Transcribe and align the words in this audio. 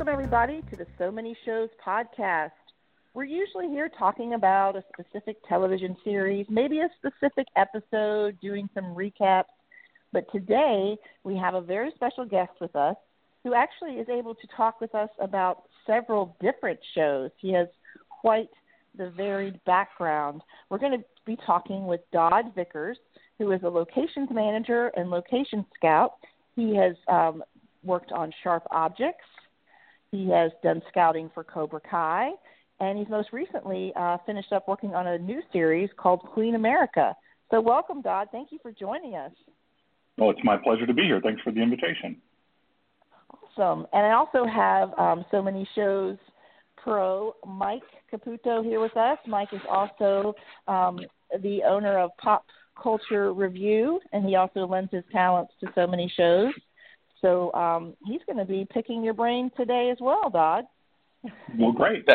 Welcome, 0.00 0.14
everybody, 0.14 0.62
to 0.70 0.76
the 0.76 0.86
So 0.96 1.10
Many 1.10 1.36
Shows 1.44 1.68
podcast. 1.86 2.52
We're 3.12 3.24
usually 3.24 3.68
here 3.68 3.90
talking 3.98 4.32
about 4.32 4.74
a 4.74 4.82
specific 4.94 5.36
television 5.46 5.94
series, 6.02 6.46
maybe 6.48 6.78
a 6.78 6.88
specific 6.96 7.46
episode, 7.54 8.40
doing 8.40 8.66
some 8.72 8.94
recaps. 8.94 9.52
But 10.10 10.24
today, 10.32 10.96
we 11.22 11.36
have 11.36 11.52
a 11.52 11.60
very 11.60 11.92
special 11.96 12.24
guest 12.24 12.52
with 12.62 12.74
us 12.74 12.96
who 13.44 13.52
actually 13.52 13.96
is 13.96 14.08
able 14.08 14.34
to 14.36 14.46
talk 14.56 14.80
with 14.80 14.94
us 14.94 15.10
about 15.20 15.64
several 15.86 16.34
different 16.40 16.80
shows. 16.94 17.30
He 17.36 17.52
has 17.52 17.68
quite 18.08 18.48
the 18.96 19.10
varied 19.10 19.62
background. 19.66 20.40
We're 20.70 20.78
going 20.78 20.98
to 20.98 21.04
be 21.26 21.36
talking 21.44 21.86
with 21.86 22.00
Dodd 22.10 22.54
Vickers, 22.54 22.96
who 23.36 23.52
is 23.52 23.60
a 23.64 23.68
locations 23.68 24.30
manager 24.32 24.92
and 24.96 25.10
location 25.10 25.66
scout. 25.76 26.14
He 26.56 26.74
has 26.76 26.94
um, 27.06 27.44
worked 27.84 28.12
on 28.12 28.32
Sharp 28.42 28.66
Objects. 28.70 29.26
He 30.12 30.28
has 30.30 30.50
done 30.62 30.82
scouting 30.88 31.30
for 31.32 31.44
Cobra 31.44 31.80
Kai, 31.88 32.30
and 32.80 32.98
he's 32.98 33.08
most 33.08 33.32
recently 33.32 33.92
uh, 33.94 34.18
finished 34.26 34.52
up 34.52 34.66
working 34.66 34.94
on 34.94 35.06
a 35.06 35.18
new 35.18 35.40
series 35.52 35.88
called 35.96 36.20
Queen 36.20 36.56
America. 36.56 37.14
So, 37.50 37.60
welcome, 37.60 38.02
Dodd. 38.02 38.28
Thank 38.32 38.50
you 38.50 38.58
for 38.60 38.72
joining 38.72 39.14
us. 39.14 39.30
Well, 40.18 40.30
it's 40.30 40.40
my 40.42 40.56
pleasure 40.56 40.86
to 40.86 40.94
be 40.94 41.02
here. 41.02 41.20
Thanks 41.22 41.40
for 41.42 41.52
the 41.52 41.62
invitation. 41.62 42.16
Awesome. 43.56 43.86
And 43.92 44.04
I 44.04 44.12
also 44.12 44.44
have 44.44 44.90
um, 44.98 45.24
so 45.30 45.40
many 45.40 45.68
shows 45.76 46.16
pro 46.82 47.36
Mike 47.46 47.82
Caputo 48.12 48.64
here 48.64 48.80
with 48.80 48.96
us. 48.96 49.18
Mike 49.28 49.52
is 49.52 49.60
also 49.70 50.34
um, 50.66 50.98
the 51.40 51.62
owner 51.62 51.98
of 51.98 52.10
Pop 52.18 52.44
Culture 52.82 53.32
Review, 53.32 54.00
and 54.12 54.24
he 54.24 54.34
also 54.34 54.66
lends 54.66 54.90
his 54.90 55.04
talents 55.12 55.52
to 55.60 55.68
so 55.76 55.86
many 55.86 56.12
shows. 56.16 56.52
So 57.20 57.52
um, 57.52 57.94
he's 58.06 58.20
going 58.26 58.38
to 58.38 58.44
be 58.44 58.66
picking 58.70 59.02
your 59.02 59.14
brain 59.14 59.50
today 59.56 59.90
as 59.90 59.98
well, 60.00 60.30
Dodd. 60.30 60.64
Well, 61.58 61.72
great. 61.72 62.06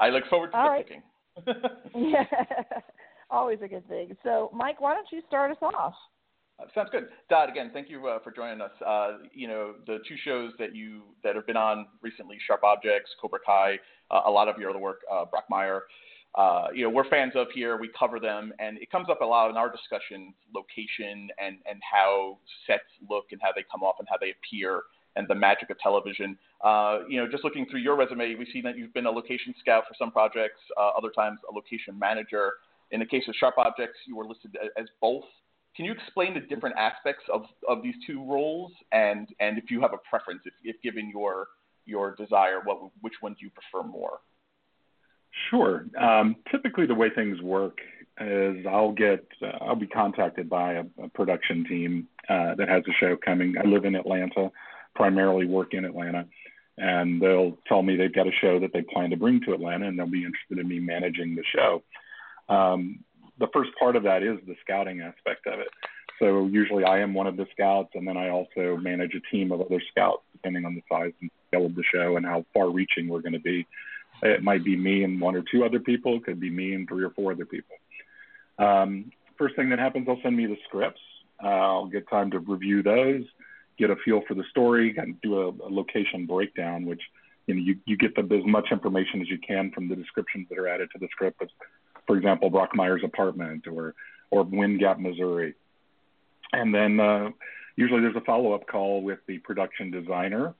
I 0.00 0.08
look 0.08 0.24
forward 0.28 0.52
to 0.52 0.56
All 0.56 0.64
the 0.64 0.70
right. 0.70 0.86
picking. 0.86 1.02
yeah, 1.94 2.24
always 3.30 3.58
a 3.62 3.68
good 3.68 3.86
thing. 3.88 4.16
So, 4.22 4.50
Mike, 4.52 4.80
why 4.80 4.94
don't 4.94 5.06
you 5.12 5.22
start 5.28 5.50
us 5.50 5.58
off? 5.62 5.94
Uh, 6.58 6.64
sounds 6.74 6.88
good. 6.90 7.08
Dodd, 7.28 7.50
again, 7.50 7.70
thank 7.72 7.90
you 7.90 8.06
uh, 8.08 8.18
for 8.20 8.30
joining 8.30 8.60
us. 8.60 8.70
Uh, 8.84 9.18
you 9.32 9.46
know, 9.46 9.74
the 9.86 9.98
two 10.08 10.16
shows 10.24 10.52
that 10.58 10.74
you 10.74 11.02
that 11.22 11.34
have 11.36 11.46
been 11.46 11.56
on 11.56 11.86
recently, 12.00 12.38
Sharp 12.46 12.64
Objects, 12.64 13.10
Cobra 13.20 13.38
Kai, 13.44 13.78
uh, 14.10 14.22
a 14.26 14.30
lot 14.30 14.48
of 14.48 14.58
your 14.58 14.70
other 14.70 14.78
work, 14.78 15.00
uh, 15.12 15.24
Brockmire. 15.26 15.80
Uh, 16.36 16.66
you 16.74 16.82
know, 16.82 16.90
we're 16.90 17.08
fans 17.08 17.32
of 17.34 17.46
here. 17.54 17.78
We 17.78 17.88
cover 17.98 18.20
them, 18.20 18.52
and 18.58 18.76
it 18.78 18.90
comes 18.90 19.08
up 19.10 19.22
a 19.22 19.24
lot 19.24 19.48
in 19.50 19.56
our 19.56 19.70
discussions: 19.70 20.34
location 20.54 21.28
and 21.38 21.56
and 21.68 21.80
how 21.90 22.38
sets 22.66 22.84
look 23.08 23.26
and 23.32 23.40
how 23.42 23.50
they 23.54 23.64
come 23.70 23.82
off 23.82 23.96
and 23.98 24.06
how 24.10 24.16
they 24.20 24.32
appear, 24.32 24.82
and 25.16 25.26
the 25.28 25.34
magic 25.34 25.70
of 25.70 25.78
television. 25.78 26.36
Uh, 26.62 27.00
you 27.08 27.18
know, 27.18 27.26
just 27.30 27.42
looking 27.42 27.66
through 27.70 27.80
your 27.80 27.96
resume, 27.96 28.34
we 28.34 28.46
see 28.52 28.60
that 28.60 28.76
you've 28.76 28.92
been 28.92 29.06
a 29.06 29.10
location 29.10 29.54
scout 29.60 29.84
for 29.88 29.94
some 29.98 30.10
projects, 30.10 30.60
uh, 30.78 30.90
other 30.96 31.10
times 31.10 31.38
a 31.50 31.54
location 31.54 31.98
manager. 31.98 32.52
In 32.90 33.00
the 33.00 33.06
case 33.06 33.24
of 33.28 33.34
Sharp 33.34 33.56
Objects, 33.58 33.98
you 34.06 34.14
were 34.14 34.26
listed 34.26 34.56
as 34.78 34.86
both. 35.00 35.24
Can 35.74 35.84
you 35.84 35.92
explain 35.92 36.32
the 36.32 36.40
different 36.40 36.76
aspects 36.76 37.24
of, 37.32 37.42
of 37.68 37.82
these 37.82 37.94
two 38.06 38.24
roles, 38.24 38.72
and, 38.92 39.28
and 39.40 39.58
if 39.58 39.70
you 39.70 39.80
have 39.80 39.92
a 39.92 39.98
preference, 40.08 40.40
if, 40.44 40.54
if 40.64 40.80
given 40.82 41.10
your 41.10 41.48
your 41.86 42.16
desire, 42.16 42.60
what 42.64 42.78
which 43.00 43.14
one 43.20 43.32
do 43.34 43.38
you 43.44 43.50
prefer 43.50 43.86
more? 43.86 44.18
Sure. 45.50 45.86
Um, 45.98 46.36
typically, 46.50 46.86
the 46.86 46.94
way 46.94 47.10
things 47.10 47.40
work 47.42 47.78
is 48.20 48.64
I'll 48.66 48.92
get 48.92 49.26
uh, 49.42 49.58
I'll 49.60 49.76
be 49.76 49.86
contacted 49.86 50.48
by 50.48 50.74
a, 50.74 50.84
a 51.02 51.08
production 51.10 51.64
team 51.68 52.08
uh, 52.28 52.54
that 52.54 52.68
has 52.68 52.82
a 52.88 52.92
show 52.98 53.16
coming. 53.16 53.54
I 53.58 53.66
live 53.66 53.84
in 53.84 53.94
Atlanta, 53.94 54.50
primarily 54.94 55.46
work 55.46 55.74
in 55.74 55.84
Atlanta, 55.84 56.26
and 56.78 57.20
they'll 57.20 57.58
tell 57.66 57.82
me 57.82 57.96
they've 57.96 58.14
got 58.14 58.26
a 58.26 58.32
show 58.40 58.58
that 58.60 58.72
they 58.72 58.82
plan 58.82 59.10
to 59.10 59.16
bring 59.16 59.40
to 59.42 59.52
Atlanta, 59.52 59.86
and 59.86 59.98
they'll 59.98 60.06
be 60.06 60.24
interested 60.24 60.58
in 60.58 60.68
me 60.68 60.80
managing 60.80 61.34
the 61.34 61.44
show. 61.54 61.82
Um, 62.48 63.00
the 63.38 63.48
first 63.52 63.70
part 63.78 63.96
of 63.96 64.02
that 64.04 64.22
is 64.22 64.38
the 64.46 64.54
scouting 64.62 65.02
aspect 65.02 65.46
of 65.46 65.60
it. 65.60 65.68
So 66.18 66.46
usually 66.46 66.84
I 66.84 67.00
am 67.00 67.12
one 67.12 67.26
of 67.26 67.36
the 67.36 67.46
scouts, 67.52 67.90
and 67.94 68.08
then 68.08 68.16
I 68.16 68.30
also 68.30 68.78
manage 68.78 69.14
a 69.14 69.20
team 69.30 69.52
of 69.52 69.60
other 69.60 69.82
scouts, 69.90 70.22
depending 70.32 70.64
on 70.64 70.74
the 70.74 70.80
size 70.90 71.12
and 71.20 71.30
scale 71.48 71.66
of 71.66 71.74
the 71.74 71.84
show 71.92 72.16
and 72.16 72.24
how 72.24 72.46
far-reaching 72.54 73.08
we're 73.08 73.20
going 73.20 73.34
to 73.34 73.40
be. 73.40 73.66
It 74.22 74.42
might 74.42 74.64
be 74.64 74.76
me 74.76 75.04
and 75.04 75.20
one 75.20 75.36
or 75.36 75.42
two 75.42 75.64
other 75.64 75.78
people. 75.78 76.16
It 76.16 76.24
could 76.24 76.40
be 76.40 76.50
me 76.50 76.72
and 76.72 76.88
three 76.88 77.04
or 77.04 77.10
four 77.10 77.32
other 77.32 77.44
people. 77.44 77.76
Um, 78.58 79.12
first 79.38 79.56
thing 79.56 79.68
that 79.70 79.78
happens, 79.78 80.06
they'll 80.06 80.20
send 80.22 80.36
me 80.36 80.46
the 80.46 80.56
scripts. 80.66 81.00
Uh, 81.42 81.48
I'll 81.48 81.86
get 81.86 82.08
time 82.08 82.30
to 82.30 82.38
review 82.38 82.82
those, 82.82 83.22
get 83.78 83.90
a 83.90 83.96
feel 84.04 84.22
for 84.26 84.34
the 84.34 84.44
story, 84.50 84.96
and 84.96 85.20
do 85.20 85.38
a, 85.38 85.48
a 85.48 85.70
location 85.70 86.24
breakdown, 86.26 86.86
which 86.86 87.02
you 87.46 87.54
know 87.54 87.60
you, 87.60 87.76
you 87.84 87.96
get 87.96 88.14
the, 88.14 88.22
as 88.34 88.46
much 88.46 88.68
information 88.70 89.20
as 89.20 89.28
you 89.28 89.38
can 89.38 89.70
from 89.72 89.88
the 89.88 89.96
descriptions 89.96 90.46
that 90.48 90.58
are 90.58 90.68
added 90.68 90.88
to 90.92 90.98
the 90.98 91.08
script. 91.12 91.42
For 92.06 92.16
example, 92.16 92.50
Brockmire's 92.50 93.04
apartment 93.04 93.66
or 93.66 93.94
or 94.30 94.42
Wind 94.44 94.80
Gap, 94.80 94.98
Missouri, 94.98 95.54
and 96.52 96.74
then 96.74 96.98
uh, 96.98 97.30
usually 97.76 98.00
there's 98.00 98.16
a 98.16 98.22
follow-up 98.22 98.66
call 98.66 99.02
with 99.02 99.18
the 99.28 99.38
production 99.38 99.90
designer. 99.90 100.54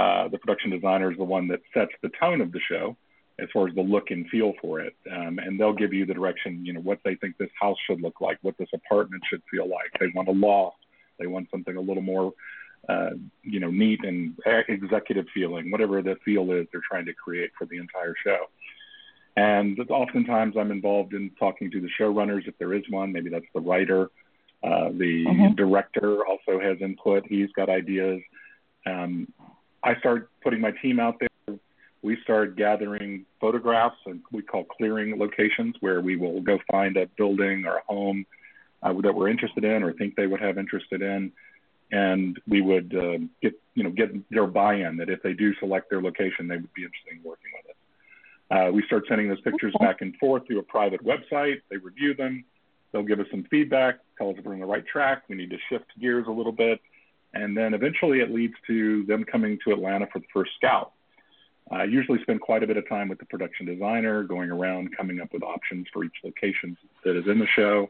Uh, 0.00 0.28
the 0.28 0.38
production 0.38 0.70
designer 0.70 1.10
is 1.12 1.18
the 1.18 1.24
one 1.24 1.46
that 1.46 1.60
sets 1.74 1.92
the 2.02 2.10
tone 2.18 2.40
of 2.40 2.52
the 2.52 2.60
show 2.70 2.96
as 3.38 3.48
far 3.52 3.68
as 3.68 3.74
the 3.74 3.82
look 3.82 4.10
and 4.10 4.26
feel 4.28 4.52
for 4.60 4.80
it, 4.80 4.94
um, 5.14 5.38
and 5.38 5.58
they'll 5.58 5.80
give 5.82 5.92
you 5.92 6.06
the 6.06 6.14
direction, 6.14 6.64
you 6.64 6.72
know, 6.72 6.80
what 6.80 6.98
they 7.04 7.14
think 7.16 7.36
this 7.36 7.50
house 7.60 7.76
should 7.86 8.00
look 8.00 8.20
like, 8.20 8.38
what 8.40 8.56
this 8.58 8.68
apartment 8.74 9.22
should 9.28 9.42
feel 9.50 9.68
like. 9.68 9.90
They 9.98 10.06
want 10.14 10.28
a 10.28 10.32
loft, 10.32 10.78
they 11.18 11.26
want 11.26 11.48
something 11.50 11.76
a 11.76 11.80
little 11.80 12.02
more, 12.02 12.32
uh, 12.88 13.10
you 13.42 13.60
know, 13.60 13.70
neat 13.70 14.00
and 14.04 14.38
executive 14.68 15.26
feeling, 15.34 15.70
whatever 15.70 16.00
the 16.00 16.16
feel 16.24 16.50
is 16.52 16.66
they're 16.72 16.88
trying 16.88 17.06
to 17.06 17.12
create 17.12 17.50
for 17.58 17.66
the 17.66 17.76
entire 17.76 18.14
show. 18.24 18.46
And 19.36 19.78
oftentimes 19.90 20.54
I'm 20.58 20.70
involved 20.70 21.12
in 21.12 21.30
talking 21.38 21.70
to 21.72 21.80
the 21.80 21.90
showrunners 21.98 22.48
if 22.48 22.56
there 22.58 22.72
is 22.72 22.84
one. 22.88 23.12
Maybe 23.12 23.28
that's 23.28 23.52
the 23.54 23.60
writer. 23.60 24.10
Uh, 24.62 24.90
the 24.92 25.24
Mhm. 25.26 25.56
director 25.56 26.26
also 26.26 26.58
has 26.58 26.80
input. 26.80 27.26
He's 27.26 27.52
got 27.52 27.68
ideas. 27.68 28.22
Um, 28.86 29.28
I 29.82 29.96
start 29.98 30.30
putting 30.42 30.60
my 30.60 30.72
team 30.82 31.00
out 31.00 31.20
there. 31.20 31.56
We 32.02 32.16
start 32.22 32.56
gathering 32.56 33.26
photographs 33.40 33.96
and 34.06 34.22
we 34.32 34.42
call 34.42 34.64
clearing 34.64 35.18
locations 35.18 35.76
where 35.80 36.00
we 36.00 36.16
will 36.16 36.40
go 36.40 36.58
find 36.70 36.96
a 36.96 37.06
building 37.18 37.64
or 37.66 37.76
a 37.76 37.82
home 37.86 38.24
uh, 38.82 38.92
that 39.02 39.14
we're 39.14 39.28
interested 39.28 39.64
in 39.64 39.82
or 39.82 39.92
think 39.92 40.16
they 40.16 40.26
would 40.26 40.40
have 40.40 40.56
interested 40.58 41.02
in. 41.02 41.32
And 41.92 42.38
we 42.46 42.62
would 42.62 42.94
uh, 42.96 43.18
get, 43.42 43.60
you 43.74 43.82
know, 43.82 43.90
get 43.90 44.10
their 44.30 44.46
buy-in 44.46 44.96
that 44.98 45.10
if 45.10 45.22
they 45.22 45.34
do 45.34 45.54
select 45.56 45.90
their 45.90 46.00
location, 46.00 46.48
they 46.48 46.56
would 46.56 46.72
be 46.72 46.84
interested 46.84 47.12
in 47.12 47.22
working 47.22 47.50
with 47.54 47.70
us. 47.70 48.68
Uh, 48.68 48.72
we 48.72 48.82
start 48.86 49.04
sending 49.08 49.28
those 49.28 49.40
pictures 49.40 49.74
Okay. 49.76 49.84
back 49.84 50.00
and 50.00 50.16
forth 50.16 50.46
through 50.46 50.58
a 50.58 50.62
private 50.62 51.04
website. 51.04 51.60
They 51.68 51.76
review 51.76 52.14
them. 52.14 52.44
They'll 52.92 53.02
give 53.02 53.20
us 53.20 53.26
some 53.30 53.44
feedback, 53.50 54.00
tell 54.18 54.30
us 54.30 54.36
if 54.38 54.44
we're 54.44 54.54
on 54.54 54.60
the 54.60 54.66
right 54.66 54.84
track. 54.86 55.22
We 55.28 55.36
need 55.36 55.50
to 55.50 55.58
shift 55.68 55.86
gears 56.00 56.26
a 56.26 56.32
little 56.32 56.52
bit. 56.52 56.80
And 57.32 57.56
then 57.56 57.74
eventually 57.74 58.20
it 58.20 58.30
leads 58.30 58.54
to 58.66 59.04
them 59.06 59.24
coming 59.24 59.58
to 59.64 59.72
Atlanta 59.72 60.06
for 60.12 60.18
the 60.18 60.26
first 60.32 60.50
scout. 60.56 60.92
I 61.70 61.84
usually 61.84 62.20
spend 62.22 62.40
quite 62.40 62.64
a 62.64 62.66
bit 62.66 62.76
of 62.76 62.88
time 62.88 63.08
with 63.08 63.20
the 63.20 63.26
production 63.26 63.66
designer, 63.66 64.24
going 64.24 64.50
around, 64.50 64.96
coming 64.96 65.20
up 65.20 65.32
with 65.32 65.42
options 65.44 65.86
for 65.92 66.02
each 66.02 66.16
location 66.24 66.76
that 67.04 67.16
is 67.16 67.28
in 67.28 67.38
the 67.38 67.46
show. 67.54 67.88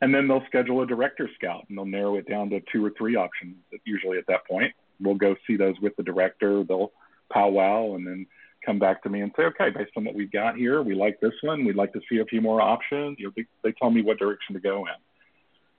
And 0.00 0.14
then 0.14 0.28
they'll 0.28 0.44
schedule 0.46 0.82
a 0.82 0.86
director 0.86 1.28
scout 1.34 1.64
and 1.68 1.76
they'll 1.76 1.84
narrow 1.84 2.16
it 2.16 2.28
down 2.28 2.50
to 2.50 2.60
two 2.72 2.84
or 2.84 2.92
three 2.96 3.16
options, 3.16 3.56
usually 3.84 4.16
at 4.16 4.26
that 4.28 4.46
point. 4.46 4.72
We'll 5.00 5.16
go 5.16 5.34
see 5.46 5.56
those 5.56 5.74
with 5.82 5.96
the 5.96 6.02
director. 6.02 6.62
They'll 6.62 6.92
powwow 7.32 7.96
and 7.96 8.06
then 8.06 8.26
come 8.64 8.78
back 8.78 9.02
to 9.02 9.08
me 9.08 9.20
and 9.22 9.32
say, 9.36 9.44
okay, 9.44 9.70
based 9.70 9.92
on 9.96 10.04
what 10.04 10.14
we've 10.14 10.30
got 10.30 10.56
here, 10.56 10.82
we 10.82 10.94
like 10.94 11.20
this 11.20 11.32
one. 11.42 11.64
We'd 11.64 11.76
like 11.76 11.92
to 11.94 12.00
see 12.08 12.18
a 12.18 12.24
few 12.24 12.40
more 12.40 12.60
options. 12.60 13.18
You 13.18 13.26
know, 13.26 13.32
they, 13.36 13.46
they 13.62 13.72
tell 13.72 13.90
me 13.90 14.02
what 14.02 14.18
direction 14.18 14.54
to 14.54 14.60
go 14.60 14.86
in. 14.86 14.92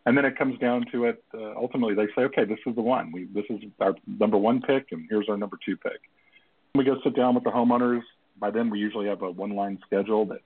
And 0.06 0.18
then 0.18 0.25
it 0.25 0.38
comes 0.38 0.57
down 0.59 0.86
to 0.92 1.06
it. 1.06 1.24
Uh, 1.33 1.53
ultimately, 1.56 1.94
they 1.94 2.07
say, 2.15 2.24
okay, 2.24 2.44
this 2.44 2.59
is 2.65 2.75
the 2.75 2.81
one. 2.81 3.12
We, 3.12 3.25
this 3.25 3.45
is 3.50 3.59
our 3.80 3.94
number 4.07 4.38
one 4.38 4.62
pick, 4.62 4.88
and 4.92 5.06
here's 5.09 5.30
our 5.30 5.38
number 5.38 5.57
two 5.63 5.77
pick. 5.77 6.00
We 6.74 6.83
go 6.83 6.98
sit 7.03 7.15
down 7.15 7.36
with 7.36 7.44
the 7.44 7.51
homeowners. 7.51 8.01
By 8.39 8.50
then, 8.50 8.69
we 8.69 8.80
usually 8.80 9.07
have 9.07 9.21
a 9.21 9.30
one 9.30 9.51
line 9.51 9.80
schedule 9.86 10.25
that 10.27 10.39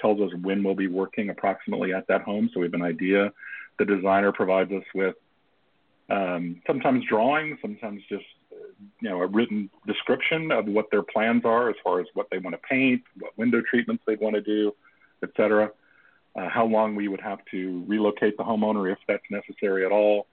tells 0.00 0.20
us 0.20 0.30
when 0.40 0.62
we'll 0.62 0.74
be 0.74 0.86
working 0.86 1.28
approximately 1.28 1.92
at 1.92 2.06
that 2.08 2.22
home. 2.22 2.48
So 2.54 2.60
we 2.60 2.66
have 2.66 2.74
an 2.74 2.82
idea. 2.82 3.32
The 3.78 3.84
designer 3.84 4.32
provides 4.32 4.72
us 4.72 4.84
with 4.94 5.16
um, 6.08 6.62
sometimes 6.66 7.04
drawings, 7.06 7.58
sometimes 7.60 8.02
just 8.08 8.24
you 9.00 9.08
know 9.10 9.20
a 9.20 9.26
written 9.26 9.70
description 9.86 10.50
of 10.50 10.66
what 10.66 10.90
their 10.90 11.02
plans 11.02 11.44
are 11.44 11.68
as 11.68 11.76
far 11.84 12.00
as 12.00 12.06
what 12.14 12.28
they 12.30 12.38
want 12.38 12.54
to 12.54 12.60
paint, 12.68 13.02
what 13.18 13.36
window 13.36 13.62
treatments 13.68 14.02
they 14.06 14.16
want 14.16 14.34
to 14.34 14.40
do, 14.40 14.74
et 15.22 15.30
cetera. 15.36 15.70
Uh, 16.34 16.48
how 16.48 16.64
long 16.64 16.94
we 16.94 17.08
would 17.08 17.20
have 17.20 17.40
to 17.50 17.84
relocate 17.86 18.36
the 18.38 18.42
homeowner 18.42 18.90
if 18.90 18.98
that's 19.06 19.22
necessary 19.30 19.84
at 19.84 19.92
all, 19.92 20.26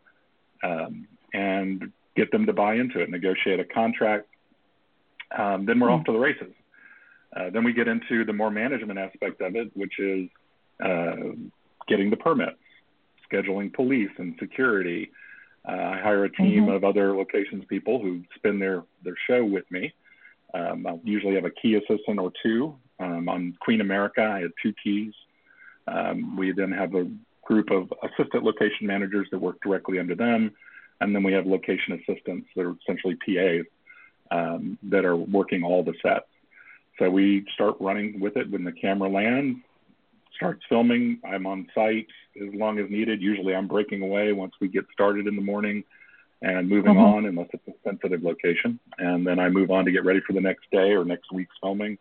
um, 0.64 1.06
and 1.34 1.92
get 2.16 2.32
them 2.32 2.46
to 2.46 2.54
buy 2.54 2.76
into 2.76 3.00
it, 3.02 3.10
negotiate 3.10 3.60
a 3.60 3.66
contract. 3.66 4.28
Um, 5.38 5.66
then 5.66 5.80
we're 5.80 5.92
off 5.92 6.06
to 6.06 6.14
the 6.14 6.18
races. 6.18 6.54
Uh, 7.36 7.50
then 7.50 7.64
we 7.64 7.74
get 7.74 7.88
into 7.88 8.24
the 8.24 8.34
more 8.34 8.50
management 8.50 8.98
aspect 8.98 9.42
of 9.42 9.56
it, 9.56 9.76
which 9.76 10.00
is 10.00 10.30
uh, 10.84 11.16
getting 11.88 12.10
the 12.10 12.18
permits, 12.18 12.58
scheduling 13.32 13.74
police 13.74 14.10
and 14.18 14.36
security. 14.40 15.12
Uh, 15.68 15.74
I 15.74 16.00
hire 16.00 16.24
a 16.24 16.32
team 16.32 16.66
Mhm. 16.66 16.76
of 16.76 16.84
other 16.86 17.16
locations 17.16 17.66
people 17.66 18.00
who 18.02 18.24
spend 18.36 18.62
their, 18.62 18.84
their 19.04 19.18
show 19.28 19.44
with 19.44 19.70
me. 19.70 19.94
Um, 20.54 20.88
I'll 20.88 21.02
usually 21.04 21.36
have 21.36 21.46
a 21.46 21.52
key 21.52 21.76
assistant 21.76 22.20
or 22.20 22.32
two. 22.42 22.76
Um, 23.00 23.30
on 23.30 23.54
Queen 23.60 23.82
America, 23.82 24.24
I 24.24 24.40
had 24.42 24.52
two 24.64 24.74
keys. 24.82 25.14
Um, 25.90 26.38
we 26.38 26.52
then 26.52 26.72
have 26.72 26.96
a 26.96 27.10
group 27.44 27.72
of 27.72 27.92
assistant 28.04 28.44
location 28.44 28.86
managers 28.86 29.28
that 29.32 29.40
work 29.40 29.58
directly 29.62 30.00
under 30.00 30.16
them. 30.16 30.52
And 31.02 31.16
then 31.16 31.24
we 31.24 31.34
have 31.34 31.46
location 31.46 31.94
assistants 31.94 32.48
that 32.56 32.66
are 32.66 32.76
essentially 32.84 33.16
PAs 33.16 33.66
um, 34.32 34.78
that 34.84 35.06
are 35.06 35.16
working 35.16 35.64
all 35.64 35.84
the 35.84 35.96
sets. 36.02 36.28
So 37.00 37.10
we 37.10 37.46
start 37.54 37.78
running 37.80 38.20
with 38.20 38.36
it 38.38 38.50
when 38.52 38.64
the 38.64 38.74
camera 38.74 39.10
lands, 39.10 39.60
starts 40.36 40.62
filming. 40.70 41.20
I'm 41.26 41.48
on 41.48 41.68
site 41.74 42.08
as 42.42 42.54
long 42.54 42.80
as 42.80 42.90
needed. 42.90 43.22
Usually 43.22 43.56
I'm 43.56 43.68
breaking 43.68 44.02
away 44.02 44.32
once 44.32 44.54
we 44.62 44.68
get 44.68 44.86
started 44.94 45.28
in 45.28 45.36
the 45.36 45.42
morning 45.42 45.84
and 46.42 46.70
moving 46.70 46.94
mm-hmm. 46.94 47.16
on 47.16 47.26
unless 47.26 47.48
it's 47.54 47.68
a 47.68 47.74
sensitive 47.84 48.24
location. 48.24 48.80
And 48.98 49.26
then 49.26 49.40
I 49.40 49.50
move 49.50 49.72
on 49.72 49.86
to 49.86 49.92
get 49.92 50.06
ready 50.06 50.22
for 50.26 50.34
the 50.34 50.42
next 50.42 50.70
day 50.72 50.92
or 50.92 51.04
next 51.04 51.32
week's 51.32 51.56
filming. 51.62 51.98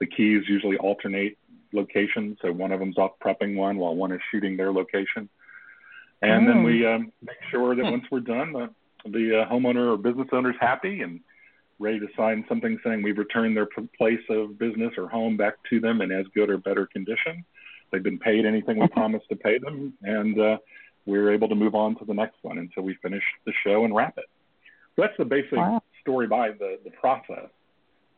The 0.00 0.06
keys 0.06 0.42
usually 0.48 0.76
alternate 0.78 1.38
locations. 1.76 2.38
So 2.42 2.50
one 2.52 2.72
of 2.72 2.80
them's 2.80 2.98
off 2.98 3.12
prepping 3.24 3.54
one 3.54 3.76
while 3.76 3.94
one 3.94 4.12
is 4.12 4.20
shooting 4.30 4.56
their 4.56 4.72
location. 4.72 5.28
And 6.22 6.48
then 6.48 6.62
we 6.62 6.80
mm. 6.80 6.96
um, 6.96 7.12
make 7.22 7.36
sure 7.50 7.76
that 7.76 7.84
hmm. 7.84 7.90
once 7.90 8.04
we're 8.10 8.20
done, 8.20 8.52
the, 8.52 8.70
the 9.04 9.42
uh, 9.42 9.52
homeowner 9.52 9.92
or 9.92 9.96
business 9.98 10.28
owner 10.32 10.50
is 10.50 10.56
happy 10.58 11.02
and 11.02 11.20
ready 11.78 12.00
to 12.00 12.06
sign 12.16 12.44
something 12.48 12.78
saying 12.82 13.02
we've 13.02 13.18
returned 13.18 13.56
their 13.56 13.68
place 13.98 14.20
of 14.30 14.58
business 14.58 14.92
or 14.96 15.08
home 15.08 15.36
back 15.36 15.54
to 15.68 15.78
them 15.78 16.00
in 16.00 16.10
as 16.10 16.24
good 16.34 16.48
or 16.48 16.56
better 16.56 16.86
condition. 16.86 17.44
They've 17.92 18.02
been 18.02 18.18
paid 18.18 18.46
anything 18.46 18.78
we 18.78 18.88
promised 18.88 19.28
to 19.28 19.36
pay 19.36 19.58
them, 19.58 19.92
and 20.02 20.40
uh, 20.40 20.56
we're 21.04 21.32
able 21.32 21.48
to 21.48 21.54
move 21.54 21.74
on 21.74 21.96
to 21.96 22.04
the 22.04 22.14
next 22.14 22.36
one 22.42 22.58
until 22.58 22.82
we 22.82 22.94
finish 23.02 23.22
the 23.44 23.52
show 23.64 23.84
and 23.84 23.94
wrap 23.94 24.16
it. 24.18 24.24
So 24.96 25.02
that's 25.02 25.16
the 25.18 25.24
basic 25.24 25.58
wow. 25.58 25.82
story 26.00 26.26
by 26.26 26.50
the, 26.50 26.78
the 26.82 26.90
process. 26.90 27.50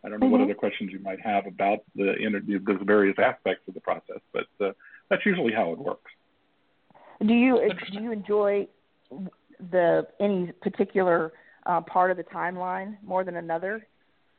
I 0.04 0.08
don't 0.08 0.20
know 0.20 0.26
mm-hmm. 0.26 0.32
what 0.32 0.40
other 0.42 0.54
questions 0.54 0.90
you 0.92 1.00
might 1.00 1.20
have 1.20 1.46
about 1.46 1.80
the, 1.96 2.16
interview, 2.16 2.60
the 2.64 2.78
various 2.84 3.16
aspects 3.18 3.66
of 3.66 3.74
the 3.74 3.80
process, 3.80 4.20
but 4.32 4.46
uh, 4.64 4.72
that's 5.10 5.26
usually 5.26 5.52
how 5.52 5.72
it 5.72 5.78
works. 5.78 6.10
Do 7.20 7.34
you 7.34 7.70
do 7.92 8.00
you 8.00 8.12
enjoy 8.12 8.68
the 9.72 10.06
any 10.20 10.52
particular 10.62 11.32
uh, 11.66 11.80
part 11.80 12.12
of 12.12 12.16
the 12.16 12.22
timeline 12.22 12.96
more 13.02 13.24
than 13.24 13.36
another? 13.36 13.84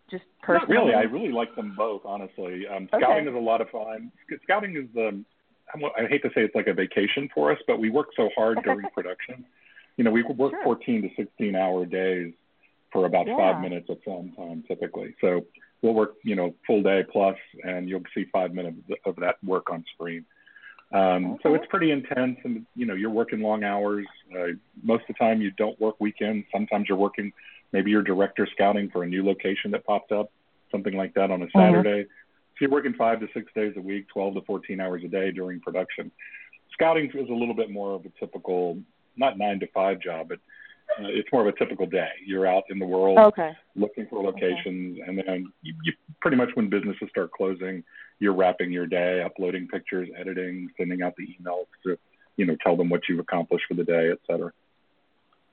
Just 0.09 0.23
personally? 0.41 0.75
Not 0.75 0.85
really. 0.85 0.95
I 0.95 1.01
really 1.01 1.33
like 1.33 1.53
them 1.55 1.75
both, 1.77 2.03
honestly. 2.05 2.63
Um, 2.73 2.87
scouting 2.87 3.27
okay. 3.27 3.29
is 3.29 3.35
a 3.35 3.37
lot 3.37 3.59
of 3.59 3.69
fun. 3.69 4.13
Scouting 4.43 4.77
is 4.77 4.85
the 4.93 5.23
I 5.73 6.05
hate 6.07 6.23
to 6.23 6.29
say 6.29 6.41
it's 6.41 6.55
like 6.55 6.67
a 6.67 6.73
vacation 6.73 7.29
for 7.33 7.51
us, 7.51 7.59
but 7.67 7.79
we 7.79 7.89
work 7.89 8.07
so 8.15 8.29
hard 8.35 8.59
during 8.63 8.87
production. 8.93 9.45
You 9.97 10.03
know, 10.03 10.11
we 10.11 10.23
work 10.23 10.53
sure. 10.53 10.63
14 10.63 11.01
to 11.03 11.09
16 11.15 11.55
hour 11.55 11.85
days 11.85 12.33
for 12.91 13.05
about 13.05 13.27
yeah. 13.27 13.37
five 13.37 13.61
minutes 13.61 13.89
of 13.89 13.97
film 14.03 14.33
time 14.35 14.63
typically. 14.67 15.15
So 15.21 15.45
we'll 15.81 15.93
work, 15.93 16.15
you 16.23 16.35
know, 16.35 16.53
full 16.65 16.83
day 16.83 17.03
plus, 17.09 17.37
and 17.63 17.87
you'll 17.87 18.03
see 18.13 18.25
five 18.31 18.53
minutes 18.53 18.77
of 19.05 19.15
that 19.17 19.35
work 19.43 19.69
on 19.69 19.83
screen. 19.93 20.25
Um, 20.91 21.25
okay. 21.25 21.39
So 21.43 21.53
it's 21.55 21.65
pretty 21.69 21.91
intense, 21.91 22.37
and 22.43 22.65
you 22.75 22.85
know, 22.85 22.95
you're 22.95 23.11
working 23.11 23.41
long 23.41 23.63
hours. 23.63 24.07
Uh, 24.35 24.53
most 24.81 25.01
of 25.01 25.07
the 25.09 25.13
time, 25.13 25.41
you 25.41 25.51
don't 25.51 25.79
work 25.79 25.95
weekends. 25.99 26.47
Sometimes 26.51 26.87
you're 26.89 26.97
working, 26.97 27.31
maybe 27.71 27.91
you're 27.91 28.01
director 28.01 28.47
scouting 28.51 28.89
for 28.89 29.03
a 29.03 29.07
new 29.07 29.23
location 29.23 29.71
that 29.71 29.85
popped 29.85 30.11
up, 30.11 30.31
something 30.71 30.95
like 30.95 31.13
that 31.13 31.29
on 31.31 31.41
a 31.41 31.45
mm-hmm. 31.45 31.59
Saturday. 31.59 32.03
Mm-hmm. 32.03 32.09
So 32.09 32.57
you're 32.61 32.71
working 32.71 32.93
five 32.93 33.19
to 33.19 33.27
six 33.33 33.51
days 33.53 33.73
a 33.77 33.81
week, 33.81 34.07
12 34.09 34.35
to 34.35 34.41
14 34.41 34.81
hours 34.81 35.03
a 35.05 35.07
day 35.07 35.31
during 35.31 35.61
production. 35.61 36.11
Scouting 36.73 37.09
is 37.13 37.29
a 37.29 37.33
little 37.33 37.53
bit 37.53 37.69
more 37.69 37.93
of 37.93 38.05
a 38.05 38.09
typical, 38.19 38.79
not 39.15 39.37
nine 39.37 39.59
to 39.59 39.67
five 39.67 40.01
job, 40.01 40.29
but 40.29 40.39
uh, 40.97 41.07
it's 41.07 41.29
more 41.31 41.47
of 41.47 41.53
a 41.53 41.57
typical 41.57 41.85
day. 41.85 42.09
You're 42.25 42.47
out 42.47 42.63
in 42.69 42.79
the 42.79 42.85
world 42.85 43.17
okay. 43.19 43.51
looking 43.75 44.07
for 44.09 44.23
locations, 44.23 44.99
okay. 44.99 45.07
and 45.07 45.17
then 45.17 45.51
you, 45.61 45.73
you 45.83 45.93
pretty 46.21 46.37
much 46.37 46.49
when 46.55 46.69
businesses 46.69 47.07
start 47.09 47.31
closing, 47.31 47.83
you're 48.19 48.35
wrapping 48.35 48.71
your 48.71 48.87
day, 48.87 49.21
uploading 49.25 49.67
pictures, 49.67 50.09
editing, 50.19 50.69
sending 50.77 51.01
out 51.01 51.13
the 51.17 51.23
emails 51.23 51.65
to, 51.83 51.97
you 52.37 52.45
know, 52.45 52.55
tell 52.63 52.75
them 52.75 52.89
what 52.89 53.01
you've 53.07 53.19
accomplished 53.19 53.65
for 53.67 53.75
the 53.75 53.83
day, 53.83 54.09
et 54.11 54.19
cetera. 54.27 54.51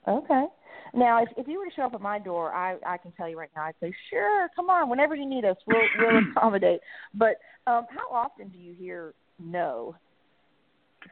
Okay. 0.08 0.46
Now, 0.94 1.22
if, 1.22 1.28
if 1.36 1.48
you 1.48 1.58
were 1.58 1.66
to 1.66 1.74
show 1.74 1.82
up 1.82 1.94
at 1.94 2.00
my 2.00 2.18
door, 2.18 2.52
I, 2.52 2.76
I 2.86 2.96
can 2.96 3.12
tell 3.12 3.28
you 3.28 3.38
right 3.38 3.50
now, 3.54 3.64
I'd 3.64 3.74
say, 3.80 3.92
sure, 4.10 4.48
come 4.54 4.70
on, 4.70 4.88
whenever 4.88 5.14
you 5.14 5.26
need 5.26 5.44
us, 5.44 5.56
we'll, 5.66 5.78
we'll 5.98 6.22
accommodate. 6.36 6.80
But 7.14 7.36
um, 7.66 7.86
how 7.90 8.10
often 8.10 8.48
do 8.48 8.58
you 8.58 8.74
hear 8.78 9.14
no 9.38 9.94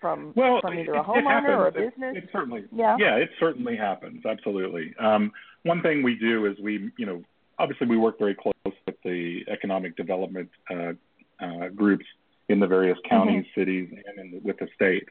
from 0.00 0.32
well, 0.35 0.61
from 0.61 0.79
either 0.79 0.94
a 0.94 1.05
homeowner 1.05 1.56
or 1.56 1.67
a 1.69 1.73
business? 1.73 2.17
It, 2.17 2.25
it, 2.25 2.29
certainly, 2.32 2.64
yeah, 2.73 2.96
yeah, 2.99 3.17
it 3.17 3.31
certainly 3.38 3.76
happens. 3.76 4.25
Absolutely. 4.25 4.94
Um, 4.99 5.32
one 5.62 5.82
thing 5.82 6.02
we 6.02 6.17
do 6.17 6.46
is 6.46 6.58
we, 6.58 6.91
you 6.99 7.06
know, 7.06 7.23
obviously 7.58 7.87
we 7.87 7.96
work 7.96 8.19
very 8.19 8.35
close 8.35 8.55
with 8.64 8.96
the 9.05 9.44
economic 9.49 9.96
development 9.96 10.50
uh, 10.70 10.93
uh, 11.41 11.69
groups 11.69 12.05
in 12.49 12.61
the 12.61 12.67
various 12.67 12.99
counties, 13.08 13.44
mm-hmm. 13.44 13.61
cities, 13.61 13.88
and 14.06 14.19
in 14.19 14.31
the, 14.32 14.38
with 14.46 14.58
the 14.58 14.69
state. 14.75 15.08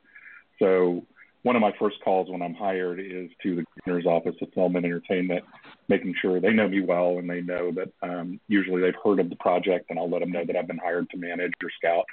So 0.60 1.06
one 1.44 1.56
of 1.56 1.62
my 1.62 1.74
first 1.78 1.98
calls 2.04 2.30
when 2.30 2.42
I'm 2.42 2.54
hired 2.54 3.00
is 3.00 3.30
to 3.44 3.56
the 3.58 3.66
governor's 3.80 4.06
office 4.06 4.36
of 4.42 4.54
film 4.54 4.76
and 4.76 4.86
entertainment, 4.86 5.44
making 5.90 6.16
sure 6.22 6.40
they 6.40 6.54
know 6.54 6.70
me 6.70 6.82
well 6.82 7.18
and 7.18 7.30
they 7.30 7.42
know 7.42 7.72
that 7.72 7.92
um, 8.02 8.40
usually 8.48 8.82
they've 8.82 8.94
heard 9.04 9.20
of 9.20 9.30
the 9.30 9.36
project, 9.38 9.88
and 9.90 10.00
I'll 10.00 10.10
let 10.10 10.20
them 10.20 10.32
know 10.32 10.46
that 10.46 10.56
I've 10.56 10.68
been 10.68 10.78
hired 10.78 11.10
to 11.10 11.18
manage 11.18 11.52
or 11.62 11.70
scout. 11.78 12.06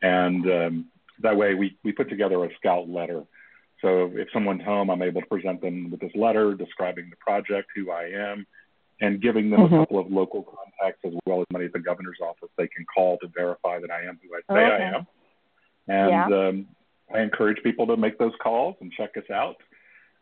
And 0.00 0.46
um, 0.46 0.86
that 1.22 1.36
way, 1.36 1.54
we 1.54 1.76
we 1.84 1.92
put 1.92 2.08
together 2.08 2.44
a 2.44 2.48
scout 2.56 2.88
letter. 2.88 3.24
So 3.80 4.12
if 4.14 4.28
someone's 4.32 4.62
home, 4.62 4.90
I'm 4.90 5.02
able 5.02 5.20
to 5.20 5.26
present 5.26 5.60
them 5.60 5.90
with 5.90 6.00
this 6.00 6.12
letter 6.14 6.54
describing 6.54 7.10
the 7.10 7.16
project, 7.16 7.68
who 7.74 7.90
I 7.90 8.04
am, 8.04 8.46
and 9.00 9.20
giving 9.20 9.50
them 9.50 9.60
mm-hmm. 9.60 9.74
a 9.74 9.78
couple 9.80 9.98
of 9.98 10.10
local 10.10 10.42
contacts 10.42 11.00
as 11.04 11.12
well 11.26 11.40
as 11.40 11.46
money 11.52 11.64
at 11.64 11.72
the 11.72 11.80
governor's 11.80 12.18
office 12.22 12.48
they 12.56 12.68
can 12.68 12.86
call 12.94 13.18
to 13.18 13.28
verify 13.28 13.80
that 13.80 13.90
I 13.90 14.04
am 14.04 14.20
who 14.22 14.34
I 14.34 14.54
say 14.54 14.64
okay. 14.64 14.84
I 14.84 14.96
am. 14.96 15.06
And 15.88 16.10
yeah. 16.10 16.48
um, 16.48 16.66
I 17.12 17.20
encourage 17.20 17.62
people 17.64 17.86
to 17.88 17.96
make 17.96 18.18
those 18.18 18.32
calls 18.40 18.76
and 18.80 18.92
check 18.92 19.10
us 19.16 19.28
out. 19.32 19.56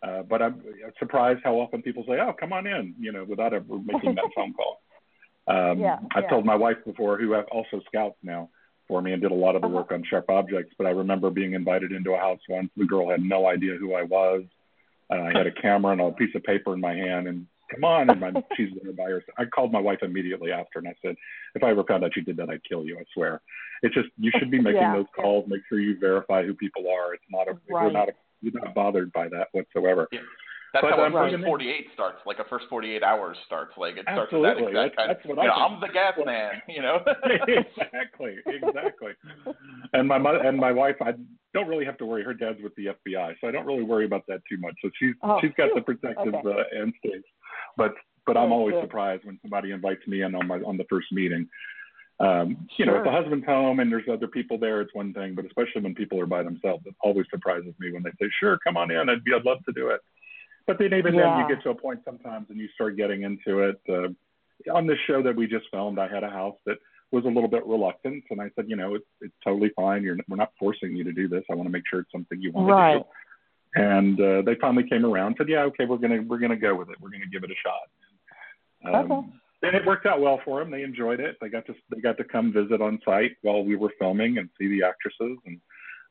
Uh, 0.03 0.23
but 0.23 0.41
I'm 0.41 0.63
surprised 0.99 1.41
how 1.45 1.57
often 1.57 1.83
people 1.83 2.05
say, 2.09 2.15
"Oh, 2.19 2.33
come 2.33 2.55
on 2.55 2.67
in," 2.67 2.95
you 2.99 3.13
know, 3.13 3.25
without 3.25 3.53
ever 3.53 3.79
making 3.85 4.15
that 4.15 4.31
phone 4.35 4.55
call. 4.55 4.81
Um, 5.47 5.79
yeah, 5.79 5.99
I've 6.15 6.25
yeah. 6.25 6.31
told 6.31 6.47
my 6.47 6.55
wife 6.55 6.79
before, 6.87 7.19
who 7.19 7.33
have 7.33 7.45
also 7.53 7.83
scouts 7.87 8.17
now 8.23 8.49
for 8.91 9.01
me 9.01 9.13
and 9.13 9.23
did 9.23 9.31
a 9.31 9.35
lot 9.35 9.55
of 9.55 9.63
the 9.63 9.69
uh-huh. 9.69 9.77
work 9.77 9.93
on 9.93 10.05
sharp 10.11 10.29
objects. 10.29 10.75
But 10.77 10.89
I 10.89 10.91
remember 10.91 11.31
being 11.31 11.55
invited 11.55 11.93
into 11.93 12.11
a 12.11 12.19
house 12.19 12.41
once. 12.49 12.69
The 12.77 12.85
girl 12.85 13.09
had 13.09 13.23
no 13.23 13.47
idea 13.47 13.77
who 13.77 13.95
I 13.95 14.03
was. 14.03 14.43
Uh, 15.09 15.23
I 15.23 15.39
had 15.39 15.47
a 15.47 15.53
camera 15.53 15.93
and 15.93 16.01
a 16.01 16.11
piece 16.11 16.35
of 16.35 16.43
paper 16.43 16.75
in 16.75 16.81
my 16.81 16.95
hand, 16.95 17.29
and 17.29 17.47
come 17.73 17.85
on. 17.85 18.11
And 18.11 18.21
my, 18.21 18.33
she's 18.57 18.71
there 18.83 18.93
by 18.93 19.05
herself. 19.05 19.39
I 19.39 19.45
called 19.45 19.73
my 19.73 19.81
wife 19.81 20.01
immediately 20.03 20.51
after 20.51 20.81
and 20.81 20.89
I 20.89 20.95
said, 21.03 21.15
if 21.55 21.63
I 21.63 21.71
ever 21.71 21.85
found 21.85 22.05
out 22.05 22.17
you 22.17 22.23
did 22.23 22.37
that, 22.39 22.51
I'd 22.51 22.65
kill 22.69 22.85
you. 22.85 22.99
I 22.99 23.05
swear. 23.15 23.41
It's 23.83 23.95
just, 23.95 24.09
you 24.19 24.33
should 24.39 24.51
be 24.51 24.59
making 24.63 24.83
yeah, 24.83 24.97
those 24.97 25.07
calls. 25.15 25.47
Make 25.49 25.63
sure 25.69 25.79
you 25.79 25.99
verify 25.99 26.45
who 26.45 26.55
people 26.55 26.85
are. 26.89 27.15
It's 27.15 27.25
not 27.31 27.49
a, 27.49 27.53
right. 27.53 27.85
we're 27.85 27.93
not, 27.93 28.09
a, 28.09 28.13
we're 28.43 28.61
not 28.61 28.75
bothered 28.75 29.13
by 29.13 29.29
that 29.29 29.49
whatsoever. 29.53 30.09
Yeah. 30.13 30.21
That's 30.73 30.87
but, 30.87 30.93
how 30.95 31.05
a 31.05 31.11
first 31.11 31.45
48 31.45 31.87
starts. 31.95 32.19
Like 32.27 32.39
a 32.39 32.45
first 32.45 32.67
48 32.71 33.03
hours 33.03 33.37
starts. 33.45 33.73
Like 33.77 33.97
it 33.97 34.05
starts 34.05 34.33
absolutely. 34.33 34.65
with 34.65 34.75
that 34.75 34.87
exact 34.87 34.97
that's, 34.97 34.97
kind. 34.97 35.11
That's 35.11 35.27
what 35.27 35.37
you 35.37 35.43
I 35.43 35.47
know, 35.47 35.65
I'm 35.67 35.81
the 35.81 35.89
gas 35.89 36.15
man. 36.25 36.63
You 36.69 36.83
know. 36.83 36.99
exactly. 37.49 38.37
Exactly. 38.47 39.13
and 39.93 40.07
my 40.07 40.19
mother 40.19 40.39
and 40.39 40.57
my 40.57 40.71
wife, 40.71 40.97
I 41.03 41.13
don't 41.53 41.69
really 41.69 41.85
have 41.85 41.99
to 41.99 42.07
worry. 42.07 42.23
Her 42.23 42.35
dad's 42.35 42.63
with 42.63 42.75
the 42.77 42.87
FBI, 42.87 43.35
so 43.41 43.49
I 43.49 43.51
don't 43.51 43.67
really 43.67 43.83
worry 43.83 44.05
about 44.05 44.23
that 44.29 44.41
too 44.49 44.59
much. 44.59 44.75
So 44.83 44.91
she's 44.99 45.15
oh, 45.23 45.39
she's 45.41 45.51
got 45.57 45.71
the 45.75 45.81
protective 45.81 46.35
okay. 46.35 46.49
uh, 46.49 46.83
instincts. 46.83 47.29
But 47.77 47.95
but 48.27 48.37
I'm 48.37 48.53
always 48.53 48.77
surprised 48.81 49.25
when 49.25 49.39
somebody 49.43 49.73
invites 49.73 50.07
me 50.07 50.23
in 50.23 50.35
on 50.35 50.47
my 50.47 50.59
on 50.59 50.77
the 50.77 50.85
first 50.89 51.09
meeting. 51.11 51.49
Um, 52.21 52.69
you 52.77 52.85
sure. 52.85 52.87
know, 52.87 52.99
if 52.99 53.05
the 53.05 53.11
husband's 53.11 53.47
home 53.47 53.81
and 53.81 53.91
there's 53.91 54.05
other 54.13 54.29
people 54.29 54.59
there, 54.59 54.83
it's 54.83 54.95
one 54.95 55.15
thing. 55.15 55.35
But 55.35 55.47
especially 55.47 55.81
when 55.83 55.95
people 55.95 56.21
are 56.21 56.27
by 56.27 56.43
themselves, 56.43 56.85
it 56.87 56.95
always 57.01 57.27
surprises 57.31 57.75
me 57.81 57.93
when 57.93 58.03
they 58.03 58.11
say, 58.21 58.31
"Sure, 58.39 58.59
come 58.63 58.77
on 58.77 58.91
in. 58.91 59.09
I'd 59.09 59.25
be, 59.25 59.33
I'd 59.35 59.45
love 59.45 59.65
to 59.65 59.73
do 59.73 59.89
it." 59.89 60.01
But 60.67 60.79
then 60.79 60.95
even 60.95 61.15
yeah. 61.15 61.37
then, 61.37 61.49
you 61.49 61.55
get 61.55 61.63
to 61.65 61.71
a 61.71 61.75
point 61.75 62.01
sometimes, 62.05 62.47
and 62.51 62.59
you 62.59 62.69
start 62.75 62.97
getting 62.97 63.23
into 63.23 63.61
it. 63.61 63.81
Uh, 63.89 64.09
on 64.73 64.87
this 64.87 64.99
show 65.07 65.23
that 65.23 65.35
we 65.35 65.47
just 65.47 65.65
filmed, 65.71 65.99
I 65.99 66.09
had 66.09 66.23
a 66.23 66.31
house 66.31 66.57
that 66.67 66.77
was 67.13 67.25
a 67.25 67.29
little 67.29 67.49
bit 67.49 67.67
reluctant, 67.67 68.25
and 68.31 68.41
I 68.41 68.51
said, 68.55 68.67
you 68.69 68.77
know, 68.77 68.95
it's 68.95 69.07
it's 69.21 69.35
totally 69.43 69.71
fine. 69.75 70.03
You're 70.03 70.17
we're 70.29 70.37
not 70.37 70.53
forcing 70.59 70.95
you 70.95 71.05
to 71.05 71.13
do 71.13 71.29
this. 71.29 71.43
I 71.51 71.55
want 71.55 71.67
to 71.67 71.73
make 71.73 71.85
sure 71.89 72.01
it's 72.01 72.13
something 72.13 72.41
you 72.41 72.53
want 72.53 72.71
right. 72.71 72.93
to 72.95 72.99
do. 73.01 73.05
And 73.73 74.21
uh, 74.21 74.43
they 74.43 74.57
finally 74.61 74.89
came 74.89 75.07
around, 75.07 75.37
said, 75.39 75.49
yeah, 75.49 75.63
okay, 75.63 75.87
we're 75.87 75.99
gonna 75.99 76.23
we're 76.23 76.39
gonna 76.39 76.57
go 76.57 76.75
with 76.75 76.91
it. 76.91 76.97
We're 77.01 77.11
gonna 77.11 77.27
give 77.31 77.45
it 77.45 77.51
a 77.51 77.55
shot. 77.63 78.95
Um, 78.95 79.13
okay. 79.13 79.29
And 79.63 79.77
it 79.77 79.85
worked 79.85 80.07
out 80.07 80.21
well 80.21 80.41
for 80.45 80.59
them. 80.59 80.71
They 80.71 80.83
enjoyed 80.83 81.21
it. 81.21 81.37
They 81.41 81.49
got 81.49 81.67
to 81.67 81.75
they 81.95 82.01
got 82.01 82.17
to 82.19 82.25
come 82.25 82.53
visit 82.53 82.81
on 82.81 82.99
site 83.05 83.37
while 83.43 83.63
we 83.63 83.77
were 83.77 83.93
filming 83.99 84.39
and 84.39 84.49
see 84.59 84.69
the 84.69 84.87
actresses 84.87 85.39
and 85.47 85.61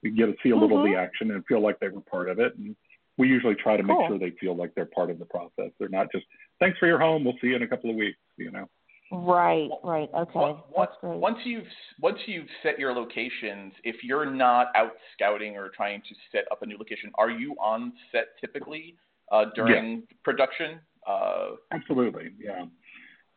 we 0.03 0.11
get 0.11 0.27
to 0.27 0.35
see 0.43 0.51
a 0.51 0.53
little 0.53 0.69
mm-hmm. 0.69 0.77
of 0.77 0.83
the 0.83 0.95
mm-hmm. 0.95 1.03
action 1.03 1.31
and 1.31 1.45
feel 1.45 1.61
like 1.61 1.79
they 1.79 1.89
were 1.89 2.01
part 2.01 2.29
of 2.29 2.39
it. 2.39 2.55
And 2.57 2.75
we 3.19 3.27
usually 3.27 3.55
try 3.55 3.77
to 3.77 3.83
cool. 3.83 3.99
make 3.99 4.07
sure 4.07 4.17
they 4.17 4.35
feel 4.39 4.55
like 4.55 4.73
they're 4.73 4.85
part 4.85 5.11
of 5.11 5.19
the 5.19 5.25
process. 5.25 5.71
They're 5.77 5.89
not 5.89 6.07
just 6.11 6.25
thanks 6.59 6.79
for 6.79 6.87
your 6.87 6.99
home. 6.99 7.23
We'll 7.23 7.35
see 7.41 7.47
you 7.47 7.55
in 7.57 7.61
a 7.61 7.67
couple 7.67 7.91
of 7.91 7.95
weeks. 7.95 8.17
You 8.37 8.51
know. 8.51 8.67
Right, 9.11 9.69
right, 9.83 10.07
okay. 10.15 10.55
Once, 10.69 10.91
once 11.01 11.37
you've 11.43 11.65
once 11.99 12.19
you've 12.27 12.47
set 12.61 12.79
your 12.79 12.93
locations, 12.93 13.73
if 13.83 14.03
you're 14.03 14.29
not 14.29 14.67
out 14.75 14.93
scouting 15.13 15.55
or 15.57 15.69
trying 15.69 16.01
to 16.01 16.15
set 16.31 16.43
up 16.51 16.61
a 16.61 16.65
new 16.65 16.77
location, 16.77 17.11
are 17.17 17.31
you 17.31 17.55
on 17.59 17.91
set 18.11 18.27
typically 18.39 18.95
uh, 19.31 19.45
during 19.55 20.03
production? 20.23 20.79
Uh, 21.07 21.51
Absolutely, 21.71 22.29
yeah. 22.39 22.65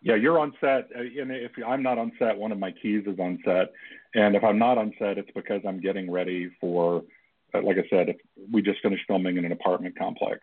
Yeah, 0.02 0.16
you're 0.16 0.38
on 0.38 0.52
set, 0.60 0.88
uh, 0.96 1.00
and 1.00 1.30
if 1.30 1.52
I'm 1.64 1.82
not 1.82 1.96
on 1.96 2.10
set, 2.18 2.36
one 2.36 2.50
of 2.50 2.58
my 2.58 2.72
keys 2.72 3.04
is 3.06 3.18
on 3.20 3.38
set, 3.44 3.72
and 4.14 4.34
if 4.34 4.42
I'm 4.42 4.58
not 4.58 4.76
on 4.76 4.92
set, 4.98 5.16
it's 5.16 5.30
because 5.34 5.60
I'm 5.66 5.80
getting 5.80 6.10
ready 6.10 6.50
for, 6.60 7.02
like 7.54 7.76
I 7.78 7.88
said, 7.90 8.14
we 8.50 8.62
just 8.62 8.80
finished 8.82 9.04
filming 9.06 9.36
in 9.36 9.44
an 9.44 9.52
apartment 9.52 9.98
complex. 9.98 10.40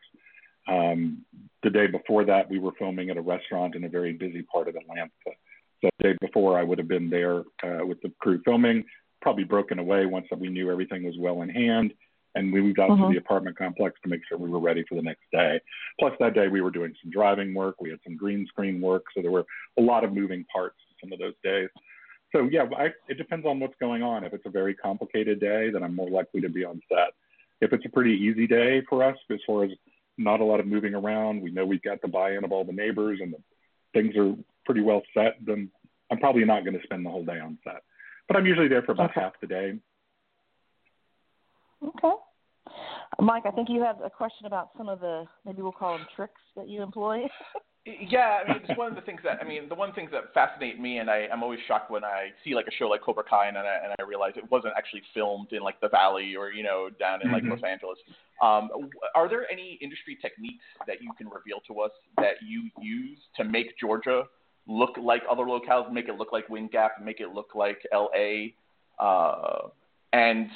Um, 0.67 1.25
the 1.63 1.69
day 1.69 1.87
before 1.87 2.25
that, 2.25 2.49
we 2.49 2.59
were 2.59 2.71
filming 2.77 3.09
at 3.09 3.17
a 3.17 3.21
restaurant 3.21 3.75
in 3.75 3.83
a 3.83 3.89
very 3.89 4.13
busy 4.13 4.43
part 4.43 4.67
of 4.67 4.75
Atlanta. 4.75 5.11
So 5.25 5.89
the 5.99 6.09
day 6.09 6.17
before, 6.21 6.59
I 6.59 6.63
would 6.63 6.77
have 6.77 6.87
been 6.87 7.09
there 7.09 7.39
uh, 7.63 7.85
with 7.85 8.01
the 8.01 8.11
crew 8.19 8.41
filming, 8.45 8.83
probably 9.21 9.43
broken 9.43 9.79
away 9.79 10.05
once 10.05 10.27
that 10.29 10.39
we 10.39 10.49
knew 10.49 10.71
everything 10.71 11.03
was 11.03 11.15
well 11.17 11.41
in 11.41 11.49
hand 11.49 11.93
and 12.35 12.53
we 12.53 12.61
moved 12.61 12.79
out 12.79 12.91
uh-huh. 12.91 13.07
to 13.07 13.13
the 13.13 13.17
apartment 13.17 13.57
complex 13.57 13.99
to 14.03 14.09
make 14.09 14.21
sure 14.27 14.37
we 14.37 14.49
were 14.49 14.59
ready 14.59 14.83
for 14.87 14.95
the 14.95 15.01
next 15.01 15.23
day. 15.31 15.59
Plus, 15.99 16.13
that 16.19 16.33
day 16.33 16.47
we 16.47 16.61
were 16.61 16.71
doing 16.71 16.93
some 17.01 17.11
driving 17.11 17.53
work, 17.53 17.75
we 17.81 17.89
had 17.89 17.99
some 18.03 18.15
green 18.15 18.45
screen 18.47 18.79
work, 18.79 19.03
so 19.15 19.21
there 19.21 19.31
were 19.31 19.45
a 19.77 19.81
lot 19.81 20.03
of 20.03 20.13
moving 20.13 20.45
parts 20.53 20.77
some 21.01 21.11
of 21.11 21.19
those 21.19 21.33
days. 21.43 21.69
So 22.31 22.48
yeah, 22.51 22.65
I, 22.77 22.88
it 23.07 23.17
depends 23.17 23.45
on 23.45 23.59
what's 23.59 23.75
going 23.79 24.03
on. 24.03 24.24
If 24.24 24.33
it's 24.33 24.45
a 24.45 24.51
very 24.51 24.75
complicated 24.75 25.39
day, 25.39 25.69
then 25.71 25.83
I'm 25.83 25.95
more 25.95 26.09
likely 26.09 26.41
to 26.41 26.50
be 26.50 26.63
on 26.63 26.81
set. 26.89 27.13
If 27.62 27.74
it's 27.74 27.86
a 27.86 27.89
pretty 27.89 28.13
easy 28.13 28.48
day 28.48 28.81
for 28.88 29.03
us, 29.03 29.17
as 29.31 29.39
far 29.45 29.63
as 29.63 29.71
not 30.17 30.39
a 30.39 30.43
lot 30.43 30.59
of 30.59 30.67
moving 30.67 30.93
around, 30.93 31.41
we 31.41 31.51
know 31.51 31.65
we've 31.65 31.81
got 31.81 32.01
the 32.01 32.07
buy-in 32.07 32.43
of 32.43 32.51
all 32.51 32.63
the 32.63 32.74
neighbors 32.74 33.19
and 33.21 33.33
the, 33.33 33.38
things 33.93 34.15
are 34.15 34.36
pretty 34.65 34.81
well 34.81 35.01
set, 35.13 35.38
then 35.45 35.69
I'm 36.12 36.19
probably 36.19 36.45
not 36.45 36.63
going 36.63 36.77
to 36.77 36.83
spend 36.83 37.05
the 37.05 37.09
whole 37.09 37.25
day 37.25 37.39
on 37.39 37.57
set. 37.63 37.81
But 38.27 38.38
I'm 38.38 38.45
usually 38.45 38.67
there 38.67 38.83
for 38.83 38.91
about 38.91 39.12
okay. 39.12 39.21
half 39.21 39.33
the 39.41 39.48
day, 39.48 39.74
Okay. 41.83 42.12
Mike, 43.19 43.43
I 43.45 43.51
think 43.51 43.69
you 43.69 43.81
have 43.81 43.98
a 44.03 44.09
question 44.09 44.45
about 44.45 44.69
some 44.77 44.89
of 44.89 45.00
the 45.00 45.25
maybe 45.45 45.62
we'll 45.62 45.71
call 45.71 45.98
them 45.98 46.07
tricks 46.15 46.41
that 46.55 46.67
you 46.67 46.81
employ. 46.81 47.24
yeah, 48.10 48.39
I 48.46 48.53
mean, 48.53 48.62
it's 48.67 48.77
one 48.77 48.88
of 48.88 48.96
the 48.96 49.01
things 49.01 49.22
that 49.24 49.39
I 49.41 49.48
mean, 49.48 49.69
the 49.69 49.75
one 49.75 49.93
things 49.93 50.12
that 50.12 50.34
fascinate 50.34 50.79
me, 50.79 50.98
and 51.00 51.10
I, 51.10 51.27
I'm 51.31 51.43
always 51.43 51.60
shocked 51.67 51.91
when 51.91 52.03
I 52.03 52.29
see 52.43 52.55
like 52.55 52.67
a 52.67 52.72
show 52.72 52.86
like 52.86 53.01
Cobra 53.01 53.24
Kai, 53.24 53.48
and 53.48 53.58
I, 53.58 53.62
and 53.62 53.93
I 54.00 54.03
realize 54.03 54.34
it 54.36 54.50
wasn't 54.51 54.74
actually 54.77 55.01
filmed 55.13 55.51
in 55.51 55.62
like 55.62 55.79
the 55.81 55.89
Valley 55.89 56.36
or 56.36 56.51
you 56.51 56.63
know 56.63 56.89
down 57.00 57.22
in 57.24 57.31
like 57.31 57.43
mm-hmm. 57.43 57.51
Los 57.51 57.63
Angeles. 57.63 57.98
Um, 58.41 58.69
are 59.15 59.29
there 59.29 59.50
any 59.51 59.77
industry 59.81 60.17
techniques 60.22 60.63
that 60.88 61.01
you 61.01 61.12
can 61.17 61.27
reveal 61.27 61.60
to 61.67 61.81
us 61.81 61.91
that 62.17 62.36
you 62.46 62.69
use 62.81 63.17
to 63.38 63.43
make 63.43 63.77
Georgia 63.79 64.24
look 64.67 64.91
like 65.01 65.24
other 65.29 65.43
locales, 65.43 65.91
make 65.91 66.08
it 66.08 66.15
look 66.15 66.31
like 66.31 66.48
Wind 66.50 66.72
Gap, 66.72 66.93
make 67.03 67.19
it 67.19 67.29
look 67.29 67.55
like 67.55 67.79
LA? 67.93 68.50
Uh, 69.00 69.69
and 70.13 70.50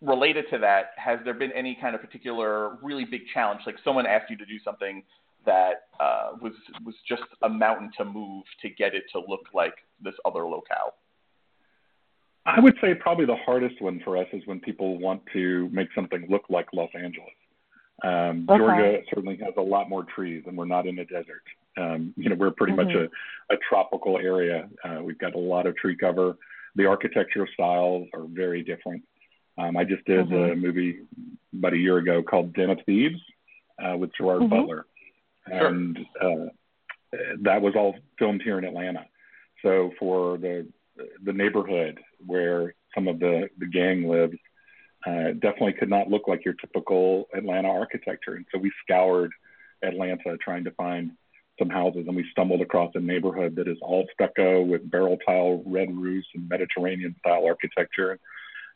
related 0.00 0.46
to 0.50 0.58
that, 0.58 0.90
has 0.96 1.18
there 1.24 1.34
been 1.34 1.52
any 1.52 1.76
kind 1.80 1.94
of 1.94 2.00
particular 2.00 2.76
really 2.82 3.04
big 3.04 3.22
challenge? 3.32 3.60
Like 3.66 3.76
someone 3.84 4.06
asked 4.06 4.30
you 4.30 4.36
to 4.36 4.44
do 4.44 4.58
something 4.64 5.02
that 5.46 5.88
uh, 6.00 6.30
was 6.40 6.52
was 6.84 6.94
just 7.08 7.22
a 7.42 7.48
mountain 7.48 7.90
to 7.98 8.04
move 8.04 8.44
to 8.62 8.68
get 8.68 8.94
it 8.94 9.04
to 9.12 9.20
look 9.26 9.46
like 9.54 9.74
this 10.02 10.14
other 10.24 10.44
locale. 10.44 10.94
I 12.44 12.60
would 12.60 12.74
say 12.80 12.94
probably 12.94 13.24
the 13.24 13.36
hardest 13.36 13.80
one 13.80 14.00
for 14.04 14.16
us 14.16 14.26
is 14.32 14.42
when 14.46 14.58
people 14.60 14.98
want 14.98 15.22
to 15.32 15.68
make 15.72 15.88
something 15.94 16.26
look 16.28 16.42
like 16.48 16.66
Los 16.72 16.90
Angeles. 16.94 17.30
Um, 18.02 18.46
okay. 18.48 18.58
Georgia 18.58 18.98
certainly 19.14 19.36
has 19.36 19.54
a 19.56 19.62
lot 19.62 19.88
more 19.88 20.04
trees, 20.04 20.42
and 20.46 20.56
we're 20.56 20.64
not 20.64 20.86
in 20.86 20.98
a 20.98 21.04
desert. 21.04 21.42
Um, 21.76 22.12
you 22.16 22.28
know, 22.28 22.34
we're 22.34 22.50
pretty 22.50 22.72
mm-hmm. 22.72 22.88
much 22.88 23.10
a, 23.50 23.54
a 23.54 23.58
tropical 23.68 24.18
area. 24.18 24.68
Uh, 24.84 25.02
we've 25.02 25.18
got 25.18 25.34
a 25.34 25.38
lot 25.38 25.66
of 25.66 25.76
tree 25.76 25.96
cover. 25.96 26.36
The 26.74 26.86
architectural 26.86 27.46
styles 27.54 28.08
are 28.12 28.24
very 28.26 28.62
different. 28.62 29.02
Um, 29.58 29.76
I 29.76 29.84
just 29.84 30.04
did 30.04 30.26
mm-hmm. 30.26 30.52
a 30.52 30.56
movie 30.56 31.00
about 31.56 31.74
a 31.74 31.78
year 31.78 31.98
ago 31.98 32.22
called 32.22 32.54
Den 32.54 32.70
of 32.70 32.78
Thieves 32.86 33.20
uh, 33.82 33.96
with 33.96 34.10
Gerard 34.16 34.42
mm-hmm. 34.42 34.50
Butler, 34.50 34.86
and 35.46 35.98
sure. 36.20 36.48
uh, 37.12 37.16
that 37.42 37.60
was 37.60 37.74
all 37.76 37.96
filmed 38.18 38.42
here 38.42 38.58
in 38.58 38.64
Atlanta. 38.64 39.06
So 39.62 39.92
for 39.98 40.38
the 40.38 40.66
the 41.24 41.32
neighborhood 41.32 41.98
where 42.24 42.74
some 42.94 43.08
of 43.08 43.18
the 43.18 43.48
the 43.58 43.66
gang 43.66 44.08
lives, 44.08 44.36
uh, 45.06 45.32
definitely 45.32 45.74
could 45.74 45.90
not 45.90 46.08
look 46.08 46.28
like 46.28 46.44
your 46.44 46.54
typical 46.54 47.28
Atlanta 47.34 47.68
architecture. 47.68 48.34
And 48.34 48.46
so 48.52 48.58
we 48.58 48.72
scoured 48.82 49.32
Atlanta 49.82 50.36
trying 50.42 50.64
to 50.64 50.70
find 50.72 51.12
some 51.58 51.68
houses, 51.68 52.04
and 52.06 52.16
we 52.16 52.24
stumbled 52.30 52.60
across 52.60 52.92
a 52.94 53.00
neighborhood 53.00 53.56
that 53.56 53.68
is 53.68 53.76
all 53.82 54.06
stucco 54.12 54.62
with 54.62 54.90
barrel 54.90 55.18
tile 55.26 55.62
red 55.66 55.94
roofs 55.94 56.28
and 56.34 56.48
Mediterranean 56.48 57.14
style 57.18 57.44
architecture 57.46 58.18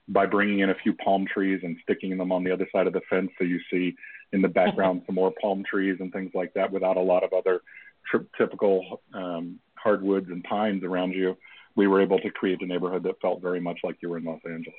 by 0.09 0.27
bringing 0.27 0.61
in 0.61 0.71
a 0.71 0.75
few 0.75 0.95
palm 0.95 1.27
trees 1.27 1.61
and 1.65 1.77
sticking 1.83 2.17
them 2.17 2.31
on 2.31 2.45
the 2.45 2.53
other 2.53 2.69
side 2.73 2.87
of 2.87 2.93
the 2.93 3.01
fence 3.11 3.31
so 3.39 3.45
you 3.45 3.59
see 3.71 3.95
in 4.33 4.43
the 4.43 4.49
background 4.49 5.03
some 5.07 5.15
more 5.15 5.33
palm 5.41 5.63
trees 5.69 5.97
and 6.01 6.13
things 6.13 6.31
like 6.35 6.53
that 6.55 6.71
without 6.71 6.97
a 6.97 7.01
lot 7.01 7.23
of 7.23 7.33
other 7.33 7.61
tri- 8.11 8.21
typical 8.37 9.01
um, 9.15 9.59
hardwoods 9.75 10.29
and 10.31 10.43
pines 10.45 10.83
around 10.85 11.13
you 11.13 11.37
we 11.77 11.87
were 11.87 12.01
able 12.01 12.19
to 12.19 12.31
create 12.31 12.61
a 12.63 12.67
neighborhood 12.67 13.03
that 13.03 13.21
felt 13.21 13.41
very 13.43 13.61
much 13.61 13.79
like 13.85 13.97
you 14.01 14.09
were 14.09 14.19
in 14.19 14.25
los 14.25 14.41
angeles. 14.45 14.75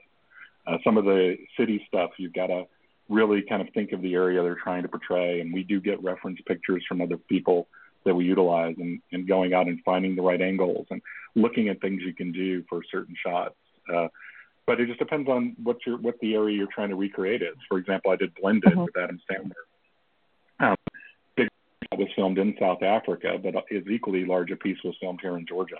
Uh, 0.65 0.77
some 0.83 0.97
of 0.97 1.05
the 1.05 1.37
city 1.57 1.83
stuff 1.87 2.11
you've 2.17 2.33
got 2.33 2.47
to 2.47 2.63
really 3.07 3.41
kind 3.47 3.61
of 3.61 3.73
think 3.73 3.93
of 3.93 4.01
the 4.01 4.13
area 4.13 4.41
they're 4.41 4.59
trying 4.61 4.81
to 4.81 4.89
portray 4.89 5.39
and 5.39 5.53
we 5.53 5.63
do 5.63 5.79
get 5.79 6.01
reference 6.03 6.39
pictures 6.45 6.83
from 6.87 7.01
other 7.01 7.17
people 7.17 7.67
that 8.05 8.13
we 8.13 8.25
utilize 8.25 8.75
and, 8.79 8.99
and 9.11 9.27
going 9.27 9.53
out 9.53 9.67
and 9.67 9.79
finding 9.85 10.15
the 10.15 10.21
right 10.21 10.41
angles 10.41 10.85
and 10.89 11.01
looking 11.35 11.69
at 11.69 11.79
things 11.79 12.01
you 12.05 12.13
can 12.13 12.31
do 12.31 12.63
for 12.69 12.81
certain 12.91 13.15
shots. 13.25 13.55
Uh, 13.93 14.07
but 14.67 14.81
it 14.81 14.87
just 14.87 14.99
depends 14.99 15.27
on 15.29 15.55
what 15.63 15.77
your 15.85 15.97
what 15.97 16.19
the 16.19 16.35
area 16.35 16.57
you're 16.57 16.67
trying 16.67 16.89
to 16.89 16.95
recreate 16.95 17.41
is. 17.41 17.55
For 17.67 17.77
example, 17.79 18.11
I 18.11 18.17
did 18.17 18.35
Blended 18.35 18.71
mm-hmm. 18.71 18.83
with 18.83 18.97
Adam 18.97 19.19
Sandler. 19.31 20.67
Um, 20.67 20.75
Big 21.35 21.47
that 21.89 21.97
was 21.97 22.09
filmed 22.15 22.37
in 22.37 22.55
South 22.59 22.83
Africa, 22.83 23.39
but 23.41 23.55
is 23.71 23.87
equally 23.87 24.25
large 24.25 24.51
a 24.51 24.57
piece 24.57 24.77
was 24.83 24.95
filmed 24.99 25.19
here 25.21 25.37
in 25.37 25.47
Georgia. 25.47 25.77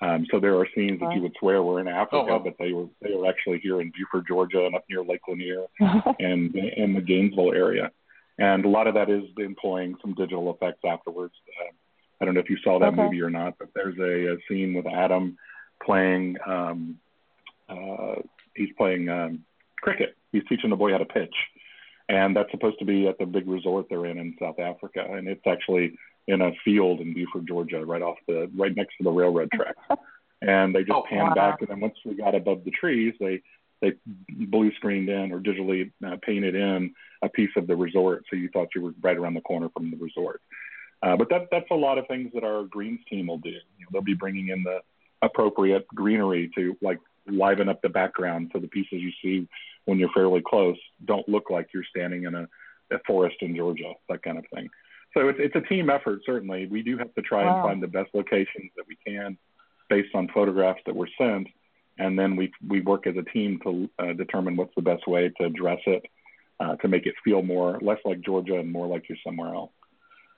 Um, 0.00 0.26
so 0.30 0.40
there 0.40 0.56
are 0.58 0.66
scenes 0.74 0.98
that 1.00 1.14
you 1.14 1.22
would 1.22 1.34
swear 1.38 1.62
were 1.62 1.78
in 1.78 1.86
Africa, 1.86 2.16
oh, 2.16 2.24
wow. 2.24 2.38
but 2.38 2.54
they 2.58 2.72
were 2.72 2.86
they 3.00 3.14
were 3.14 3.28
actually 3.28 3.60
here 3.60 3.80
in 3.80 3.92
Buford, 3.96 4.26
Georgia, 4.26 4.66
and 4.66 4.74
up 4.74 4.84
near 4.88 5.04
Lake 5.04 5.20
Lanier, 5.28 5.66
and 6.18 6.54
in 6.54 6.94
the 6.94 7.00
Gainesville 7.00 7.52
area. 7.52 7.90
And 8.38 8.64
a 8.64 8.68
lot 8.68 8.86
of 8.86 8.94
that 8.94 9.10
is 9.10 9.24
employing 9.38 9.94
some 10.00 10.14
digital 10.14 10.52
effects 10.52 10.80
afterwards. 10.88 11.34
Uh, 11.60 11.72
I 12.20 12.24
don't 12.24 12.34
know 12.34 12.40
if 12.40 12.50
you 12.50 12.58
saw 12.64 12.78
that 12.78 12.94
okay. 12.94 13.02
movie 13.02 13.20
or 13.20 13.30
not, 13.30 13.54
but 13.58 13.68
there's 13.74 13.98
a, 13.98 14.34
a 14.34 14.36
scene 14.48 14.74
with 14.74 14.86
Adam 14.86 15.36
playing 15.84 16.36
um, 16.46 16.98
uh, 17.68 18.14
he's 18.54 18.70
playing 18.76 19.08
um, 19.08 19.44
cricket. 19.80 20.16
He's 20.32 20.42
teaching 20.48 20.70
the 20.70 20.76
boy 20.76 20.92
how 20.92 20.98
to 20.98 21.04
pitch, 21.04 21.34
and 22.08 22.36
that's 22.36 22.50
supposed 22.50 22.78
to 22.78 22.84
be 22.84 23.06
at 23.08 23.18
the 23.18 23.26
big 23.26 23.48
resort 23.48 23.86
they're 23.88 24.06
in 24.06 24.18
in 24.18 24.36
South 24.40 24.58
Africa, 24.58 25.06
and 25.10 25.28
it's 25.28 25.46
actually 25.46 25.98
in 26.28 26.40
a 26.40 26.52
field 26.64 27.00
in 27.00 27.14
Buford, 27.14 27.46
Georgia, 27.46 27.84
right 27.84 28.02
off 28.02 28.16
the 28.28 28.50
right 28.56 28.74
next 28.74 28.96
to 28.98 29.04
the 29.04 29.10
railroad 29.10 29.50
tracks. 29.52 29.78
And 30.44 30.74
they 30.74 30.80
just 30.80 30.90
oh, 30.90 31.04
panned 31.08 31.28
wow. 31.28 31.34
back, 31.34 31.60
and 31.60 31.68
then 31.68 31.78
once 31.78 31.94
we 32.04 32.14
got 32.14 32.34
above 32.34 32.64
the 32.64 32.72
trees, 32.72 33.14
they 33.20 33.40
they 33.80 33.92
blue 34.28 34.72
screened 34.74 35.08
in 35.08 35.30
or 35.30 35.38
digitally 35.38 35.92
uh, 36.04 36.16
painted 36.20 36.56
in 36.56 36.92
a 37.22 37.28
piece 37.28 37.50
of 37.56 37.68
the 37.68 37.76
resort, 37.76 38.24
so 38.28 38.34
you 38.34 38.48
thought 38.48 38.68
you 38.74 38.82
were 38.82 38.94
right 39.02 39.16
around 39.16 39.34
the 39.34 39.40
corner 39.40 39.68
from 39.68 39.92
the 39.92 39.96
resort. 39.98 40.40
Uh, 41.02 41.16
but 41.16 41.28
that 41.30 41.48
that's 41.52 41.70
a 41.70 41.74
lot 41.76 41.98
of 41.98 42.06
things 42.08 42.30
that 42.34 42.42
our 42.42 42.64
greens 42.64 43.00
team 43.08 43.28
will 43.28 43.38
do. 43.38 43.50
You 43.50 43.58
know, 43.80 43.88
they'll 43.92 44.02
be 44.02 44.14
bringing 44.14 44.48
in 44.48 44.64
the 44.64 44.80
appropriate 45.22 45.86
greenery 45.88 46.50
to 46.56 46.76
like 46.82 46.98
liven 47.26 47.68
up 47.68 47.80
the 47.82 47.88
background 47.88 48.50
so 48.52 48.58
the 48.58 48.68
pieces 48.68 49.00
you 49.00 49.12
see 49.22 49.48
when 49.84 49.98
you're 49.98 50.12
fairly 50.12 50.42
close 50.44 50.76
don't 51.04 51.28
look 51.28 51.50
like 51.50 51.68
you're 51.72 51.84
standing 51.84 52.24
in 52.24 52.34
a, 52.34 52.48
a 52.92 52.98
forest 53.06 53.36
in 53.40 53.56
Georgia, 53.56 53.92
that 54.08 54.22
kind 54.22 54.38
of 54.38 54.44
thing. 54.54 54.68
So 55.14 55.28
it's, 55.28 55.38
it's 55.40 55.56
a 55.56 55.68
team 55.68 55.90
effort, 55.90 56.20
certainly. 56.24 56.66
We 56.66 56.82
do 56.82 56.96
have 56.98 57.12
to 57.14 57.22
try 57.22 57.44
wow. 57.44 57.56
and 57.56 57.68
find 57.68 57.82
the 57.82 57.88
best 57.88 58.14
locations 58.14 58.70
that 58.76 58.84
we 58.88 58.96
can 59.06 59.36
based 59.90 60.14
on 60.14 60.28
photographs 60.32 60.80
that 60.86 60.96
were 60.96 61.08
sent. 61.18 61.48
And 61.98 62.18
then 62.18 62.36
we, 62.36 62.50
we 62.66 62.80
work 62.80 63.06
as 63.06 63.16
a 63.16 63.30
team 63.30 63.60
to 63.64 63.90
uh, 63.98 64.12
determine 64.14 64.56
what's 64.56 64.74
the 64.74 64.82
best 64.82 65.06
way 65.06 65.30
to 65.38 65.44
address 65.44 65.80
it, 65.86 66.02
uh, 66.60 66.76
to 66.76 66.88
make 66.88 67.06
it 67.06 67.14
feel 67.22 67.42
more, 67.42 67.78
less 67.82 67.98
like 68.04 68.22
Georgia 68.22 68.58
and 68.58 68.72
more 68.72 68.86
like 68.86 69.08
you're 69.08 69.18
somewhere 69.24 69.54
else. 69.54 69.72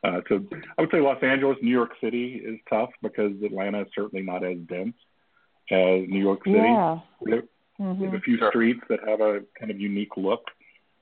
Uh, 0.02 0.20
so 0.28 0.44
I 0.76 0.82
would 0.82 0.90
say 0.90 1.00
Los 1.00 1.22
Angeles, 1.22 1.56
New 1.62 1.70
York 1.70 1.92
City 2.02 2.42
is 2.44 2.58
tough 2.68 2.90
because 3.00 3.32
Atlanta 3.42 3.82
is 3.82 3.88
certainly 3.94 4.24
not 4.24 4.44
as 4.44 4.58
dense 4.68 4.96
as 5.70 6.08
New 6.08 6.20
York 6.20 6.44
City. 6.44 6.58
Yeah. 6.58 7.00
There's 7.22 7.44
mm-hmm. 7.80 8.14
a 8.14 8.20
few 8.20 8.38
streets 8.48 8.80
that 8.88 9.00
have 9.06 9.20
a 9.20 9.40
kind 9.58 9.70
of 9.70 9.80
unique 9.80 10.16
look, 10.16 10.44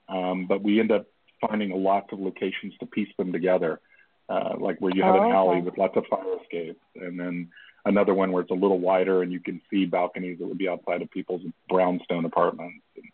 um, 0.09 0.47
but 0.47 0.63
we 0.63 0.81
end 0.81 0.93
up 0.93 1.07
finding 1.41 1.73
a 1.73 1.77
lot 1.77 2.13
of 2.13 2.21
locations 2.21 2.73
to 2.79 2.87
piece 2.87 3.09
them 3.19 3.33
together, 3.33 3.81
uh, 4.29 4.55
like 4.59 4.79
where 4.81 4.93
you 4.95 5.03
have 5.03 5.17
oh, 5.17 5.27
an 5.27 5.33
alley 5.33 5.57
okay. 5.57 5.65
with 5.65 5.79
lots 5.79 5.97
of 5.97 6.05
fire 6.09 6.37
escapes, 6.41 6.81
and 6.97 7.19
then 7.19 7.51
another 7.85 8.15
one 8.15 8.31
where 8.31 8.43
it's 8.43 8.51
a 8.51 8.55
little 8.55 8.79
wider 8.79 9.23
and 9.23 9.33
you 9.33 9.41
can 9.41 9.61
see 9.69 9.85
balconies 9.85 10.39
that 10.39 10.47
would 10.47 10.59
be 10.59 10.69
outside 10.69 11.03
of 11.03 11.11
people's 11.11 11.43
brownstone 11.69 12.25
apartments. 12.25 12.85
And, 12.97 13.05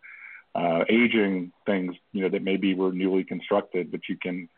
uh, 0.54 0.84
aging 0.88 1.52
things, 1.66 1.94
you 2.12 2.22
know, 2.22 2.28
that 2.28 2.42
maybe 2.42 2.74
were 2.74 2.92
newly 2.92 3.24
constructed, 3.24 3.90
but 3.90 4.00
you 4.08 4.16
can 4.16 4.48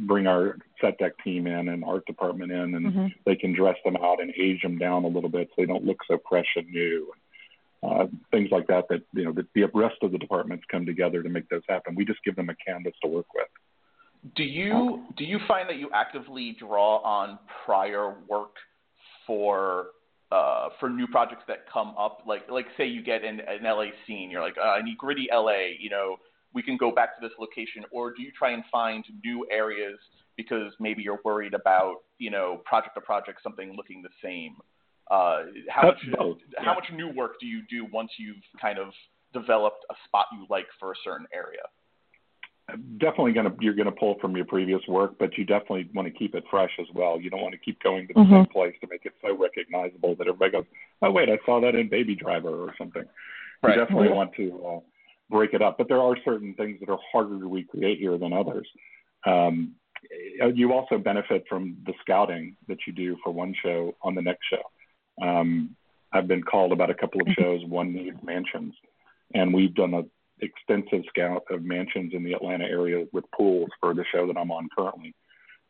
bring 0.00 0.26
our 0.26 0.56
set 0.80 0.98
deck 0.98 1.12
team 1.24 1.46
in 1.46 1.68
and 1.68 1.84
art 1.84 2.06
department 2.06 2.52
in, 2.52 2.74
and 2.74 2.86
mm-hmm. 2.86 3.06
they 3.26 3.36
can 3.36 3.54
dress 3.54 3.76
them 3.84 3.96
out 3.96 4.20
and 4.20 4.32
age 4.40 4.62
them 4.62 4.78
down 4.78 5.04
a 5.04 5.08
little 5.08 5.30
bit 5.30 5.48
so 5.48 5.62
they 5.62 5.66
don't 5.66 5.84
look 5.84 5.98
so 6.08 6.18
fresh 6.28 6.46
and 6.56 6.68
new. 6.68 7.12
Uh, 7.82 8.06
things 8.30 8.50
like 8.50 8.66
that. 8.66 8.84
That 8.90 9.00
you 9.14 9.24
know, 9.24 9.32
the, 9.32 9.46
the 9.54 9.64
rest 9.72 9.96
of 10.02 10.12
the 10.12 10.18
departments 10.18 10.64
come 10.70 10.84
together 10.84 11.22
to 11.22 11.28
make 11.28 11.48
those 11.48 11.62
happen. 11.68 11.94
We 11.94 12.04
just 12.04 12.22
give 12.24 12.36
them 12.36 12.50
a 12.50 12.54
canvas 12.66 12.92
to 13.02 13.08
work 13.08 13.26
with. 13.34 13.46
Do 14.36 14.42
you 14.42 15.04
do 15.16 15.24
you 15.24 15.38
find 15.48 15.68
that 15.70 15.76
you 15.76 15.88
actively 15.94 16.56
draw 16.58 16.98
on 16.98 17.38
prior 17.64 18.16
work 18.28 18.54
for 19.26 19.86
uh, 20.30 20.68
for 20.78 20.90
new 20.90 21.06
projects 21.06 21.44
that 21.48 21.60
come 21.72 21.94
up? 21.98 22.24
Like 22.26 22.50
like 22.50 22.66
say 22.76 22.86
you 22.86 23.02
get 23.02 23.24
an, 23.24 23.40
an 23.40 23.64
LA 23.64 23.86
scene, 24.06 24.30
you're 24.30 24.42
like, 24.42 24.58
uh, 24.62 24.68
I 24.68 24.82
need 24.82 24.98
gritty 24.98 25.28
LA. 25.32 25.72
You 25.78 25.88
know, 25.88 26.16
we 26.52 26.62
can 26.62 26.76
go 26.76 26.90
back 26.90 27.18
to 27.18 27.26
this 27.26 27.36
location, 27.38 27.84
or 27.90 28.12
do 28.12 28.22
you 28.22 28.30
try 28.36 28.50
and 28.50 28.64
find 28.70 29.04
new 29.24 29.46
areas 29.50 29.98
because 30.36 30.72
maybe 30.80 31.02
you're 31.02 31.20
worried 31.24 31.54
about 31.54 31.96
you 32.18 32.30
know 32.30 32.60
project 32.64 32.94
to 32.96 33.00
project 33.00 33.42
something 33.42 33.74
looking 33.76 34.02
the 34.02 34.08
same? 34.22 34.56
Uh, 35.10 35.44
how 35.68 35.82
much 35.88 35.98
both. 36.16 36.38
how 36.58 36.66
Yeah. 36.66 36.74
much 36.74 36.90
new 36.92 37.08
work 37.08 37.32
do 37.40 37.46
you 37.46 37.62
do 37.68 37.84
once 37.92 38.10
you've 38.18 38.42
kind 38.60 38.78
of 38.78 38.92
developed 39.32 39.84
a 39.90 39.94
spot 40.06 40.26
you 40.32 40.46
like 40.48 40.66
for 40.78 40.92
a 40.92 40.96
certain 41.04 41.26
area? 41.32 41.62
definitely 42.98 43.32
going 43.32 43.46
to 43.50 43.56
you're 43.60 43.74
going 43.74 43.86
to 43.86 43.92
pull 43.92 44.16
from 44.20 44.36
your 44.36 44.44
previous 44.44 44.80
work, 44.86 45.18
but 45.18 45.36
you 45.36 45.44
definitely 45.44 45.88
want 45.94 46.06
to 46.06 46.14
keep 46.16 46.34
it 46.34 46.44
fresh 46.50 46.70
as 46.78 46.86
well. 46.94 47.20
You 47.20 47.30
don't 47.30 47.40
want 47.40 47.52
to 47.52 47.58
keep 47.58 47.82
going 47.82 48.06
to 48.08 48.14
the 48.14 48.20
Mhm. 48.20 48.30
same 48.30 48.46
place 48.46 48.74
to 48.80 48.86
make 48.88 49.04
it 49.06 49.14
so 49.20 49.34
recognizable 49.36 50.14
that 50.16 50.28
everybody 50.28 50.52
goes, 50.52 50.66
"Oh 51.02 51.10
wait, 51.10 51.28
I 51.28 51.38
saw 51.44 51.60
that 51.60 51.74
in 51.74 51.88
Baby 51.88 52.14
Driver" 52.14 52.50
or 52.50 52.74
something. 52.76 53.04
Right. 53.62 53.76
You 53.76 53.80
definitely 53.80 54.08
Mhm. 54.08 54.14
want 54.14 54.32
to 54.34 54.66
uh, 54.66 54.80
break 55.30 55.54
it 55.54 55.62
up, 55.62 55.78
but 55.78 55.88
there 55.88 56.00
are 56.00 56.16
certain 56.24 56.54
things 56.54 56.80
that 56.80 56.90
are 56.90 56.98
harder 57.12 57.38
to 57.38 57.46
recreate 57.46 57.98
here 57.98 58.18
than 58.18 58.32
others. 58.32 58.68
Um, 59.26 59.74
you 60.54 60.72
also 60.72 60.98
benefit 60.98 61.44
from 61.48 61.76
the 61.86 61.92
scouting 62.00 62.56
that 62.68 62.78
you 62.86 62.92
do 62.92 63.16
for 63.22 63.32
one 63.32 63.54
show 63.62 63.94
on 64.02 64.14
the 64.14 64.22
next 64.22 64.46
show. 64.50 65.24
Um, 65.26 65.76
I've 66.12 66.26
been 66.26 66.42
called 66.42 66.72
about 66.72 66.90
a 66.90 66.94
couple 66.94 67.20
of 67.20 67.28
shows. 67.38 67.64
One 67.66 67.92
needs 67.92 68.16
mansions, 68.22 68.74
and 69.34 69.54
we've 69.54 69.74
done 69.74 69.94
an 69.94 70.10
extensive 70.40 71.04
scout 71.08 71.44
of 71.50 71.62
mansions 71.62 72.12
in 72.14 72.24
the 72.24 72.32
Atlanta 72.32 72.64
area 72.64 73.06
with 73.12 73.24
pools 73.36 73.68
for 73.80 73.94
the 73.94 74.04
show 74.12 74.26
that 74.26 74.36
I'm 74.36 74.50
on 74.50 74.68
currently. 74.76 75.14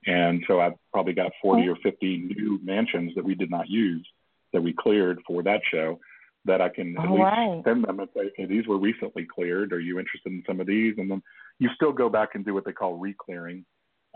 And 0.07 0.43
so 0.49 0.61
I've 0.61 0.75
probably 0.93 1.13
got 1.13 1.33
40 1.43 1.69
or 1.69 1.77
50 1.83 2.33
new 2.35 2.59
mansions 2.63 3.15
that 3.17 3.25
we 3.25 3.35
did 3.35 3.51
not 3.51 3.69
use 3.69 4.07
that 4.53 4.63
we 4.63 4.73
cleared 4.73 5.21
for 5.27 5.43
that 5.43 5.61
show 5.71 6.01
that 6.45 6.61
I 6.61 6.69
can 6.69 6.97
at 6.97 7.07
All 7.07 7.15
least 7.15 7.25
right. 7.25 7.63
send 7.65 7.85
them 7.85 8.01
and 8.01 8.09
say, 8.15 8.23
okay, 8.29 8.47
these 8.47 8.67
were 8.67 8.79
recently 8.79 9.27
cleared. 9.27 9.73
Are 9.73 9.81
you 9.81 9.99
interested 9.99 10.33
in 10.33 10.43
some 10.47 10.61
of 10.61 10.67
these? 10.67 10.95
And 10.99 11.11
then 11.11 11.23
you 11.59 11.69
still 11.75 11.93
go 11.93 12.09
back 12.09 12.31
and 12.35 12.45
do 12.45 12.55
what 12.55 12.65
they 12.65 12.73
call 12.73 12.97
re-clearing, 12.97 13.65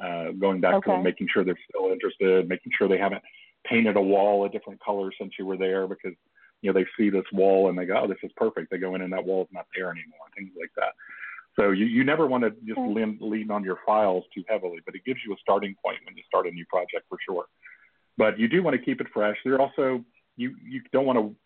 uh, 0.02 0.30
going 0.32 0.60
back 0.60 0.82
to 0.84 0.90
them, 0.90 1.02
making 1.02 1.28
sure 1.32 1.44
they're 1.44 1.58
still 1.68 1.92
interested, 1.92 2.48
making 2.48 2.72
sure 2.76 2.88
they 2.88 2.98
haven't 2.98 3.22
painted 3.66 3.96
a 3.96 4.00
wall 4.00 4.44
a 4.44 4.48
different 4.48 4.80
color 4.80 5.10
since 5.20 5.32
you 5.38 5.46
were 5.46 5.56
there 5.56 5.86
because 5.86 6.12
you 6.62 6.72
know 6.72 6.78
they 6.78 6.86
see 6.96 7.10
this 7.10 7.24
wall 7.32 7.68
and 7.68 7.78
they 7.78 7.84
go, 7.84 8.00
oh, 8.02 8.08
this 8.08 8.16
is 8.22 8.30
perfect. 8.36 8.70
They 8.70 8.78
go 8.78 8.94
in 8.94 9.02
and 9.02 9.12
that 9.12 9.24
wall's 9.24 9.48
not 9.52 9.66
there 9.74 9.90
anymore, 9.90 10.26
things 10.36 10.50
like 10.58 10.70
that. 10.76 10.92
So 11.58 11.70
you, 11.70 11.84
you 11.84 12.04
never 12.04 12.26
want 12.26 12.42
to 12.44 12.50
just 12.66 12.78
Okay. 12.78 12.92
lean, 12.92 13.18
lean 13.20 13.50
on 13.50 13.62
your 13.62 13.78
files 13.86 14.24
too 14.34 14.42
heavily, 14.48 14.78
but 14.84 14.94
it 14.94 15.04
gives 15.04 15.20
you 15.24 15.32
a 15.34 15.36
starting 15.40 15.74
point 15.84 15.98
when 16.04 16.16
you 16.16 16.22
start 16.26 16.46
a 16.46 16.50
new 16.50 16.64
project 16.66 17.04
for 17.08 17.18
sure. 17.28 17.44
But 18.16 18.38
you 18.38 18.48
do 18.48 18.62
want 18.62 18.76
to 18.76 18.82
keep 18.82 19.00
it 19.00 19.06
fresh. 19.12 19.36
There 19.44 19.60
also 19.60 20.04
you 20.36 20.54
you 20.64 20.80
don't 20.92 21.06
want 21.06 21.18
to 21.18 21.36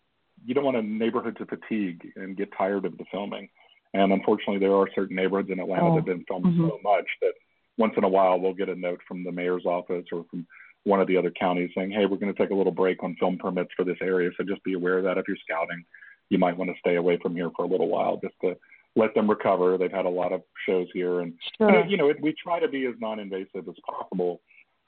you 0.45 0.53
don't 0.53 0.63
want 0.65 0.77
a 0.77 0.81
neighborhood 0.81 1.37
to 1.37 1.45
fatigue 1.45 2.11
and 2.15 2.37
get 2.37 2.49
tired 2.57 2.85
of 2.85 2.97
the 2.97 3.05
filming. 3.11 3.49
And 3.93 4.13
unfortunately, 4.13 4.59
there 4.59 4.73
are 4.75 4.87
certain 4.93 5.15
neighborhoods 5.15 5.49
in 5.49 5.59
Atlanta 5.59 5.85
Oh. 5.87 5.89
that 5.95 5.95
have 5.97 6.05
been 6.05 6.23
filmed 6.25 6.45
Mhm. 6.45 6.69
so 6.69 6.79
much 6.83 7.07
that 7.21 7.33
once 7.77 7.93
in 7.97 8.03
a 8.03 8.09
while 8.09 8.39
we'll 8.39 8.53
get 8.53 8.69
a 8.69 8.75
note 8.75 9.01
from 9.07 9.23
the 9.23 9.31
mayor's 9.31 9.65
office 9.65 10.05
or 10.11 10.25
from 10.25 10.45
one 10.85 11.01
of 11.01 11.07
the 11.07 11.17
other 11.17 11.31
counties 11.31 11.71
saying, 11.73 11.91
"Hey, 11.91 12.05
we're 12.05 12.17
going 12.17 12.33
to 12.33 12.37
take 12.37 12.51
a 12.51 12.55
little 12.55 12.71
break 12.71 13.03
on 13.03 13.15
film 13.15 13.37
permits 13.37 13.73
for 13.73 13.83
this 13.83 13.97
area, 14.01 14.31
so 14.37 14.43
just 14.43 14.63
be 14.63 14.73
aware 14.73 14.97
of 14.97 15.03
that 15.05 15.17
if 15.17 15.27
you're 15.27 15.37
scouting. 15.37 15.83
You 16.29 16.37
might 16.37 16.55
want 16.57 16.71
to 16.71 16.79
stay 16.79 16.95
away 16.95 17.17
from 17.17 17.35
here 17.35 17.49
for 17.51 17.65
a 17.65 17.67
little 17.67 17.87
while 17.89 18.17
just 18.17 18.35
to 18.41 18.55
let 18.95 19.13
them 19.13 19.29
recover. 19.29 19.77
They've 19.77 19.91
had 19.91 20.05
a 20.05 20.09
lot 20.09 20.31
of 20.31 20.43
shows 20.65 20.87
here, 20.93 21.19
and 21.21 21.33
Sure. 21.57 21.69
you 21.69 21.73
know, 21.75 21.83
you 21.89 21.97
know 21.97 22.09
it, 22.09 22.21
we 22.21 22.33
try 22.33 22.59
to 22.59 22.67
be 22.67 22.85
as 22.85 22.95
non-invasive 22.99 23.67
as 23.67 23.75
possible, 23.79 24.41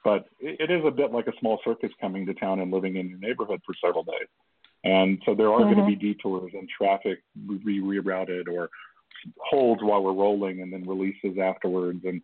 but 0.04 0.28
it, 0.40 0.60
it 0.62 0.72
is 0.72 0.84
a 0.86 0.92
bit 0.92 1.12
like 1.12 1.28
a 1.28 1.38
small 1.40 1.60
circus 1.64 1.92
coming 2.00 2.26
to 2.28 2.34
town 2.36 2.60
and 2.60 2.72
living 2.72 2.96
in 2.96 3.10
your 3.10 3.20
neighborhood 3.20 3.62
for 3.66 3.74
several 3.84 4.04
days. 4.04 4.28
And 4.84 5.22
so 5.26 5.36
there 5.36 5.52
are 5.52 5.60
going 5.62 5.78
to 5.78 5.86
be 5.86 5.96
detours 5.96 6.52
and 6.54 6.68
traffic 6.70 7.20
re- 7.48 7.80
rerouted 7.80 8.48
or 8.48 8.70
holds 9.38 9.82
while 9.84 10.04
we're 10.04 10.14
rolling 10.14 10.62
and 10.62 10.74
then 10.74 10.88
releases 10.88 11.38
afterwards. 11.38 12.02
And 12.06 12.22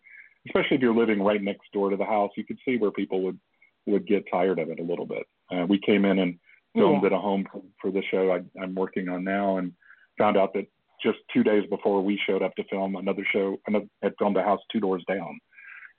especially 0.47 0.77
if 0.77 0.81
you're 0.81 0.95
living 0.95 1.21
right 1.21 1.41
next 1.41 1.71
door 1.71 1.89
to 1.91 1.97
the 1.97 2.05
house, 2.05 2.31
you 2.35 2.43
could 2.43 2.57
see 2.65 2.77
where 2.77 2.91
people 2.91 3.21
would 3.23 3.39
would 3.85 4.05
get 4.05 4.25
tired 4.29 4.59
of 4.59 4.69
it 4.69 4.79
a 4.79 4.83
little 4.83 5.05
bit. 5.05 5.25
Uh, 5.49 5.65
we 5.65 5.79
came 5.79 6.03
in 6.03 6.19
and 6.19 6.37
filmed 6.75 7.03
Yeah. 7.03 7.07
at 7.07 7.13
a 7.13 7.17
home 7.17 7.47
for, 7.49 7.61
for 7.81 7.89
the 7.91 8.03
show 8.11 8.31
I, 8.33 8.41
I'm 8.61 8.75
working 8.75 9.07
on 9.07 9.23
now, 9.23 9.57
and 9.57 9.71
found 10.17 10.35
out 10.35 10.53
that 10.55 10.67
just 11.01 11.19
two 11.33 11.41
days 11.43 11.63
before 11.69 12.01
we 12.03 12.19
showed 12.27 12.41
up 12.43 12.53
to 12.55 12.63
film 12.65 12.97
another 12.97 13.25
show, 13.31 13.55
another 13.67 13.85
had 14.03 14.13
filmed 14.19 14.35
a 14.35 14.43
house 14.43 14.59
two 14.71 14.81
doors 14.81 15.03
down. 15.07 15.39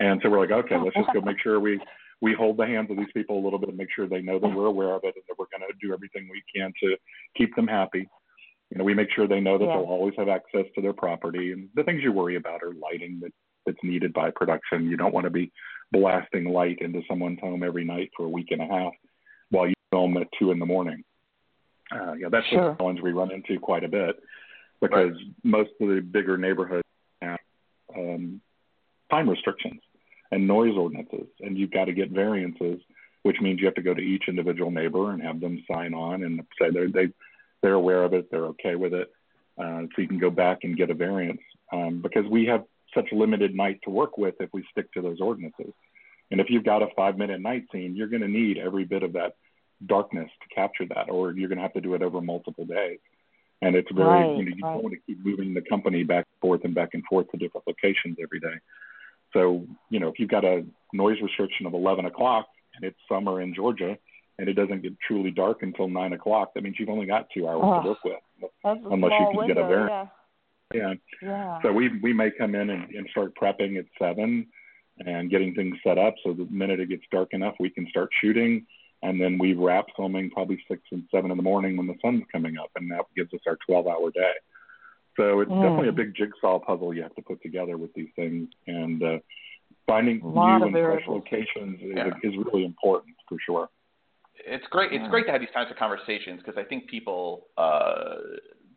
And 0.00 0.20
so 0.22 0.28
we're 0.28 0.40
like, 0.40 0.50
okay, 0.50 0.76
let's 0.76 0.94
just 0.96 1.12
go 1.14 1.20
make 1.22 1.40
sure 1.40 1.60
we 1.60 1.80
we 2.20 2.34
hold 2.34 2.56
the 2.56 2.66
hands 2.66 2.90
of 2.90 2.96
these 2.96 3.12
people 3.14 3.38
a 3.38 3.42
little 3.44 3.58
bit 3.58 3.68
and 3.68 3.78
make 3.78 3.88
sure 3.94 4.08
they 4.08 4.20
know 4.22 4.38
that 4.38 4.48
we're 4.48 4.66
aware 4.66 4.92
of 4.94 5.02
it 5.04 5.14
and 5.14 5.24
that 5.28 5.38
we're 5.38 5.46
going 5.56 5.68
to 5.70 5.86
do 5.86 5.92
everything 5.92 6.28
we 6.30 6.42
can 6.54 6.72
to 6.82 6.96
keep 7.36 7.54
them 7.54 7.66
happy. 7.66 8.08
You 8.70 8.78
know, 8.78 8.84
we 8.84 8.94
make 8.94 9.10
sure 9.14 9.26
they 9.26 9.40
know 9.40 9.56
that 9.56 9.64
Yeah. 9.66 9.76
they'll 9.76 9.84
always 9.84 10.14
have 10.16 10.28
access 10.28 10.66
to 10.74 10.80
their 10.82 10.92
property 10.92 11.52
and 11.52 11.68
the 11.74 11.84
things 11.84 12.02
you 12.02 12.12
worry 12.12 12.34
about 12.36 12.62
are 12.62 12.74
lighting 12.74 13.20
that 13.20 13.32
that's 13.66 13.78
needed 13.82 14.12
by 14.12 14.30
production. 14.30 14.88
You 14.88 14.96
don't 14.96 15.14
want 15.14 15.24
to 15.24 15.30
be 15.30 15.52
blasting 15.92 16.44
light 16.46 16.78
into 16.80 17.02
someone's 17.08 17.40
home 17.40 17.62
every 17.62 17.84
night 17.84 18.10
for 18.16 18.26
a 18.26 18.28
week 18.28 18.48
and 18.50 18.62
a 18.62 18.66
half 18.66 18.92
while 19.50 19.66
you 19.66 19.74
film 19.90 20.16
at 20.16 20.26
two 20.38 20.50
in 20.50 20.58
the 20.58 20.66
morning. 20.66 21.04
Uh, 21.90 22.12
yeah, 22.14 22.28
that's 22.30 22.46
Sure. 22.48 22.72
a 22.72 22.76
challenge 22.76 23.00
we 23.00 23.12
run 23.12 23.30
into 23.30 23.58
quite 23.58 23.84
a 23.84 23.88
bit 23.88 24.16
because 24.80 25.14
most 25.44 25.70
of 25.80 25.88
the 25.88 26.00
bigger 26.00 26.36
neighborhoods 26.36 26.86
have 27.22 27.38
um, 27.96 28.40
time 29.10 29.28
restrictions 29.30 29.80
and 30.30 30.46
noise 30.46 30.76
ordinances, 30.76 31.26
and 31.40 31.56
you've 31.56 31.70
got 31.70 31.86
to 31.86 31.92
get 31.92 32.10
variances, 32.10 32.80
which 33.22 33.40
means 33.40 33.60
you 33.60 33.66
have 33.66 33.74
to 33.74 33.82
go 33.82 33.94
to 33.94 34.00
each 34.00 34.24
individual 34.28 34.70
neighbor 34.70 35.10
and 35.12 35.22
have 35.22 35.40
them 35.40 35.62
sign 35.70 35.94
on 35.94 36.24
and 36.24 36.40
say 36.60 36.70
they're 36.70 36.90
they 36.90 37.08
they're 37.62 37.74
aware 37.74 38.04
of 38.04 38.14
it, 38.14 38.30
they're 38.30 38.46
okay 38.46 38.76
with 38.76 38.94
it, 38.94 39.10
uh, 39.58 39.82
so 39.82 40.02
you 40.02 40.08
can 40.08 40.18
go 40.18 40.30
back 40.30 40.58
and 40.62 40.76
get 40.76 40.90
a 40.90 40.94
variance 40.94 41.40
um, 41.72 42.00
because 42.00 42.24
we 42.30 42.46
have 42.46 42.64
such 42.94 43.06
limited 43.12 43.54
night 43.54 43.80
to 43.84 43.90
work 43.90 44.16
with 44.16 44.34
if 44.40 44.50
we 44.52 44.64
stick 44.70 44.92
to 44.92 45.02
those 45.02 45.20
ordinances. 45.20 45.72
And 46.30 46.40
if 46.40 46.48
you've 46.50 46.64
got 46.64 46.82
a 46.82 46.88
five 46.96 47.18
minute 47.18 47.40
night 47.40 47.64
scene, 47.72 47.96
you're 47.96 48.08
going 48.08 48.22
to 48.22 48.28
need 48.28 48.58
every 48.58 48.84
bit 48.84 49.02
of 49.02 49.14
that 49.14 49.34
darkness 49.86 50.30
to 50.42 50.54
capture 50.54 50.86
that, 50.94 51.08
or 51.08 51.32
you're 51.32 51.48
going 51.48 51.58
to 51.58 51.62
have 51.62 51.72
to 51.74 51.80
do 51.80 51.94
it 51.94 52.02
over 52.02 52.20
multiple 52.20 52.64
days. 52.64 52.98
And 53.60 53.74
it's 53.74 53.90
very, 53.92 54.08
Right, 54.08 54.36
you 54.36 54.44
know, 54.44 54.56
you 54.56 54.64
right. 54.64 54.74
don't 54.74 54.82
want 54.84 54.94
to 54.94 55.00
keep 55.06 55.24
moving 55.24 55.52
the 55.52 55.62
company 55.62 56.04
back 56.04 56.26
and 56.32 56.40
forth 56.40 56.64
and 56.64 56.74
back 56.74 56.90
and 56.94 57.02
forth 57.06 57.30
to 57.30 57.36
different 57.36 57.66
locations 57.66 58.16
every 58.22 58.40
day. 58.40 58.54
So, 59.32 59.66
you 59.90 60.00
know, 60.00 60.08
if 60.08 60.18
you've 60.18 60.30
got 60.30 60.44
a 60.44 60.64
noise 60.92 61.16
restriction 61.22 61.66
of 61.66 61.74
11 61.74 62.06
o'clock 62.06 62.46
and 62.74 62.84
it's 62.84 62.96
summer 63.08 63.40
in 63.40 63.54
Georgia 63.54 63.96
and 64.38 64.48
it 64.48 64.54
doesn't 64.54 64.82
get 64.82 64.92
truly 65.06 65.30
dark 65.30 65.62
until 65.62 65.88
nine 65.88 66.12
o'clock, 66.12 66.54
that 66.54 66.62
means 66.62 66.76
you've 66.78 66.88
only 66.88 67.06
got 67.06 67.26
two 67.34 67.46
hours 67.48 67.60
Oh. 67.62 67.82
to 67.82 67.88
work 67.88 68.04
with. 68.04 68.50
Unless 68.64 69.12
you 69.20 69.26
can 69.32 69.46
get 69.48 69.58
a 69.58 69.62
window, 69.62 69.68
variance. 69.68 70.10
Yeah. 70.72 70.78
Yeah. 70.80 70.94
Yeah. 71.22 71.62
So 71.62 71.72
we 71.72 71.88
we 72.02 72.12
may 72.12 72.30
come 72.30 72.54
in 72.54 72.70
and, 72.70 72.90
and 72.90 73.08
start 73.10 73.32
prepping 73.40 73.78
at 73.78 73.86
seven 73.98 74.46
and 75.06 75.30
getting 75.30 75.54
things 75.54 75.74
set 75.82 75.96
up 75.96 76.14
so 76.22 76.32
the 76.34 76.46
minute 76.50 76.78
it 76.78 76.88
gets 76.90 77.04
dark 77.10 77.28
enough 77.32 77.54
we 77.58 77.70
can 77.70 77.86
start 77.88 78.10
shooting 78.20 78.66
and 79.02 79.18
then 79.20 79.38
we 79.38 79.54
wrap 79.54 79.86
filming 79.96 80.28
probably 80.30 80.62
six 80.68 80.82
and 80.92 81.04
seven 81.10 81.30
in 81.30 81.36
the 81.36 81.42
morning 81.42 81.76
when 81.76 81.86
the 81.86 81.94
sun's 82.02 82.22
coming 82.30 82.58
up 82.58 82.68
and 82.76 82.90
that 82.90 83.00
gives 83.16 83.32
us 83.32 83.40
our 83.46 83.56
twelve 83.66 83.86
hour 83.86 84.10
day. 84.10 84.32
So 85.18 85.40
it's 85.40 85.50
Mm. 85.50 85.60
definitely 85.62 85.88
a 85.88 85.92
big 85.92 86.14
jigsaw 86.14 86.58
puzzle 86.60 86.94
you 86.94 87.02
have 87.02 87.14
to 87.16 87.22
put 87.22 87.42
together 87.42 87.76
with 87.76 87.92
these 87.92 88.08
things 88.14 88.48
and 88.66 89.02
uh 89.02 89.18
finding 89.86 90.20
new 90.22 90.64
and 90.66 90.72
fresh 90.72 91.06
locations 91.08 91.80
is, 91.82 91.96
Yeah. 91.96 92.10
is 92.22 92.36
really 92.36 92.64
important 92.64 93.16
for 93.28 93.38
sure. 93.40 93.68
it's 94.46 94.66
great. 94.68 94.92
It's 94.92 95.02
Yeah. 95.02 95.08
great 95.10 95.26
to 95.26 95.32
have 95.32 95.40
these 95.40 95.50
kinds 95.50 95.68
of 95.70 95.76
conversations 95.76 96.40
because 96.40 96.56
I 96.56 96.62
think 96.62 96.86
people 96.88 97.48
uh, 97.58 98.18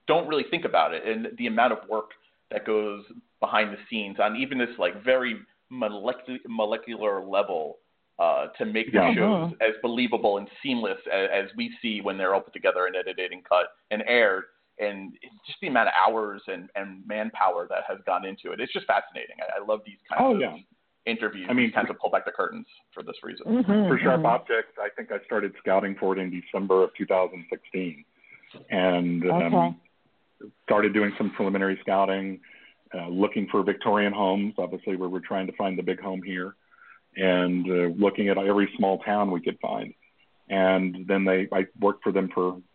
don't 0.07 0.27
really 0.27 0.43
think 0.45 0.65
about 0.65 0.93
it 0.95 1.05
and 1.05 1.37
the 1.37 1.45
amount 1.47 1.71
of 1.73 1.87
work 1.87 2.09
that 2.49 2.65
goes 2.65 3.05
behind 3.39 3.71
the 3.71 3.77
scenes 3.87 4.19
on 4.19 4.35
even 4.35 4.57
this 4.57 4.75
like 4.79 4.95
very 5.03 5.39
molecular 5.69 6.39
molecular 6.47 7.23
level 7.23 7.77
uh, 8.19 8.47
to 8.57 8.65
make 8.65 8.87
the 8.91 8.97
Yeah. 8.99 9.13
shows 9.13 9.51
Mhm. 9.53 9.61
as 9.61 9.75
believable 9.83 10.37
and 10.39 10.49
seamless 10.63 10.99
as, 11.07 11.29
as 11.29 11.55
we 11.55 11.69
see 11.81 12.01
when 12.01 12.17
they're 12.17 12.33
all 12.33 12.41
put 12.41 12.53
together 12.53 12.87
and 12.87 12.95
edited 12.95 13.31
and 13.31 13.43
cut 13.45 13.67
and 13.91 14.03
aired. 14.07 14.45
And 14.81 15.13
it's 15.21 15.35
just 15.45 15.59
the 15.61 15.67
amount 15.67 15.89
of 15.89 15.93
hours 16.07 16.41
and, 16.47 16.67
and 16.75 17.05
manpower 17.07 17.67
that 17.69 17.83
has 17.87 17.99
gone 18.05 18.25
into 18.25 18.51
it. 18.51 18.59
It's 18.59 18.73
just 18.73 18.87
fascinating. 18.87 19.35
I, 19.39 19.61
I 19.61 19.65
love 19.65 19.81
these 19.85 19.97
kinds 20.09 20.21
Oh, 20.25 20.33
of 20.35 20.41
yeah. 20.41 20.57
interviews. 21.05 21.47
I 21.49 21.53
mean, 21.53 21.67
these 21.67 21.75
kinds 21.75 21.89
of 21.91 21.99
pull 21.99 22.09
back 22.09 22.25
the 22.25 22.31
curtains 22.31 22.65
for 22.93 23.03
this 23.03 23.15
reason. 23.23 23.45
Mhm, 23.45 23.87
for 23.87 23.99
Sharp 23.99 24.21
mhm. 24.21 24.25
Objects, 24.25 24.73
I 24.79 24.89
think 24.95 25.11
I 25.11 25.23
started 25.25 25.53
scouting 25.59 25.95
for 25.99 26.17
it 26.17 26.19
in 26.19 26.31
December 26.31 26.83
of 26.83 26.89
2016, 26.97 28.03
and 28.71 29.29
um, 29.29 29.79
started 30.63 30.93
doing 30.93 31.13
some 31.17 31.29
preliminary 31.31 31.77
scouting, 31.81 32.39
uh, 32.95 33.07
looking 33.07 33.47
for 33.51 33.63
Victorian 33.63 34.13
homes. 34.13 34.55
Obviously, 34.57 34.95
where 34.95 35.09
we're 35.09 35.19
trying 35.19 35.45
to 35.47 35.53
find 35.53 35.77
the 35.77 35.83
big 35.83 36.01
home 36.01 36.23
here, 36.23 36.55
and 37.17 37.65
uh, 37.69 37.93
looking 38.03 38.29
at 38.29 38.37
every 38.37 38.67
small 38.77 38.97
town 38.99 39.29
we 39.31 39.41
could 39.41 39.59
find. 39.61 39.93
And 40.49 41.07
then 41.07 41.23
they, 41.23 41.47
I 41.53 41.67
worked 41.79 42.03
for 42.03 42.11
them 42.11 42.29
for 42.33 42.43
almost, 42.43 42.55
a 42.55 42.57
month, 42.57 42.70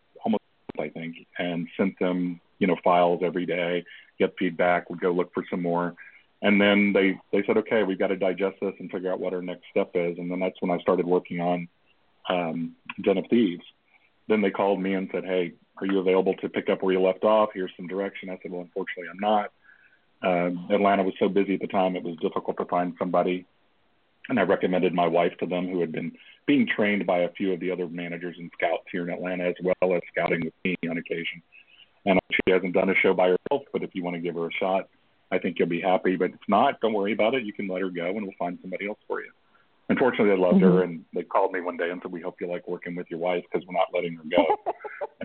I 0.79 0.89
think, 0.89 1.15
and 1.37 1.67
sent 1.77 1.97
them, 1.99 2.39
you 2.59 2.67
know, 2.67 2.77
files 2.83 3.21
every 3.23 3.45
day, 3.45 3.83
get 4.19 4.33
feedback, 4.37 4.89
would 4.89 4.99
go 4.99 5.11
look 5.11 5.33
for 5.33 5.43
some 5.49 5.61
more, 5.61 5.95
and 6.41 6.61
then 6.61 6.93
they 6.93 7.19
they 7.31 7.45
said, 7.45 7.57
okay, 7.57 7.83
we've 7.83 7.99
got 7.99 8.07
to 8.07 8.15
digest 8.15 8.57
this 8.61 8.73
and 8.79 8.91
figure 8.91 9.11
out 9.11 9.19
what 9.19 9.33
our 9.33 9.41
next 9.41 9.63
step 9.71 9.91
is. 9.95 10.17
And 10.17 10.29
then 10.29 10.39
that's 10.39 10.61
when 10.61 10.71
I 10.71 10.79
started 10.79 11.05
working 11.05 11.41
on 11.41 11.67
um, 12.29 12.75
Den 13.03 13.17
of 13.17 13.25
Thieves. 13.29 13.63
Then 14.27 14.41
they 14.41 14.51
called 14.51 14.81
me 14.81 14.93
and 14.93 15.09
said, 15.11 15.23
hey, 15.23 15.53
are 15.77 15.85
you 15.85 15.99
available 15.99 16.35
to 16.35 16.49
pick 16.49 16.69
up 16.69 16.83
where 16.83 16.93
you 16.93 17.01
left 17.01 17.23
off? 17.23 17.49
Here's 17.53 17.71
some 17.77 17.87
direction. 17.87 18.29
I 18.29 18.37
said, 18.41 18.51
well, 18.51 18.61
unfortunately, 18.61 19.09
I'm 19.11 19.19
not. 19.19 19.51
Uh, 20.21 20.73
Atlanta 20.73 21.03
was 21.03 21.13
so 21.19 21.29
busy 21.29 21.53
at 21.53 21.61
the 21.61 21.67
time; 21.67 21.95
it 21.95 22.03
was 22.03 22.17
difficult 22.17 22.57
to 22.57 22.65
find 22.65 22.95
somebody. 22.97 23.45
And 24.29 24.39
I 24.39 24.43
recommended 24.43 24.93
my 24.93 25.07
wife 25.07 25.33
to 25.39 25.45
them, 25.45 25.67
who 25.67 25.79
had 25.79 25.91
been 25.91 26.11
being 26.45 26.67
trained 26.67 27.05
by 27.05 27.19
a 27.19 27.31
few 27.31 27.53
of 27.53 27.59
the 27.59 27.71
other 27.71 27.87
managers 27.87 28.35
and 28.39 28.51
scouts 28.53 28.83
here 28.91 29.07
in 29.07 29.13
Atlanta, 29.13 29.45
as 29.45 29.55
well 29.63 29.95
as 29.95 30.01
scouting 30.11 30.41
with 30.43 30.53
me 30.63 30.75
on 30.89 30.97
occasion. 30.97 31.41
And 32.05 32.19
she 32.31 32.51
hasn't 32.51 32.73
done 32.73 32.89
a 32.89 32.95
show 32.95 33.13
by 33.13 33.29
herself, 33.29 33.63
but 33.71 33.83
if 33.83 33.91
you 33.93 34.03
want 34.03 34.15
to 34.15 34.21
give 34.21 34.35
her 34.35 34.47
a 34.47 34.53
shot, 34.59 34.89
I 35.31 35.37
think 35.37 35.59
you'll 35.59 35.67
be 35.67 35.81
happy. 35.81 36.15
But 36.15 36.31
if 36.31 36.39
not, 36.47 36.79
don't 36.81 36.93
worry 36.93 37.13
about 37.13 37.35
it. 37.35 37.43
You 37.43 37.53
can 37.53 37.67
let 37.67 37.81
her 37.81 37.89
go, 37.89 38.05
and 38.05 38.23
we'll 38.23 38.33
find 38.39 38.57
somebody 38.61 38.87
else 38.87 38.99
for 39.07 39.21
you. 39.21 39.31
Unfortunately, 39.89 40.29
they 40.29 40.41
loved 40.41 40.57
mm-hmm. 40.57 40.77
her, 40.77 40.83
and 40.83 41.05
they 41.13 41.23
called 41.23 41.51
me 41.53 41.61
one 41.61 41.77
day 41.77 41.89
and 41.89 42.01
said, 42.01 42.11
"We 42.11 42.21
hope 42.21 42.35
you 42.39 42.47
like 42.47 42.67
working 42.67 42.95
with 42.95 43.07
your 43.09 43.19
wife 43.19 43.43
because 43.51 43.65
we're 43.67 43.73
not 43.73 43.87
letting 43.93 44.15
her 44.15 44.23
go." 44.29 44.45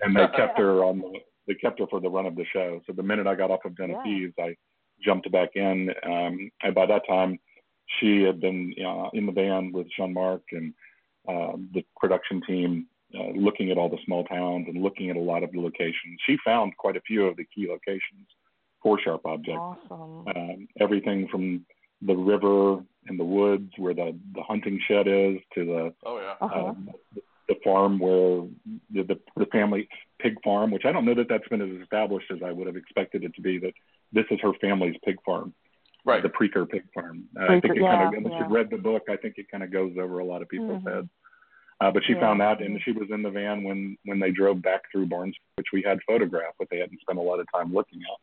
and 0.03 0.15
they 0.15 0.27
kept 0.35 0.57
her 0.57 0.83
on 0.83 0.99
the 0.99 1.19
they 1.47 1.55
kept 1.55 1.79
her 1.79 1.87
for 1.87 1.99
the 1.99 2.09
run 2.09 2.25
of 2.25 2.35
the 2.35 2.45
show. 2.53 2.81
So 2.87 2.93
the 2.93 3.03
minute 3.03 3.27
I 3.27 3.35
got 3.35 3.51
off 3.51 3.65
of 3.65 3.75
Den 3.75 3.89
yeah. 4.05 4.45
I 4.45 4.55
jumped 5.03 5.29
back 5.31 5.49
in. 5.55 5.89
Um, 6.05 6.49
and 6.61 6.73
by 6.73 6.85
that 6.85 7.01
time, 7.07 7.39
she 7.99 8.21
had 8.23 8.39
been 8.39 8.73
uh, 8.85 9.09
in 9.13 9.25
the 9.25 9.31
band 9.31 9.73
with 9.73 9.87
Jean 9.95 10.13
Marc 10.13 10.41
and 10.51 10.73
uh, 11.27 11.53
the 11.73 11.83
production 11.97 12.41
team, 12.47 12.87
uh, 13.17 13.29
looking 13.35 13.71
at 13.71 13.77
all 13.77 13.89
the 13.89 13.97
small 14.05 14.23
towns 14.25 14.67
and 14.67 14.81
looking 14.81 15.09
at 15.09 15.15
a 15.15 15.19
lot 15.19 15.43
of 15.43 15.51
the 15.51 15.59
locations. 15.59 16.19
She 16.25 16.37
found 16.43 16.75
quite 16.77 16.97
a 16.97 17.01
few 17.01 17.25
of 17.25 17.37
the 17.37 17.45
key 17.45 17.67
locations 17.67 18.27
for 18.81 18.99
Sharp 18.99 19.25
Objects. 19.25 19.59
Awesome. 19.59 20.27
Um, 20.35 20.67
everything 20.79 21.27
from 21.29 21.65
the 22.05 22.15
river 22.15 22.83
and 23.07 23.19
the 23.19 23.23
woods 23.23 23.71
where 23.77 23.93
the 23.93 24.17
the 24.33 24.43
hunting 24.43 24.79
shed 24.87 25.07
is 25.07 25.37
to 25.55 25.65
the 25.65 25.93
oh 26.05 26.19
yeah 26.19 26.35
uh-huh. 26.41 26.65
um, 26.67 26.89
the 27.47 27.55
farm 27.63 27.99
where 27.99 28.43
the, 28.91 29.03
the 29.03 29.19
the 29.37 29.45
family 29.47 29.87
pig 30.19 30.35
farm, 30.43 30.71
which 30.71 30.85
I 30.85 30.91
don't 30.91 31.05
know 31.05 31.15
that 31.15 31.27
that's 31.29 31.47
been 31.49 31.61
as 31.61 31.81
established 31.81 32.31
as 32.31 32.39
I 32.43 32.51
would 32.51 32.67
have 32.67 32.77
expected 32.77 33.23
it 33.23 33.35
to 33.35 33.41
be. 33.41 33.59
That 33.59 33.73
this 34.11 34.25
is 34.31 34.39
her 34.41 34.53
family's 34.61 34.95
pig 35.03 35.17
farm, 35.25 35.53
right? 36.05 36.23
The 36.23 36.29
Preaker 36.29 36.65
pig 36.69 36.83
farm. 36.93 37.25
Uh, 37.39 37.45
I 37.45 37.59
think 37.59 37.75
it 37.75 37.81
yeah, 37.81 37.95
kind 37.95 38.07
of 38.07 38.13
unless 38.17 38.33
yeah. 38.33 38.39
you've 38.43 38.51
read 38.51 38.69
the 38.69 38.77
book, 38.77 39.03
I 39.09 39.17
think 39.17 39.35
it 39.37 39.49
kind 39.51 39.63
of 39.63 39.71
goes 39.71 39.93
over 39.99 40.19
a 40.19 40.25
lot 40.25 40.41
of 40.41 40.49
people's 40.49 40.83
mm-hmm. 40.83 40.95
heads. 40.95 41.09
Uh, 41.81 41.91
but 41.91 42.03
she 42.05 42.13
yeah. 42.13 42.19
found 42.21 42.39
that, 42.39 42.61
and 42.61 42.79
she 42.85 42.91
was 42.91 43.09
in 43.11 43.23
the 43.23 43.29
van 43.29 43.63
when 43.63 43.97
when 44.05 44.19
they 44.19 44.31
drove 44.31 44.61
back 44.61 44.81
through 44.91 45.07
Barnes, 45.07 45.35
which 45.55 45.67
we 45.73 45.83
had 45.85 45.99
photographed, 46.07 46.55
but 46.59 46.67
they 46.69 46.77
hadn't 46.77 47.01
spent 47.01 47.19
a 47.19 47.21
lot 47.21 47.39
of 47.39 47.47
time 47.53 47.73
looking 47.73 47.99
at 47.99 48.19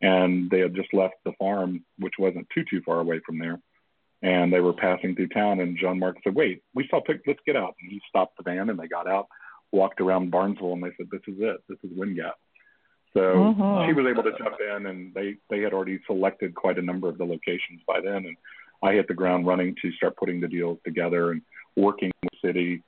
and 0.00 0.50
they 0.50 0.60
had 0.60 0.74
just 0.74 0.92
left 0.94 1.14
the 1.24 1.32
farm, 1.38 1.84
which 1.98 2.14
wasn't 2.18 2.46
too 2.54 2.64
too 2.70 2.80
far 2.84 3.00
away 3.00 3.20
from 3.24 3.38
there. 3.38 3.58
And 4.22 4.52
they 4.52 4.60
were 4.60 4.72
passing 4.72 5.14
through 5.14 5.28
town, 5.28 5.60
and 5.60 5.78
Jean 5.78 5.98
Marc 5.98 6.16
said, 6.24 6.34
"Wait, 6.34 6.62
we 6.74 6.88
saw 6.88 7.00
pig. 7.00 7.20
Let's 7.26 7.40
get 7.46 7.56
out." 7.56 7.74
And 7.80 7.90
he 7.90 8.00
stopped 8.08 8.36
the 8.36 8.42
van, 8.42 8.70
and 8.70 8.78
they 8.78 8.88
got 8.88 9.06
out, 9.06 9.28
walked 9.72 10.00
around 10.00 10.30
Barnesville, 10.30 10.72
and 10.72 10.82
they 10.82 10.94
said, 10.96 11.08
"This 11.10 11.22
is 11.28 11.40
it. 11.40 11.58
This 11.68 11.78
is 11.84 11.96
Wind 11.96 12.16
Gap." 12.16 12.36
So 13.14 13.20
mm-hmm. 13.20 13.88
she 13.88 13.94
was 13.94 14.06
able 14.10 14.22
to 14.22 14.36
jump 14.38 14.56
in, 14.60 14.86
and 14.86 15.14
they 15.14 15.36
they 15.50 15.60
had 15.60 15.72
already 15.72 15.98
selected 16.06 16.54
quite 16.54 16.78
a 16.78 16.82
number 16.82 17.08
of 17.08 17.18
the 17.18 17.24
locations 17.24 17.80
by 17.86 18.00
then, 18.00 18.26
and 18.26 18.36
I 18.82 18.92
hit 18.92 19.08
the 19.08 19.14
ground 19.14 19.46
running 19.46 19.74
to 19.82 19.92
start 19.92 20.16
putting 20.16 20.40
the 20.40 20.48
deals 20.48 20.78
together 20.84 21.32
and 21.32 21.42
working 21.76 22.10
with 22.22 22.32
the 22.32 22.48
city. 22.48 22.82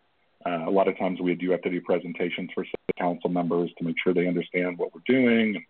Uh, 0.46 0.66
a 0.66 0.70
lot 0.70 0.88
of 0.88 0.98
times 0.98 1.20
we 1.20 1.34
do 1.34 1.50
have 1.50 1.62
to 1.62 1.70
do 1.70 1.80
presentations 1.80 2.50
for 2.54 2.64
city 2.64 2.76
council 2.98 3.28
members 3.28 3.70
to 3.78 3.84
make 3.84 3.96
sure 4.02 4.14
they 4.14 4.28
understand 4.28 4.78
what 4.78 4.94
we're 4.94 5.02
doing. 5.06 5.56
And 5.56 5.64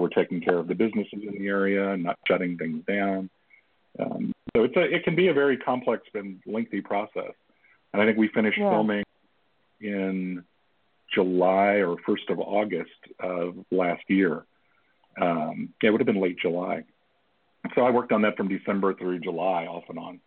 we're 0.00 0.08
taking 0.08 0.40
care 0.40 0.58
of 0.58 0.68
the 0.68 0.74
businesses 0.74 1.20
in 1.26 1.34
the 1.38 1.46
area 1.48 1.92
and 1.92 2.02
not 2.02 2.18
shutting 2.26 2.56
things 2.56 2.82
down. 2.86 3.28
Um, 3.98 4.32
so 4.54 4.64
it's 4.64 4.76
a, 4.76 4.82
it 4.82 5.04
can 5.04 5.14
be 5.14 5.28
a 5.28 5.34
very 5.34 5.56
complex 5.56 6.02
and 6.14 6.40
lengthy 6.46 6.80
process. 6.80 7.32
And 7.92 8.00
I 8.00 8.06
think 8.06 8.16
we 8.16 8.28
finished 8.28 8.58
yeah. 8.58 8.70
filming 8.70 9.04
in 9.80 10.44
July 11.14 11.82
or 11.82 11.96
first 12.06 12.28
of 12.28 12.38
August 12.38 12.90
of 13.20 13.54
last 13.70 14.02
year. 14.08 14.44
Um, 15.20 15.70
yeah, 15.82 15.88
it 15.88 15.92
would 15.92 16.00
have 16.00 16.06
been 16.06 16.22
late 16.22 16.38
July. 16.38 16.84
So 17.74 17.82
I 17.82 17.90
worked 17.90 18.12
on 18.12 18.22
that 18.22 18.36
from 18.36 18.48
December 18.48 18.94
through 18.94 19.20
July, 19.20 19.66
off 19.66 19.84
and 19.88 19.98
on. 19.98 20.20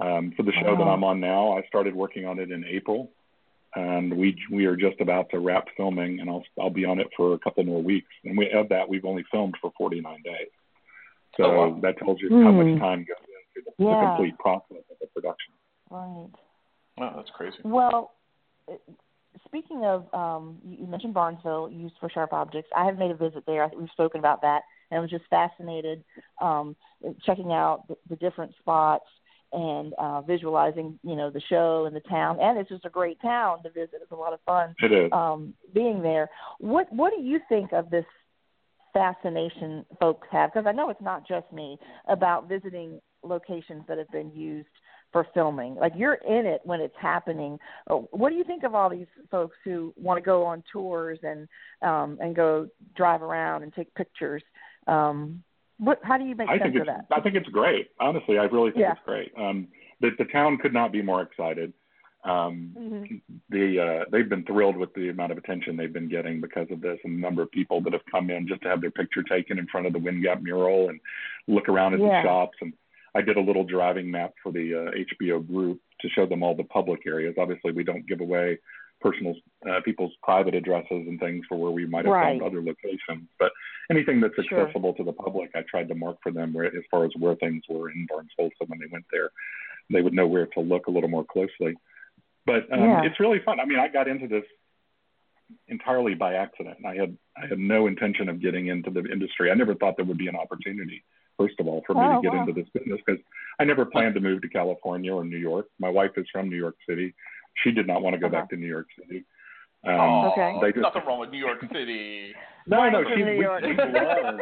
Um, 0.00 0.32
for 0.36 0.44
the 0.44 0.52
show 0.52 0.74
wow. 0.74 0.84
that 0.84 0.90
I'm 0.90 1.04
on 1.04 1.20
now, 1.20 1.58
I 1.58 1.62
started 1.66 1.94
working 1.94 2.24
on 2.24 2.38
it 2.38 2.52
in 2.52 2.64
April, 2.64 3.10
and 3.74 4.16
we 4.16 4.36
we 4.52 4.66
are 4.66 4.76
just 4.76 5.00
about 5.00 5.28
to 5.30 5.40
wrap 5.40 5.64
filming, 5.76 6.20
and 6.20 6.30
I'll 6.30 6.44
I'll 6.60 6.70
be 6.70 6.84
on 6.84 7.00
it 7.00 7.08
for 7.16 7.34
a 7.34 7.38
couple 7.38 7.64
more 7.64 7.82
weeks. 7.82 8.08
And 8.24 8.38
we 8.38 8.48
of 8.52 8.68
that 8.68 8.88
we've 8.88 9.04
only 9.04 9.24
filmed 9.32 9.56
for 9.60 9.72
49 9.76 10.22
days, 10.24 10.48
so 11.36 11.44
oh, 11.44 11.68
wow. 11.68 11.80
that 11.82 11.98
tells 11.98 12.20
you 12.20 12.30
mm. 12.30 12.44
how 12.44 12.52
much 12.52 12.66
hmm. 12.66 12.78
time 12.78 12.98
goes 13.00 13.16
into 13.56 13.70
the, 13.76 13.84
yeah. 13.84 14.00
the 14.00 14.06
complete 14.06 14.38
process 14.38 14.84
of 14.88 14.96
the 15.00 15.06
production. 15.08 15.52
Right. 15.90 16.30
Wow, 16.96 17.14
that's 17.16 17.30
crazy. 17.30 17.56
Well, 17.64 18.12
speaking 19.44 19.84
of, 19.84 20.12
um, 20.14 20.58
you 20.64 20.86
mentioned 20.86 21.14
Barnesville, 21.14 21.70
used 21.70 21.94
for 22.00 22.08
sharp 22.08 22.32
objects. 22.32 22.70
I 22.76 22.84
have 22.84 22.98
made 22.98 23.10
a 23.10 23.16
visit 23.16 23.44
there. 23.46 23.70
We've 23.76 23.88
spoken 23.90 24.18
about 24.20 24.42
that, 24.42 24.62
and 24.90 24.98
I 24.98 25.00
was 25.00 25.10
just 25.10 25.24
fascinated 25.30 26.04
um, 26.40 26.76
checking 27.24 27.52
out 27.52 27.86
the, 27.88 27.96
the 28.08 28.16
different 28.16 28.52
spots 28.58 29.06
and 29.52 29.94
uh, 29.98 30.20
visualizing, 30.22 30.98
you 31.02 31.16
know, 31.16 31.30
the 31.30 31.40
show 31.48 31.86
and 31.86 31.96
the 31.96 32.00
town. 32.00 32.38
And 32.40 32.58
it's 32.58 32.68
just 32.68 32.84
a 32.84 32.90
great 32.90 33.20
town 33.22 33.62
to 33.62 33.70
visit. 33.70 34.00
It's 34.02 34.12
a 34.12 34.16
lot 34.16 34.32
of 34.32 34.40
fun 34.44 34.74
it 34.82 34.92
is. 34.92 35.10
Um, 35.12 35.54
being 35.74 36.02
there. 36.02 36.28
What 36.58 36.92
What 36.92 37.12
do 37.16 37.22
you 37.22 37.40
think 37.48 37.72
of 37.72 37.90
this 37.90 38.04
fascination 38.92 39.86
folks 40.00 40.28
have? 40.30 40.52
Because 40.52 40.66
I 40.66 40.72
know 40.72 40.90
it's 40.90 41.00
not 41.00 41.26
just 41.26 41.50
me 41.52 41.78
about 42.08 42.48
visiting 42.48 43.00
locations 43.22 43.84
that 43.88 43.98
have 43.98 44.10
been 44.10 44.30
used 44.32 44.68
for 45.12 45.26
filming. 45.34 45.74
Like 45.74 45.92
you're 45.96 46.14
in 46.14 46.46
it 46.46 46.60
when 46.64 46.80
it's 46.80 46.94
happening. 47.00 47.58
Uh, 47.90 47.96
what 48.10 48.30
do 48.30 48.36
you 48.36 48.44
think 48.44 48.64
of 48.64 48.74
all 48.74 48.90
these 48.90 49.06
folks 49.30 49.56
who 49.64 49.92
want 49.96 50.18
to 50.18 50.22
go 50.22 50.44
on 50.44 50.62
tours 50.72 51.18
and 51.22 51.48
um, 51.82 52.18
and 52.20 52.34
go 52.34 52.68
drive 52.96 53.22
around 53.22 53.62
and 53.62 53.72
take 53.74 53.92
pictures? 53.94 54.42
Um, 54.86 55.42
what? 55.78 56.00
How 56.02 56.18
do 56.18 56.24
you 56.24 56.34
make 56.34 56.48
I 56.48 56.58
sense 56.58 56.72
think 56.72 56.80
of 56.80 56.86
that? 56.86 57.06
I 57.10 57.20
think 57.20 57.36
it's 57.36 57.48
great. 57.48 57.90
Honestly, 58.00 58.38
I 58.38 58.44
really 58.44 58.70
think 58.70 58.82
yeah. 58.82 58.92
it's 58.92 59.00
great. 59.04 59.32
Um, 59.38 59.68
the, 60.00 60.10
the 60.18 60.24
town 60.26 60.58
could 60.58 60.72
not 60.72 60.92
be 60.92 61.02
more 61.02 61.22
excited. 61.22 61.72
Um, 62.24 62.74
mm-hmm. 62.76 63.14
the 63.48 63.80
uh, 63.80 64.04
they've 64.10 64.28
been 64.28 64.44
thrilled 64.44 64.76
with 64.76 64.92
the 64.94 65.08
amount 65.08 65.30
of 65.32 65.38
attention 65.38 65.76
they've 65.76 65.92
been 65.92 66.08
getting 66.08 66.40
because 66.40 66.66
of 66.70 66.80
this, 66.80 66.98
and 67.04 67.16
the 67.16 67.20
number 67.20 67.42
of 67.42 67.50
people 67.52 67.80
that 67.82 67.92
have 67.92 68.02
come 68.10 68.28
in 68.30 68.48
just 68.48 68.62
to 68.62 68.68
have 68.68 68.80
their 68.80 68.90
picture 68.90 69.22
taken 69.22 69.58
in 69.58 69.66
front 69.68 69.86
of 69.86 69.92
the 69.92 70.00
Wind 70.00 70.24
Gap 70.24 70.42
mural 70.42 70.88
and 70.88 71.00
look 71.46 71.68
around 71.68 71.94
at 71.94 72.00
yeah. 72.00 72.22
the 72.22 72.28
shops. 72.28 72.58
And 72.60 72.72
I 73.14 73.22
did 73.22 73.36
a 73.36 73.40
little 73.40 73.64
driving 73.64 74.10
map 74.10 74.34
for 74.42 74.52
the 74.52 74.74
uh, 74.74 75.26
HBO 75.28 75.46
group 75.46 75.80
to 76.00 76.08
show 76.10 76.26
them 76.26 76.42
all 76.42 76.54
the 76.54 76.64
public 76.64 77.06
areas. 77.06 77.34
Obviously, 77.38 77.72
we 77.72 77.84
don't 77.84 78.06
give 78.06 78.20
away 78.20 78.58
personal 79.00 79.34
uh, 79.68 79.80
people's 79.84 80.12
private 80.22 80.54
addresses 80.54 80.88
and 80.90 81.20
things 81.20 81.44
for 81.48 81.56
where 81.56 81.70
we 81.70 81.86
might 81.86 82.04
have 82.04 82.12
right. 82.12 82.40
found 82.40 82.42
other 82.42 82.62
locations. 82.62 83.28
But 83.38 83.52
anything 83.90 84.20
that's 84.20 84.34
accessible 84.38 84.94
sure. 84.96 85.04
to 85.04 85.04
the 85.04 85.12
public, 85.12 85.50
I 85.54 85.62
tried 85.68 85.88
to 85.88 85.94
mark 85.94 86.16
for 86.22 86.32
them 86.32 86.52
where, 86.52 86.66
as 86.66 86.84
far 86.90 87.04
as 87.04 87.12
where 87.18 87.36
things 87.36 87.62
were 87.68 87.90
in 87.90 88.06
Barnesville, 88.08 88.50
so 88.58 88.66
when 88.66 88.78
they 88.78 88.86
went 88.90 89.04
there, 89.12 89.30
they 89.90 90.02
would 90.02 90.14
know 90.14 90.26
where 90.26 90.46
to 90.46 90.60
look 90.60 90.86
a 90.86 90.90
little 90.90 91.08
more 91.08 91.24
closely. 91.24 91.74
But 92.44 92.70
um, 92.72 92.80
yeah. 92.80 93.04
it's 93.04 93.20
really 93.20 93.40
fun. 93.44 93.60
I 93.60 93.64
mean, 93.64 93.78
I 93.78 93.88
got 93.88 94.08
into 94.08 94.26
this 94.26 94.44
entirely 95.68 96.14
by 96.14 96.34
accident. 96.34 96.78
I 96.86 96.94
had 96.94 97.16
I 97.36 97.46
had 97.46 97.58
no 97.58 97.86
intention 97.86 98.28
of 98.28 98.42
getting 98.42 98.68
into 98.68 98.90
the 98.90 99.04
industry. 99.10 99.50
I 99.50 99.54
never 99.54 99.74
thought 99.74 99.96
there 99.96 100.04
would 100.04 100.18
be 100.18 100.28
an 100.28 100.36
opportunity, 100.36 101.04
first 101.38 101.54
of 101.60 101.66
all, 101.66 101.82
for 101.86 101.94
me 101.94 102.02
oh, 102.02 102.16
to 102.16 102.22
get 102.22 102.34
wow. 102.34 102.40
into 102.42 102.52
this 102.52 102.68
business 102.74 103.00
because 103.04 103.22
I 103.58 103.64
never 103.64 103.84
planned 103.84 104.14
to 104.16 104.20
move 104.20 104.42
to 104.42 104.48
California 104.48 105.14
or 105.14 105.24
New 105.24 105.38
York. 105.38 105.66
My 105.78 105.88
wife 105.88 106.10
is 106.16 106.26
from 106.30 106.50
New 106.50 106.56
York 106.56 106.76
City. 106.88 107.14
She 107.64 107.70
did 107.70 107.86
not 107.86 108.02
want 108.02 108.14
to 108.14 108.20
go 108.20 108.26
uh-huh. 108.26 108.36
back 108.36 108.50
to 108.50 108.56
New 108.56 108.66
York 108.66 108.88
City. 109.00 109.24
Um, 109.86 109.94
oh, 109.94 110.32
okay. 110.32 110.58
They 110.60 110.72
just, 110.72 110.82
nothing 110.82 111.02
wrong 111.06 111.20
with 111.20 111.30
New 111.30 111.38
York 111.38 111.60
City. 111.72 112.34
no, 112.66 112.90
no, 112.90 113.04
she, 113.14 113.22
we, 113.22 113.38
we 113.38 113.46
love. 113.46 114.40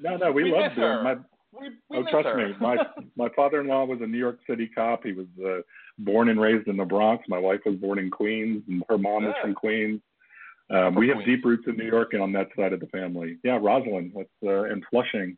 No, 0.00 0.16
no, 0.16 0.32
we, 0.32 0.44
we 0.44 0.52
loved 0.52 0.74
her. 0.74 1.02
My, 1.02 1.14
we, 1.58 1.68
we 1.88 1.98
oh, 1.98 2.10
trust 2.10 2.26
her. 2.26 2.48
me, 2.48 2.54
my 2.60 2.76
my 3.16 3.28
father-in-law 3.34 3.84
was 3.84 4.00
a 4.02 4.06
New 4.06 4.18
York 4.18 4.40
City 4.48 4.68
cop. 4.74 5.04
He 5.04 5.12
was 5.12 5.26
uh, 5.44 5.60
born 5.98 6.28
and 6.28 6.40
raised 6.40 6.68
in 6.68 6.76
the 6.76 6.84
Bronx. 6.84 7.24
My 7.28 7.38
wife 7.38 7.60
was 7.64 7.76
born 7.76 7.98
in 7.98 8.10
Queens, 8.10 8.62
and 8.68 8.82
her 8.88 8.98
mom 8.98 9.22
yeah. 9.22 9.30
is 9.30 9.34
from 9.40 9.54
Queens. 9.54 10.00
Um, 10.70 10.94
we 10.94 11.08
have 11.08 11.24
deep 11.24 11.44
roots 11.44 11.64
in 11.66 11.76
New 11.76 11.86
York 11.86 12.14
and 12.14 12.22
on 12.22 12.32
that 12.32 12.48
side 12.56 12.72
of 12.72 12.80
the 12.80 12.86
family. 12.86 13.38
Yeah, 13.44 13.58
Rosslyn, 13.58 14.12
that's 14.14 14.28
uh, 14.44 14.64
in 14.64 14.82
Flushing. 14.90 15.36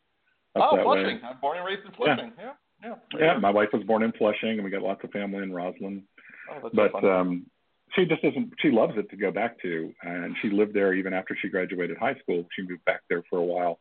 Oh, 0.62 0.82
Flushing. 0.82 1.04
Way. 1.04 1.20
I'm 1.28 1.40
born 1.40 1.58
and 1.58 1.66
raised 1.66 1.86
in 1.86 1.92
Flushing. 1.92 2.32
Yeah. 2.38 2.52
Yeah. 2.82 2.94
Yeah. 3.14 3.18
yeah. 3.18 3.38
My 3.38 3.50
wife 3.50 3.68
was 3.72 3.82
born 3.84 4.02
in 4.02 4.12
Flushing, 4.12 4.50
and 4.50 4.64
we 4.64 4.70
got 4.70 4.82
lots 4.82 5.02
of 5.04 5.10
family 5.10 5.42
in 5.42 5.50
Rosslyn. 5.50 6.02
Oh, 6.50 6.60
that's 6.62 6.74
but 6.74 6.92
so 7.00 7.10
um, 7.10 7.46
she 7.94 8.04
just 8.04 8.22
doesn't. 8.22 8.52
She 8.60 8.70
loves 8.70 8.94
it 8.96 9.08
to 9.10 9.16
go 9.16 9.30
back 9.30 9.60
to, 9.62 9.92
and 10.02 10.34
she 10.42 10.50
lived 10.50 10.74
there 10.74 10.94
even 10.94 11.12
after 11.12 11.36
she 11.40 11.48
graduated 11.48 11.96
high 11.96 12.14
school. 12.22 12.46
She 12.54 12.62
moved 12.62 12.84
back 12.84 13.00
there 13.08 13.22
for 13.28 13.38
a 13.38 13.44
while. 13.44 13.78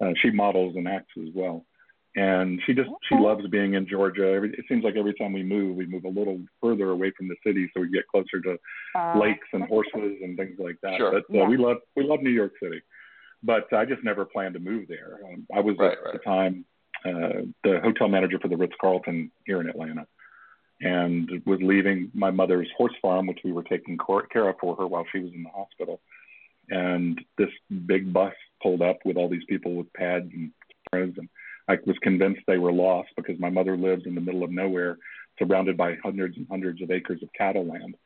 Uh, 0.00 0.12
she 0.22 0.30
models 0.30 0.76
and 0.76 0.86
acts 0.86 1.12
as 1.18 1.28
well, 1.34 1.64
and 2.16 2.60
she 2.66 2.74
just 2.74 2.90
she 3.08 3.14
loves 3.14 3.46
being 3.48 3.74
in 3.74 3.88
Georgia. 3.88 4.26
Every, 4.28 4.50
it 4.50 4.64
seems 4.68 4.84
like 4.84 4.96
every 4.96 5.14
time 5.14 5.32
we 5.32 5.42
move, 5.42 5.76
we 5.76 5.86
move 5.86 6.04
a 6.04 6.08
little 6.08 6.38
further 6.62 6.90
away 6.90 7.12
from 7.16 7.28
the 7.28 7.36
city, 7.46 7.70
so 7.72 7.80
we 7.80 7.90
get 7.90 8.06
closer 8.08 8.40
to 8.42 8.58
uh, 8.94 9.18
lakes 9.18 9.48
and 9.52 9.64
horses 9.64 10.18
and 10.22 10.36
things 10.36 10.56
like 10.58 10.76
that. 10.82 10.98
Sure. 10.98 11.12
But 11.12 11.34
uh, 11.34 11.40
yeah. 11.40 11.48
we 11.48 11.56
love 11.56 11.78
we 11.96 12.04
love 12.04 12.20
New 12.20 12.30
York 12.30 12.52
City, 12.62 12.80
but 13.46 13.72
I 13.72 13.84
just 13.84 14.04
never 14.04 14.24
planned 14.24 14.54
to 14.54 14.60
move 14.60 14.86
there. 14.88 15.20
Um, 15.24 15.46
I 15.54 15.60
was 15.60 15.76
right, 15.78 15.92
at 15.92 16.04
right. 16.04 16.12
the 16.12 16.18
time 16.18 16.64
uh, 17.04 17.42
the 17.62 17.80
hotel 17.82 18.08
manager 18.08 18.38
for 18.40 18.48
the 18.48 18.56
Ritz 18.56 18.74
Carlton 18.80 19.30
here 19.46 19.60
in 19.60 19.68
Atlanta, 19.68 20.06
and 20.80 21.30
was 21.46 21.60
leaving 21.62 22.10
my 22.12 22.30
mother's 22.30 22.68
horse 22.76 22.94
farm, 23.00 23.26
which 23.26 23.40
we 23.44 23.52
were 23.52 23.62
taking 23.62 23.96
care 24.32 24.48
of 24.48 24.56
for 24.60 24.76
her 24.76 24.86
while 24.86 25.06
she 25.12 25.20
was 25.20 25.32
in 25.32 25.44
the 25.44 25.50
hospital. 25.50 26.00
And 26.68 27.20
this 27.38 27.50
big 27.86 28.12
bus 28.12 28.34
pulled 28.62 28.82
up 28.82 28.98
with 29.04 29.16
all 29.16 29.28
these 29.28 29.44
people 29.48 29.74
with 29.74 29.92
pads 29.92 30.28
and 30.32 30.50
cameras, 30.90 31.14
and 31.16 31.28
I 31.68 31.78
was 31.86 31.96
convinced 32.02 32.40
they 32.46 32.58
were 32.58 32.72
lost 32.72 33.10
because 33.16 33.38
my 33.38 33.50
mother 33.50 33.76
lives 33.76 34.02
in 34.06 34.14
the 34.14 34.20
middle 34.20 34.44
of 34.44 34.50
nowhere, 34.50 34.98
surrounded 35.38 35.76
by 35.76 35.96
hundreds 36.02 36.36
and 36.36 36.46
hundreds 36.50 36.82
of 36.82 36.90
acres 36.90 37.22
of 37.22 37.28
cattle 37.36 37.66
land. 37.66 37.96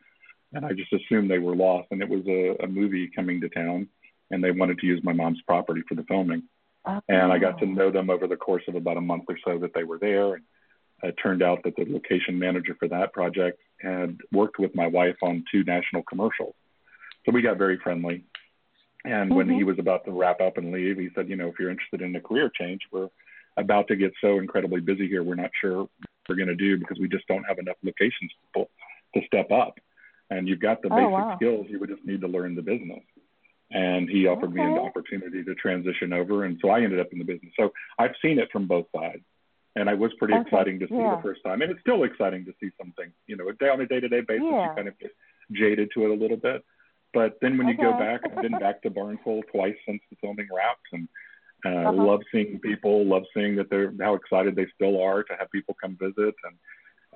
And 0.52 0.64
I 0.66 0.72
just 0.72 0.92
assumed 0.92 1.30
they 1.30 1.38
were 1.38 1.56
lost. 1.56 1.88
And 1.90 2.02
it 2.02 2.08
was 2.08 2.26
a, 2.26 2.56
a 2.64 2.66
movie 2.66 3.10
coming 3.14 3.40
to 3.40 3.48
town, 3.48 3.88
and 4.30 4.42
they 4.42 4.50
wanted 4.50 4.78
to 4.78 4.86
use 4.86 5.00
my 5.02 5.12
mom's 5.12 5.40
property 5.46 5.82
for 5.88 5.94
the 5.94 6.04
filming. 6.04 6.42
Oh. 6.86 7.00
And 7.08 7.32
I 7.32 7.38
got 7.38 7.58
to 7.58 7.66
know 7.66 7.90
them 7.90 8.10
over 8.10 8.26
the 8.26 8.36
course 8.36 8.62
of 8.68 8.74
about 8.74 8.96
a 8.96 9.02
month 9.02 9.24
or 9.28 9.38
so 9.44 9.58
that 9.58 9.74
they 9.74 9.84
were 9.84 9.98
there. 9.98 10.34
And 10.34 10.44
it 11.02 11.16
turned 11.22 11.42
out 11.42 11.62
that 11.64 11.76
the 11.76 11.86
location 11.88 12.38
manager 12.38 12.74
for 12.78 12.88
that 12.88 13.12
project 13.12 13.60
had 13.80 14.18
worked 14.32 14.58
with 14.58 14.74
my 14.74 14.86
wife 14.86 15.16
on 15.22 15.44
two 15.50 15.64
national 15.64 16.02
commercials. 16.04 16.54
So 17.26 17.32
we 17.32 17.42
got 17.42 17.58
very 17.58 17.78
friendly. 17.78 18.24
And 19.04 19.30
mm-hmm. 19.30 19.34
when 19.34 19.48
he 19.48 19.56
mm-hmm. 19.56 19.66
was 19.66 19.78
about 19.78 20.04
to 20.04 20.12
wrap 20.12 20.40
up 20.40 20.58
and 20.58 20.72
leave, 20.72 20.98
he 20.98 21.08
said, 21.14 21.28
you 21.28 21.36
know, 21.36 21.48
if 21.48 21.54
you're 21.58 21.70
interested 21.70 22.02
in 22.02 22.14
a 22.16 22.20
career 22.20 22.50
change, 22.54 22.82
we're 22.92 23.08
about 23.56 23.88
to 23.88 23.96
get 23.96 24.12
so 24.20 24.38
incredibly 24.38 24.80
busy 24.80 25.08
here. 25.08 25.22
We're 25.22 25.34
not 25.34 25.50
sure 25.60 25.78
what 25.78 25.90
we're 26.28 26.36
going 26.36 26.48
to 26.48 26.54
do 26.54 26.78
because 26.78 26.98
we 26.98 27.08
just 27.08 27.26
don't 27.26 27.44
have 27.44 27.58
enough 27.58 27.76
locations 27.82 28.30
people 28.46 28.70
to 29.14 29.20
step 29.26 29.50
up. 29.50 29.78
And 30.30 30.46
you've 30.46 30.60
got 30.60 30.82
the 30.82 30.88
oh, 30.88 30.96
basic 30.96 31.10
wow. 31.10 31.36
skills. 31.36 31.66
You 31.68 31.80
would 31.80 31.90
just 31.90 32.04
need 32.04 32.20
to 32.20 32.28
learn 32.28 32.54
the 32.54 32.62
business. 32.62 33.02
And 33.72 34.08
he 34.08 34.26
offered 34.26 34.50
okay. 34.50 34.60
me 34.60 34.62
an 34.62 34.78
opportunity 34.78 35.44
to 35.44 35.54
transition 35.54 36.12
over. 36.12 36.44
And 36.44 36.58
so 36.60 36.70
I 36.70 36.80
ended 36.82 36.98
up 36.98 37.08
in 37.12 37.18
the 37.18 37.24
business. 37.24 37.52
So 37.58 37.70
I've 37.98 38.14
seen 38.20 38.38
it 38.38 38.48
from 38.52 38.66
both 38.66 38.86
sides. 38.94 39.22
And 39.76 39.88
it 39.88 39.96
was 39.96 40.10
pretty 40.18 40.34
okay. 40.34 40.42
exciting 40.42 40.80
to 40.80 40.88
see 40.88 40.94
yeah. 40.94 41.16
the 41.16 41.22
first 41.22 41.42
time. 41.44 41.62
And 41.62 41.70
it's 41.70 41.80
still 41.80 42.02
exciting 42.02 42.44
to 42.46 42.52
see 42.60 42.70
something, 42.76 43.12
you 43.28 43.36
know, 43.36 43.44
on 43.44 43.80
a 43.80 43.86
day 43.86 44.00
to 44.00 44.08
day 44.08 44.22
basis, 44.22 44.42
yeah. 44.50 44.70
you 44.70 44.74
kind 44.74 44.88
of 44.88 44.98
get 44.98 45.12
jaded 45.52 45.90
to 45.94 46.04
it 46.04 46.10
a 46.10 46.14
little 46.14 46.36
bit. 46.36 46.64
But 47.12 47.38
then 47.40 47.58
when 47.58 47.68
okay. 47.68 47.76
you 47.78 47.90
go 47.90 47.98
back, 47.98 48.20
I've 48.24 48.42
been 48.42 48.58
back 48.58 48.82
to 48.82 48.90
Barnesville 48.90 49.42
twice 49.52 49.74
since 49.86 50.00
the 50.10 50.16
filming 50.20 50.48
wraps, 50.54 50.80
and 50.92 51.08
uh, 51.66 51.90
uh-huh. 51.90 52.04
love 52.04 52.20
seeing 52.32 52.58
people, 52.60 53.04
love 53.04 53.24
seeing 53.34 53.56
that 53.56 53.68
they're 53.68 53.92
how 54.00 54.14
excited 54.14 54.54
they 54.54 54.66
still 54.74 55.02
are 55.02 55.22
to 55.24 55.32
have 55.38 55.50
people 55.50 55.76
come 55.80 55.96
visit, 56.00 56.34
and 56.44 56.56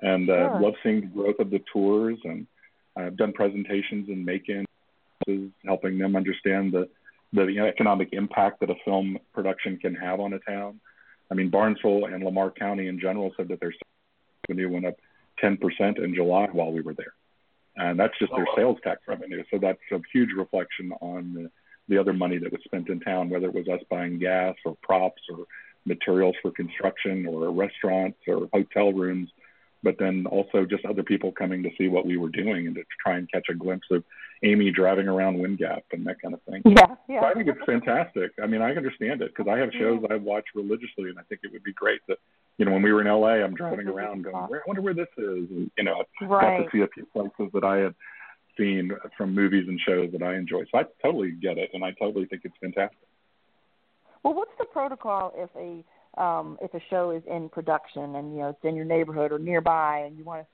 and 0.01 0.29
uh, 0.29 0.57
love 0.59 0.73
seeing 0.83 1.01
the 1.01 1.07
growth 1.07 1.39
of 1.39 1.49
the 1.49 1.61
tours. 1.71 2.17
And 2.25 2.45
I've 2.97 3.15
done 3.15 3.31
presentations 3.31 4.09
in 4.09 4.25
Macon, 4.25 4.65
helping 5.65 5.97
them 5.97 6.15
understand 6.15 6.71
the 6.71 6.89
the 7.33 7.59
economic 7.59 8.09
impact 8.13 8.61
that 8.61 8.69
a 8.69 8.75
film 8.85 9.17
production 9.33 9.77
can 9.77 9.93
have 9.93 10.19
on 10.19 10.33
a 10.33 10.39
town. 10.39 10.79
I 11.29 11.33
mean, 11.33 11.49
Barnesville 11.49 12.05
and 12.05 12.23
Lamar 12.23 12.51
County 12.51 12.87
in 12.87 12.99
general 12.99 13.33
said 13.35 13.49
that 13.49 13.59
their 13.59 13.73
revenue 14.47 14.71
went 14.71 14.85
up 14.85 14.95
10% 15.43 15.59
in 16.01 16.15
July 16.15 16.47
while 16.53 16.71
we 16.71 16.81
were 16.81 16.93
there 16.93 17.13
and 17.77 17.99
that's 17.99 18.17
just 18.19 18.31
their 18.35 18.47
sales 18.55 18.77
tax 18.83 19.01
revenue. 19.07 19.43
So 19.51 19.59
that's 19.59 19.79
a 19.91 19.99
huge 20.13 20.29
reflection 20.35 20.93
on 21.01 21.33
the, 21.33 21.51
the 21.87 21.97
other 21.97 22.13
money 22.13 22.37
that 22.37 22.51
was 22.51 22.61
spent 22.63 22.89
in 22.89 22.99
town, 22.99 23.29
whether 23.29 23.47
it 23.47 23.53
was 23.53 23.67
us 23.67 23.81
buying 23.89 24.17
gas 24.19 24.55
or 24.65 24.77
props 24.81 25.21
or 25.29 25.45
materials 25.85 26.35
for 26.41 26.51
construction 26.51 27.27
or 27.27 27.51
restaurants 27.51 28.17
or 28.27 28.47
hotel 28.53 28.93
rooms, 28.93 29.29
but 29.83 29.97
then 29.99 30.25
also 30.27 30.65
just 30.65 30.85
other 30.85 31.03
people 31.03 31.31
coming 31.31 31.61
to 31.63 31.69
see 31.77 31.87
what 31.87 32.05
we 32.05 32.17
were 32.17 32.29
doing 32.29 32.65
and 32.67 32.75
to 32.75 32.83
try 33.03 33.17
and 33.17 33.31
catch 33.31 33.47
a 33.49 33.53
glimpse 33.53 33.87
of 33.91 34.03
Amy 34.45 34.71
driving 34.71 35.07
around 35.07 35.39
Wind 35.39 35.57
Gap 35.57 35.83
and 35.91 36.05
that 36.05 36.21
kind 36.21 36.33
of 36.33 36.41
thing. 36.43 36.61
Yeah, 36.65 36.95
yeah. 37.09 37.21
So 37.21 37.25
I 37.27 37.33
think 37.33 37.47
it's 37.47 37.65
fantastic. 37.65 38.31
I 38.41 38.45
mean, 38.45 38.61
I 38.61 38.71
understand 38.71 39.21
it 39.21 39.33
because 39.35 39.51
I 39.51 39.57
have 39.57 39.69
shows. 39.73 40.03
I 40.09 40.15
watch 40.15 40.45
religiously, 40.53 41.09
and 41.09 41.17
I 41.17 41.23
think 41.23 41.41
it 41.43 41.51
would 41.51 41.63
be 41.63 41.73
great 41.73 42.01
that 42.07 42.17
you 42.57 42.65
know, 42.65 42.71
when 42.71 42.81
we 42.81 42.93
were 42.93 43.01
in 43.01 43.07
LA, 43.07 43.43
I'm 43.43 43.53
driving 43.53 43.87
around 43.87 44.23
going, 44.23 44.35
I 44.35 44.47
wonder 44.65 44.81
where 44.81 44.93
this 44.93 45.07
is. 45.17 45.49
And, 45.49 45.69
you 45.77 45.83
know, 45.83 46.03
I 46.21 46.25
right. 46.25 46.57
got 46.59 46.63
to 46.63 46.69
see 46.71 46.83
a 46.83 46.87
few 46.87 47.05
places 47.07 47.51
that 47.53 47.63
I 47.63 47.77
had 47.77 47.95
seen 48.57 48.91
from 49.17 49.35
movies 49.35 49.65
and 49.67 49.79
shows 49.85 50.11
that 50.13 50.23
I 50.23 50.35
enjoy. 50.35 50.63
So 50.71 50.79
I 50.79 50.83
totally 51.03 51.31
get 51.31 51.57
it, 51.57 51.71
and 51.73 51.83
I 51.83 51.91
totally 51.91 52.25
think 52.25 52.43
it's 52.45 52.55
fantastic. 52.61 52.97
Well, 54.23 54.33
what's 54.33 54.51
the 54.57 54.65
protocol 54.65 55.33
if 55.35 55.49
a 55.55 55.83
um, 56.19 56.57
if 56.61 56.73
a 56.73 56.79
show 56.89 57.11
is 57.11 57.21
in 57.29 57.49
production 57.49 58.15
and 58.15 58.33
you 58.33 58.39
know 58.39 58.49
it's 58.49 58.63
in 58.63 58.73
your 58.73 58.85
neighborhood 58.85 59.33
or 59.33 59.37
nearby, 59.37 60.05
and 60.07 60.17
you 60.17 60.23
want 60.23 60.41
to 60.41 60.47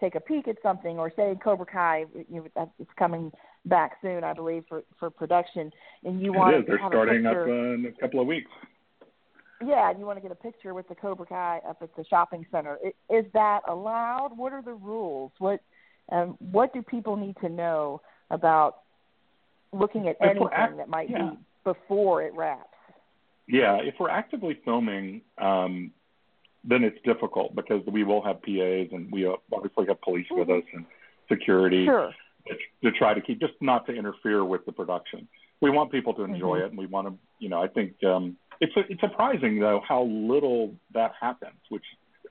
take 0.00 0.14
a 0.14 0.20
peek 0.20 0.48
at 0.48 0.56
something, 0.62 0.98
or 0.98 1.12
say 1.14 1.36
Cobra 1.42 1.66
Kai, 1.66 2.04
you 2.30 2.44
know, 2.56 2.70
it's 2.78 2.90
coming 2.98 3.32
back 3.64 3.92
soon, 4.02 4.24
I 4.24 4.32
believe, 4.32 4.64
for 4.68 4.82
for 4.98 5.10
production, 5.10 5.70
and 6.04 6.20
you 6.20 6.32
want 6.32 6.54
it 6.54 6.60
is. 6.60 6.64
They're 6.66 6.80
starting 6.88 7.26
up 7.26 7.36
uh, 7.36 7.50
in 7.50 7.92
a 7.96 8.00
couple 8.00 8.20
of 8.20 8.26
weeks 8.26 8.50
yeah, 9.64 9.90
and 9.90 9.98
you 9.98 10.06
want 10.06 10.18
to 10.18 10.20
get 10.20 10.30
a 10.30 10.34
picture 10.34 10.74
with 10.74 10.88
the 10.88 10.94
Cobra 10.94 11.26
Kai 11.26 11.60
up 11.68 11.78
at 11.80 11.94
the 11.96 12.04
shopping 12.04 12.44
center. 12.50 12.78
Is 13.08 13.24
that 13.32 13.60
allowed? 13.68 14.36
What 14.36 14.52
are 14.52 14.62
the 14.62 14.74
rules? 14.74 15.32
What 15.38 15.60
um, 16.12 16.36
what 16.38 16.72
do 16.72 16.82
people 16.82 17.16
need 17.16 17.36
to 17.40 17.48
know 17.48 18.00
about 18.30 18.82
looking 19.72 20.08
at 20.08 20.16
anything 20.20 20.48
act- 20.52 20.76
that 20.76 20.88
might 20.88 21.10
yeah. 21.10 21.30
be 21.30 21.38
before 21.64 22.22
it 22.22 22.34
wraps? 22.34 22.68
Yeah, 23.48 23.76
if 23.76 23.94
we're 23.98 24.10
actively 24.10 24.58
filming, 24.64 25.22
um, 25.38 25.92
then 26.66 26.82
it's 26.82 26.98
difficult 27.04 27.54
because 27.54 27.82
we 27.86 28.04
will 28.04 28.22
have 28.22 28.42
PAs 28.42 28.88
and 28.92 29.10
we 29.10 29.26
obviously 29.52 29.86
have 29.86 30.00
police 30.02 30.26
mm-hmm. 30.30 30.40
with 30.40 30.50
us 30.50 30.64
and 30.74 30.84
security 31.30 31.84
sure. 31.84 32.12
to, 32.48 32.90
to 32.90 32.98
try 32.98 33.14
to 33.14 33.20
keep 33.20 33.40
just 33.40 33.54
not 33.60 33.86
to 33.86 33.94
interfere 33.94 34.44
with 34.44 34.64
the 34.66 34.72
production. 34.72 35.28
We 35.60 35.70
want 35.70 35.90
people 35.90 36.12
to 36.14 36.22
enjoy 36.22 36.58
mm-hmm. 36.58 36.66
it, 36.66 36.68
and 36.70 36.78
we 36.78 36.86
want 36.86 37.08
to, 37.08 37.14
you 37.38 37.48
know, 37.48 37.62
I 37.62 37.68
think 37.68 37.94
um, 38.04 38.36
it's 38.60 38.72
it's 38.76 39.00
surprising 39.00 39.58
though 39.58 39.80
how 39.86 40.02
little 40.04 40.74
that 40.92 41.12
happens, 41.18 41.58
which 41.70 41.84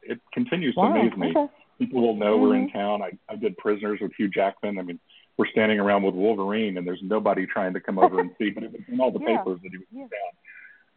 it 0.03 0.19
continues 0.33 0.75
wow. 0.75 0.93
to 0.93 0.99
amaze 0.99 1.17
me. 1.17 1.33
Okay. 1.35 1.51
People 1.79 2.01
will 2.01 2.15
know 2.15 2.35
mm-hmm. 2.35 2.41
we're 2.43 2.55
in 2.55 2.67
mm-hmm. 2.67 2.77
town. 2.77 3.01
I, 3.01 3.11
I 3.31 3.35
did 3.35 3.57
Prisoners 3.57 3.99
with 4.01 4.11
Hugh 4.17 4.29
Jackman. 4.29 4.77
I 4.77 4.83
mean, 4.83 4.99
we're 5.37 5.47
standing 5.47 5.79
around 5.79 6.03
with 6.03 6.15
Wolverine, 6.15 6.77
and 6.77 6.85
there's 6.87 7.01
nobody 7.01 7.45
trying 7.45 7.73
to 7.73 7.79
come 7.79 7.99
over 7.99 8.19
and 8.19 8.31
see, 8.37 8.51
but 8.51 8.63
it 8.63 8.71
was 8.71 8.81
in 8.87 8.99
all 8.99 9.11
the 9.11 9.19
yeah. 9.27 9.37
papers 9.37 9.59
that 9.63 9.71
he 9.71 9.77
was 9.77 9.87
yeah. 9.91 10.01
down. 10.01 10.09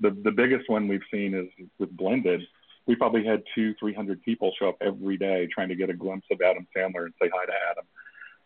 The 0.00 0.22
the 0.22 0.30
biggest 0.30 0.68
one 0.68 0.86
we've 0.86 1.00
seen 1.10 1.34
is 1.34 1.46
with 1.78 1.96
Blended. 1.96 2.42
We 2.88 2.96
probably 2.96 3.24
had 3.24 3.42
two, 3.54 3.74
three 3.78 3.94
hundred 3.94 4.22
people 4.22 4.52
show 4.58 4.70
up 4.70 4.78
every 4.80 5.16
day 5.16 5.46
trying 5.54 5.68
to 5.68 5.76
get 5.76 5.90
a 5.90 5.94
glimpse 5.94 6.26
of 6.32 6.40
Adam 6.40 6.66
Sandler 6.76 7.04
and 7.04 7.14
say 7.22 7.30
hi 7.32 7.46
to 7.46 7.52
Adam. 7.70 7.84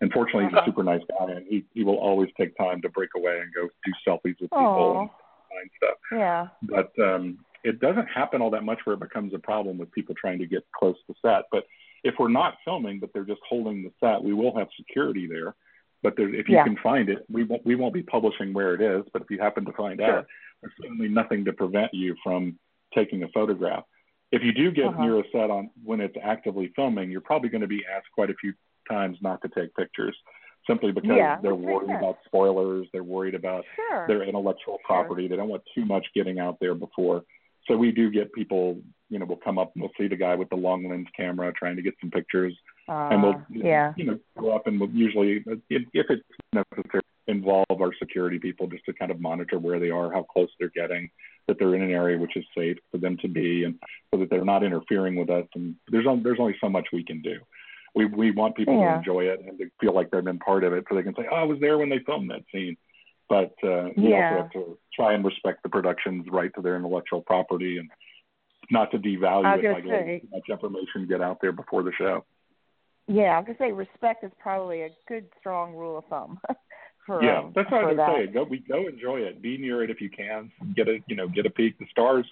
Unfortunately, 0.03 0.45
he's 0.45 0.53
a 0.53 0.57
uh-huh. 0.59 0.67
super 0.67 0.83
nice 0.83 1.01
guy, 1.19 1.33
and 1.33 1.47
he 1.49 1.65
he 1.73 1.85
will 1.85 1.99
always 1.99 2.29
take 2.39 2.55
time 2.59 2.83
to 2.83 2.91
break 2.91 3.11
away 3.17 3.41
and 3.41 3.55
go 3.55 3.69
do 3.85 3.93
selfies 4.07 4.41
with 4.41 4.51
people. 4.51 5.01
And, 5.01 5.11
find 5.53 5.71
stuff. 5.77 5.99
Yeah. 6.11 6.49
But 6.63 6.93
um, 7.03 7.39
it 7.65 7.81
doesn't 7.81 8.07
happen 8.07 8.43
all 8.43 8.51
that 8.51 8.65
much 8.65 8.81
where 8.85 8.95
it 8.95 9.01
becomes 9.01 9.35
a 9.35 9.39
problem 9.39 9.79
with 9.79 9.91
people 9.93 10.15
trying 10.15 10.39
to 10.39 10.47
get 10.47 10.65
close 10.77 10.97
to 11.07 11.15
set. 11.23 11.45
But 11.51 11.65
if 12.05 12.15
we're 12.19 12.29
not 12.29 12.55
filming, 12.65 12.99
but 12.99 13.11
they're 13.13 13.25
just 13.25 13.41
holding 13.49 13.83
the 13.83 13.93
set, 14.01 14.23
we 14.23 14.35
will 14.35 14.57
have 14.57 14.69
security 14.77 15.27
there. 15.27 15.55
But 16.03 16.17
there, 16.17 16.35
if 16.35 16.49
you 16.49 16.57
yeah. 16.57 16.65
can 16.65 16.77
find 16.83 17.09
it, 17.09 17.25
we 17.31 17.45
won't 17.45 17.65
we 17.65 17.77
won't 17.77 17.95
be 17.95 18.03
publishing 18.03 18.53
where 18.53 18.75
it 18.75 18.81
is. 18.81 19.05
But 19.13 19.23
if 19.23 19.31
you 19.31 19.39
happen 19.39 19.65
to 19.67 19.73
find 19.73 20.01
sure. 20.01 20.19
out, 20.19 20.27
there's 20.61 20.73
certainly 20.81 21.09
nothing 21.09 21.45
to 21.45 21.53
prevent 21.53 21.95
you 21.95 22.17
from 22.25 22.59
taking 22.93 23.23
a 23.23 23.29
photograph. 23.29 23.85
If 24.33 24.43
you 24.43 24.53
do 24.53 24.71
get 24.71 24.87
uh-huh. 24.87 25.03
near 25.03 25.21
a 25.21 25.25
set 25.31 25.51
on 25.51 25.71
when 25.85 26.01
it's 26.01 26.17
actively 26.23 26.73
filming, 26.75 27.11
you're 27.11 27.21
probably 27.21 27.51
going 27.51 27.61
to 27.61 27.69
be 27.69 27.83
asked 27.95 28.09
quite 28.15 28.31
a 28.31 28.35
few 28.35 28.55
times 28.91 29.19
not 29.21 29.41
to 29.43 29.49
take 29.49 29.75
pictures 29.77 30.17
simply 30.67 30.93
because 30.93 31.17
yeah, 31.17 31.39
they're 31.43 31.55
worried 31.55 31.91
about 31.91 32.19
spoilers, 32.25 32.87
they're 32.93 33.03
worried 33.03 33.35
about 33.35 33.65
sure. 33.77 34.07
their 34.07 34.23
intellectual 34.23 34.79
property. 34.85 35.23
Sure. 35.23 35.29
They 35.31 35.37
don't 35.37 35.49
want 35.49 35.63
too 35.75 35.85
much 35.85 36.07
getting 36.15 36.39
out 36.39 36.59
there 36.61 36.75
before. 36.75 37.25
So 37.69 37.77
we 37.77 37.93
do 37.93 38.11
get 38.11 38.33
people, 38.33 38.81
you 39.09 39.19
know, 39.19 39.25
will 39.25 39.37
come 39.37 39.59
up 39.59 39.73
and 39.75 39.83
we'll 39.83 39.93
see 39.99 40.09
the 40.09 40.17
guy 40.17 40.35
with 40.35 40.49
the 40.51 40.57
long 40.57 40.89
lens 40.89 41.07
camera 41.17 41.53
trying 41.53 41.77
to 41.77 41.83
get 41.83 41.95
some 42.01 42.11
pictures, 42.11 42.57
uh, 42.89 43.11
and 43.13 43.23
we'll, 43.23 43.41
yeah. 43.51 43.93
you 43.97 44.05
know, 44.05 44.19
go 44.39 44.55
up 44.55 44.67
and 44.67 44.81
we'll 44.81 44.91
usually, 44.91 45.45
if, 45.47 45.83
if 45.93 46.07
it's 46.11 46.23
necessary, 46.53 47.03
involve 47.29 47.65
our 47.71 47.93
security 48.01 48.39
people 48.39 48.67
just 48.67 48.85
to 48.87 48.93
kind 48.93 49.13
of 49.13 49.21
monitor 49.21 49.61
where 49.61 49.79
they 49.79 49.91
are, 49.91 50.13
how 50.13 50.25
close 50.25 50.49
they're 50.59 50.73
getting, 50.75 51.09
that 51.49 51.59
they're 51.59 51.75
in 51.75 51.83
an 51.83 51.91
area 51.91 52.19
which 52.19 52.37
is 52.37 52.45
safe 52.57 52.79
for 52.91 52.99
them 52.99 53.17
to 53.19 53.29
be, 53.29 53.65
and 53.65 53.79
so 54.13 54.21
that 54.21 54.31
they're 54.31 54.45
not 54.45 54.65
interfering 54.65 55.17
with 55.17 55.31
us. 55.31 55.47
And 55.55 55.77
there's 55.89 56.07
only, 56.07 56.23
there's 56.23 56.41
only 56.41 56.57
so 56.61 56.69
much 56.69 56.89
we 56.93 57.05
can 57.05 57.21
do 57.23 57.39
we 57.95 58.07
we 58.07 58.31
want 58.31 58.57
people 58.57 58.79
yeah. 58.79 58.93
to 58.93 58.99
enjoy 58.99 59.25
it 59.25 59.41
and 59.47 59.59
to 59.59 59.71
feel 59.81 59.95
like 59.95 60.11
they've 60.11 60.25
been 60.25 60.39
part 60.39 60.65
of 60.65 60.73
it, 60.73 60.85
so 60.89 60.95
they 60.95 61.03
can 61.03 61.15
say, 61.15 61.27
"Oh, 61.31 61.37
I 61.37 61.45
was 61.45 61.59
there 61.61 61.79
when 61.79 61.89
they 61.89 61.99
filmed 62.01 62.31
that 62.31 62.43
scene." 62.53 62.77
But 63.29 63.55
uh, 63.63 63.89
we 63.97 64.11
yeah. 64.11 64.31
also 64.31 64.43
have 64.43 64.53
to 64.53 64.79
try 64.95 65.15
and 65.15 65.25
respect 65.25 65.63
the 65.63 65.69
production's 65.69 66.27
right 66.31 66.51
to 66.55 66.61
their 66.61 66.77
intellectual 66.77 67.23
property 67.23 67.79
and 67.79 67.89
not 68.71 68.91
to 68.91 68.99
devalue 68.99 69.59
it 69.59 69.63
by 69.63 69.89
letting 69.89 70.21
too 70.21 70.29
much 70.33 70.49
information 70.51 71.07
get 71.09 71.21
out 71.21 71.39
there 71.41 71.53
before 71.53 71.83
the 71.83 71.93
show. 71.97 72.25
Yeah, 73.09 73.37
I 73.37 73.39
was 73.39 73.47
gonna 73.47 73.59
say 73.59 73.73
respect 73.73 74.25
is 74.25 74.33
probably 74.39 74.83
a 74.83 74.91
good 75.09 75.27
strong 75.39 75.75
rule 75.75 75.99
of 75.99 76.05
thumb. 76.07 76.41
for, 77.07 77.23
yeah, 77.23 77.51
that's 77.55 77.71
what 77.71 77.85
I 77.85 77.93
would 77.93 78.27
say. 78.27 78.33
Go, 78.33 78.45
we 78.45 78.59
go 78.61 78.87
enjoy 78.87 79.21
it. 79.21 79.43
Be 79.43 79.59
near 79.59 79.83
it 79.83 79.91
if 79.91 80.01
you 80.01 80.11
can. 80.11 80.51
Get 80.75 80.89
a 80.89 80.99
you 81.07 81.17
know 81.17 81.29
get 81.29 81.47
a 81.47 81.51
peek. 81.51 81.79
The 81.79 81.87
stars 81.91 82.27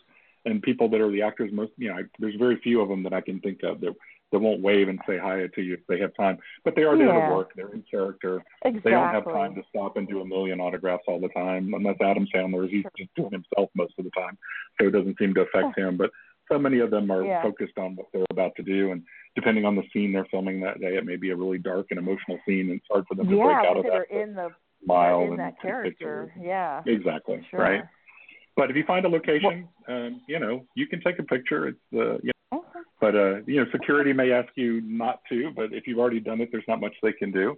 and 0.45 0.63
people 0.63 0.89
that 0.89 1.01
are 1.01 1.11
the 1.11 1.23
actors 1.23 1.51
most 1.53 1.73
you 1.77 1.89
know 1.89 1.97
I, 1.97 2.03
there's 2.19 2.37
very 2.37 2.59
few 2.61 2.81
of 2.81 2.89
them 2.89 3.03
that 3.03 3.13
I 3.13 3.21
can 3.21 3.41
think 3.41 3.63
of 3.63 3.81
that 3.81 3.95
that 4.33 4.39
won't 4.39 4.61
wave 4.61 4.89
and 4.89 5.01
say 5.09 5.19
hi 5.19 5.45
to 5.47 5.63
you 5.63 5.75
if 5.75 5.81
they 5.89 5.99
have 5.99 6.15
time. 6.15 6.39
But 6.65 6.77
they 6.77 6.83
are 6.83 6.97
there 6.97 7.09
yeah. 7.09 7.29
to 7.29 7.35
work. 7.35 7.51
They're 7.57 7.73
in 7.73 7.85
character. 7.91 8.45
Exactly. 8.65 8.81
They 8.85 8.91
don't 8.91 9.13
have 9.13 9.25
time 9.25 9.55
to 9.57 9.63
stop 9.69 9.97
and 9.97 10.09
do 10.09 10.21
a 10.21 10.25
million 10.25 10.61
autographs 10.61 11.03
all 11.09 11.21
the 11.21 11.29
time, 11.29 11.75
unless 11.75 11.97
Adam 12.01 12.29
Sandler 12.33 12.65
is 12.65 12.71
he's 12.71 12.85
just 12.97 13.15
doing 13.17 13.33
himself 13.33 13.71
most 13.75 13.95
of 13.99 14.05
the 14.05 14.11
time, 14.11 14.39
so 14.81 14.87
it 14.87 14.93
doesn't 14.93 15.19
seem 15.19 15.35
to 15.35 15.43
affect 15.43 15.77
him. 15.77 15.97
But 15.97 16.11
So 16.51 16.59
many 16.59 16.81
of 16.81 16.91
them 16.91 17.11
are 17.13 17.25
Yeah. 17.25 17.43
focused 17.43 17.79
on 17.79 17.95
what 17.97 18.07
they're 18.13 18.25
about 18.31 18.57
to 18.57 18.63
do, 18.63 18.91
and 18.91 19.05
depending 19.37 19.65
on 19.65 19.77
the 19.77 19.85
scene 19.93 20.13
they're 20.13 20.25
filming 20.27 20.61
that 20.61 20.81
day, 20.81 20.97
it 20.97 21.05
may 21.07 21.17
be 21.17 21.31
a 21.31 21.37
really 21.37 21.59
dark 21.59 21.87
and 21.91 21.99
emotional 21.99 22.39
scene, 22.45 22.71
and 22.71 22.79
it's 22.81 22.87
hard 22.91 23.07
for 23.07 23.15
them 23.15 23.29
to 23.29 23.37
break 23.37 23.43
out 23.57 23.77
of 23.77 23.85
because 23.85 23.99
that. 24.01 24.07
they're 24.11 24.23
in 24.23 24.35
the 24.35 24.51
smile 24.85 25.23
in 25.23 25.31
and 25.31 25.39
that 25.39 25.55
take 25.55 25.63
character. 25.71 25.91
pictures. 25.91 26.31
Yeah. 26.45 26.83
Exactly. 26.87 27.47
Sure. 27.51 27.61
Right. 27.61 27.85
But 28.57 28.71
if 28.71 28.77
you 28.77 28.85
find 28.85 29.07
a 29.07 29.09
location, 29.09 29.69
um, 29.87 30.21
you 30.27 30.39
know, 30.41 30.67
you 30.75 30.87
can 30.89 31.01
take 31.01 31.19
a 31.21 31.23
picture. 31.23 31.69
It's 31.69 31.79
uh, 31.95 32.19
you 32.19 32.33
know, 32.53 32.59
Okay. 32.59 32.81
but 33.01 33.15
uh, 33.15 33.37
you 33.47 33.63
know, 33.65 33.71
security 33.71 34.13
may 34.13 34.33
ask 34.33 34.49
you 34.57 34.81
not 34.81 35.21
to. 35.29 35.53
But 35.55 35.73
if 35.73 35.87
you've 35.87 35.99
already 36.01 36.21
done 36.21 36.41
it, 36.41 36.49
there's 36.51 36.65
not 36.67 36.81
much 36.81 36.95
they 37.01 37.13
can 37.13 37.31
do. 37.31 37.57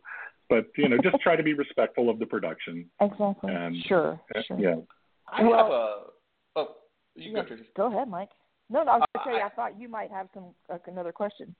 But 0.50 0.66
you 0.76 0.88
know, 0.90 0.98
just 0.98 1.16
try 1.22 1.34
to 1.34 1.42
be 1.42 1.54
respectful 1.54 2.10
of 2.10 2.18
the 2.18 2.26
production. 2.26 2.90
Exactly. 3.00 3.54
Um, 3.54 3.82
sure. 3.86 4.20
Uh, 4.34 4.42
Sure. 4.42 4.58
Yeah. 4.58 4.76
I 5.28 5.44
Well- 5.44 5.56
have 5.64 5.72
a. 5.72 6.00
Oh, 6.56 6.76
you 7.16 7.30
Yeah. 7.32 7.40
go, 7.42 7.48
Tracy. 7.48 7.64
Go 7.74 7.86
ahead, 7.86 8.08
Mike. 8.08 8.28
No, 8.70 8.82
no, 8.82 8.92
I 8.92 8.96
was 8.98 9.02
Uh, 9.14 9.18
going 9.18 9.34
to 9.34 9.38
say 9.38 9.42
I- 9.42 9.46
I 9.46 9.50
thought 9.50 9.78
you 9.80 9.88
might 9.88 10.10
have 10.10 10.28
some 10.34 10.54
uh, 10.70 10.78
another 10.86 11.12
question. 11.12 11.54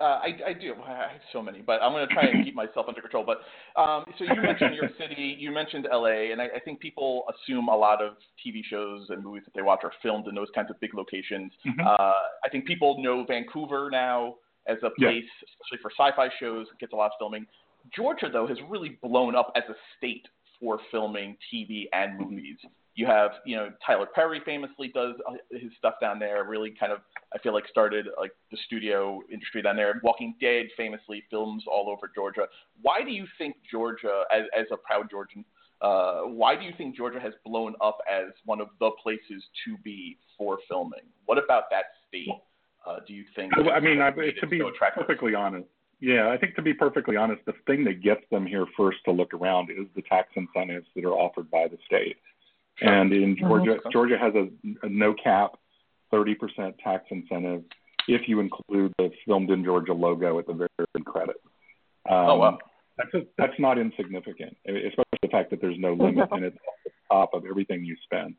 Uh, 0.00 0.18
I, 0.22 0.40
I 0.46 0.52
do. 0.54 0.74
I 0.82 0.88
have 0.96 1.20
so 1.30 1.42
many, 1.42 1.60
but 1.60 1.82
I'm 1.82 1.92
going 1.92 2.08
to 2.08 2.14
try 2.14 2.24
and 2.24 2.42
keep 2.42 2.54
myself 2.54 2.86
under 2.88 3.02
control. 3.02 3.22
But 3.22 3.42
um, 3.78 4.06
so 4.18 4.24
you 4.24 4.40
mentioned 4.40 4.70
New 4.70 4.78
York 4.80 4.92
City, 4.96 5.36
you 5.38 5.50
mentioned 5.50 5.86
LA, 5.92 6.32
and 6.32 6.40
I, 6.40 6.46
I 6.56 6.60
think 6.64 6.80
people 6.80 7.24
assume 7.28 7.68
a 7.68 7.76
lot 7.76 8.00
of 8.02 8.14
TV 8.42 8.64
shows 8.64 9.10
and 9.10 9.22
movies 9.22 9.42
that 9.44 9.52
they 9.54 9.60
watch 9.60 9.80
are 9.84 9.92
filmed 10.02 10.26
in 10.26 10.34
those 10.34 10.48
kinds 10.54 10.70
of 10.70 10.80
big 10.80 10.94
locations. 10.94 11.52
Mhm. 11.66 11.84
Uh, 11.86 12.14
I 12.42 12.48
think 12.50 12.64
people 12.64 13.02
know 13.02 13.24
Vancouver 13.24 13.90
now 13.90 14.36
as 14.66 14.78
a 14.82 14.90
Yeah. 14.96 15.08
place, 15.10 15.24
especially 15.60 15.82
for 15.82 15.90
sci-fi 15.90 16.30
shows. 16.38 16.66
Gets 16.78 16.94
a 16.94 16.96
lot 16.96 17.06
of 17.12 17.18
filming. 17.18 17.46
Georgia, 17.94 18.30
though, 18.30 18.46
has 18.46 18.56
really 18.70 18.90
blown 19.02 19.34
up 19.36 19.52
as 19.54 19.64
a 19.68 19.76
state 19.98 20.26
for 20.58 20.78
filming 20.90 21.36
TV 21.52 21.88
and 21.92 22.18
movies. 22.18 22.56
You 22.94 23.06
have, 23.06 23.30
you 23.46 23.56
know, 23.56 23.70
Tyler 23.86 24.06
Perry 24.14 24.40
famously 24.44 24.88
does 24.88 25.14
uh, 25.28 25.34
his 25.50 25.70
stuff 25.78 25.94
down 26.00 26.18
there. 26.18 26.44
Really, 26.44 26.74
kind 26.78 26.92
of, 26.92 26.98
I 27.34 27.38
feel 27.38 27.54
like 27.54 27.64
started 27.68 28.06
like 28.18 28.32
the 28.50 28.58
studio 28.66 29.20
industry 29.32 29.62
down 29.62 29.76
there. 29.76 30.00
Walking 30.02 30.34
Dead 30.40 30.66
famously 30.76 31.22
films 31.30 31.64
all 31.70 31.88
over 31.88 32.10
Georgia. 32.14 32.46
Why 32.82 33.02
do 33.02 33.10
you 33.10 33.26
think 33.38 33.56
Georgia, 33.70 34.24
as 34.34 34.42
as 34.58 34.66
a 34.72 34.76
proud 34.76 35.08
Georgian, 35.10 35.44
uh, 35.80 36.22
why 36.22 36.56
do 36.56 36.62
you 36.62 36.72
think 36.76 36.96
Georgia 36.96 37.20
has 37.20 37.32
blown 37.44 37.74
up 37.80 37.98
as 38.10 38.32
one 38.44 38.60
of 38.60 38.68
the 38.80 38.90
places 39.02 39.42
to 39.64 39.76
be 39.82 40.18
for 40.36 40.58
filming? 40.68 41.00
What 41.26 41.42
about 41.42 41.64
that 41.70 41.84
state 42.08 42.28
uh, 42.86 42.96
do 43.06 43.14
you 43.14 43.24
think? 43.34 43.52
I 43.56 43.80
mean, 43.80 44.00
I, 44.00 44.10
to 44.10 44.46
be 44.46 44.58
so 44.58 44.70
perfectly 44.94 45.34
honest, 45.34 45.68
yeah, 46.00 46.30
I 46.30 46.38
think 46.38 46.54
to 46.56 46.62
be 46.62 46.72
perfectly 46.74 47.16
honest, 47.16 47.42
the 47.44 47.52
thing 47.66 47.84
that 47.84 48.02
gets 48.02 48.22
them 48.30 48.46
here 48.46 48.66
first 48.76 48.98
to 49.04 49.12
look 49.12 49.34
around 49.34 49.70
is 49.70 49.86
the 49.94 50.02
tax 50.02 50.28
incentives 50.34 50.86
that 50.96 51.04
are 51.04 51.12
offered 51.12 51.50
by 51.50 51.68
the 51.68 51.78
state. 51.86 52.16
Sure. 52.80 52.92
And 52.92 53.12
in 53.12 53.36
Georgia, 53.36 53.76
Mhm. 53.84 53.92
Georgia 53.92 54.18
has 54.18 54.34
a, 54.34 54.48
a 54.82 54.88
no 54.88 55.14
cap, 55.14 55.56
30% 56.12 56.78
tax 56.82 57.04
incentive 57.10 57.64
if 58.08 58.28
you 58.28 58.40
include 58.40 58.92
the 58.98 59.10
filmed 59.26 59.50
in 59.50 59.64
Georgia 59.64 59.92
logo 59.92 60.38
at 60.38 60.46
the 60.46 60.54
very 60.54 60.68
end 60.96 61.06
credit. 61.06 61.36
Um, 62.08 62.16
Oh, 62.16 62.36
wow. 62.36 62.58
That's, 62.96 63.14
a, 63.14 63.26
that's 63.38 63.58
not 63.58 63.78
insignificant, 63.78 64.56
especially 64.66 65.04
the 65.22 65.28
fact 65.28 65.50
that 65.50 65.60
there's 65.60 65.78
no 65.78 65.92
limit 65.98 66.28
and 66.32 66.44
it's 66.44 66.56
off 66.66 66.74
the 66.84 66.90
top 67.10 67.34
of 67.34 67.46
everything 67.46 67.84
you 67.84 67.96
spend. 68.04 68.34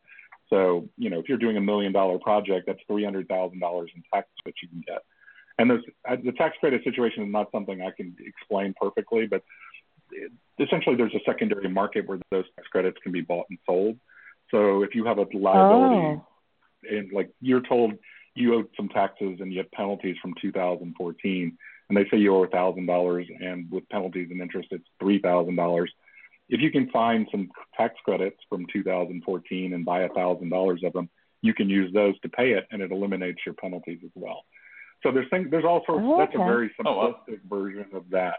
So, 0.50 0.90
you 0.98 1.10
know, 1.10 1.20
if 1.20 1.30
you're 1.30 1.38
doing 1.38 1.58
a 1.58 1.62
million 1.62 1.94
dollar 1.94 2.20
project, 2.20 2.68
that's 2.68 2.82
$300,000 2.90 3.26
in 3.54 4.04
tax 4.14 4.28
that 4.46 4.54
you 4.62 4.68
can 4.68 4.84
get. 4.86 5.04
And 5.58 5.70
those, 5.70 5.82
uh, 6.10 6.18
the 6.24 6.34
tax 6.34 6.58
credit 6.60 6.84
situation 6.84 7.24
is 7.24 7.32
not 7.32 7.52
something 7.52 7.82
I 7.82 7.92
can 7.92 8.16
explain 8.20 8.74
perfectly, 8.80 9.28
but 9.28 9.44
it, 10.12 10.32
essentially 10.60 10.96
there's 10.96 11.16
a 11.16 11.22
secondary 11.26 11.70
market 11.70 12.08
where 12.08 12.20
those 12.32 12.46
tax 12.56 12.68
credits 12.68 12.98
can 13.02 13.12
be 13.12 13.22
bought 13.22 13.46
and 13.50 13.60
sold. 13.66 13.98
So 14.52 14.84
if 14.84 14.94
you 14.94 15.06
have 15.06 15.18
a 15.18 15.26
liability 15.34 15.96
Oh. 15.96 16.28
and 16.90 17.12
like 17.12 17.30
you're 17.42 17.62
told 17.62 17.94
you 18.36 18.54
owed 18.56 18.70
some 18.78 18.90
taxes 18.90 19.40
and 19.42 19.52
you 19.52 19.60
have 19.60 19.72
penalties 19.72 20.18
from 20.22 20.34
2014, 20.42 21.58
and 21.90 21.98
they 21.98 22.08
say 22.10 22.18
you 22.18 22.36
owe 22.36 22.46
thousand 22.48 22.86
dollars, 22.86 23.28
and 23.40 23.70
with 23.72 23.88
penalties 23.90 24.30
and 24.32 24.42
interest 24.42 24.70
it's 24.72 24.88
three 25.00 25.20
thousand 25.20 25.56
dollars. 25.56 25.92
If 26.50 26.60
you 26.62 26.70
can 26.72 26.90
find 26.90 27.28
some 27.32 27.50
tax 27.78 27.96
credits 28.04 28.38
from 28.50 28.66
2014 28.74 29.74
and 29.74 29.86
buy 29.86 30.02
a 30.02 30.10
thousand 30.10 30.50
dollars 30.50 30.82
of 30.84 30.92
them, 30.94 31.10
you 31.42 31.54
can 31.54 31.70
use 31.70 31.94
those 31.94 32.20
to 32.22 32.30
pay 32.30 32.52
it, 32.54 32.68
and 32.72 32.82
it 32.82 32.92
eliminates 32.92 33.40
your 33.46 33.56
penalties 33.56 34.00
as 34.04 34.12
well. 34.16 34.44
So 35.04 35.12
there's 35.12 35.30
things, 35.30 35.50
there's 35.50 35.64
all 35.66 35.84
sorts. 35.86 36.04
Oh, 36.06 36.18
That's 36.18 36.34
a 36.36 36.38
okay. 36.38 36.46
very 36.46 36.72
Oh, 36.86 36.96
wow. 36.98 37.16
simplistic 37.28 37.40
version 37.50 37.86
of 37.94 38.08
that. 38.12 38.36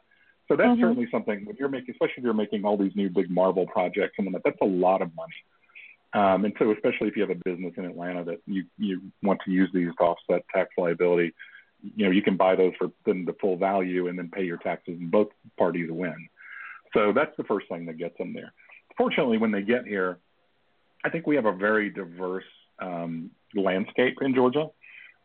So 0.49 0.57
that's 0.57 0.71
Mhm. 0.77 0.81
certainly 0.81 1.09
something 1.11 1.45
when 1.45 1.57
you're 1.57 1.69
making, 1.71 1.93
especially 1.93 2.19
if 2.19 2.25
you're 2.25 2.35
making 2.35 2.65
all 2.65 2.77
these 2.77 2.95
new 2.95 3.09
big 3.09 3.31
Marvel 3.31 3.67
projects 3.67 4.15
and 4.19 4.33
that, 4.35 4.43
that's 4.45 4.61
a 4.61 4.67
lot 4.67 5.01
of 5.03 5.15
money. 5.17 5.33
Um, 6.15 6.45
and 6.45 6.55
so, 6.59 6.71
especially 6.73 7.09
if 7.09 7.17
you 7.17 7.23
have 7.23 7.31
a 7.31 7.41
business 7.45 7.73
in 7.77 7.87
Atlanta 7.87 8.25
that 8.25 8.41
you 8.47 8.65
you 8.79 9.01
want 9.23 9.41
to 9.45 9.51
use 9.51 9.71
these 9.73 9.89
to 9.99 10.05
offset 10.05 10.45
tax 10.55 10.71
liability, 10.77 11.33
you 11.83 12.05
know, 12.05 12.11
you 12.11 12.23
can 12.23 12.37
buy 12.37 12.55
those 12.55 12.73
for 12.79 12.91
then 13.07 13.25
the 13.25 13.35
full 13.41 13.57
value 13.57 14.09
and 14.09 14.19
then 14.19 14.31
pay 14.31 14.45
your 14.45 14.59
taxes, 14.59 14.97
and 15.01 15.11
both 15.11 15.29
parties 15.59 15.89
win. 15.91 16.29
So 16.93 17.13
that's 17.15 17.35
the 17.39 17.45
first 17.45 17.69
thing 17.69 17.87
that 17.87 17.97
gets 17.97 18.17
them 18.19 18.35
there. 18.35 18.53
Fortunately, 18.97 19.39
when 19.39 19.53
they 19.53 19.63
get 19.63 19.87
here, 19.87 20.19
I 21.05 21.09
think 21.09 21.27
we 21.27 21.37
have 21.37 21.47
a 21.47 21.53
very 21.53 21.89
diverse 21.89 22.45
um, 22.79 23.31
landscape 23.55 24.19
in 24.21 24.35
Georgia. 24.35 24.69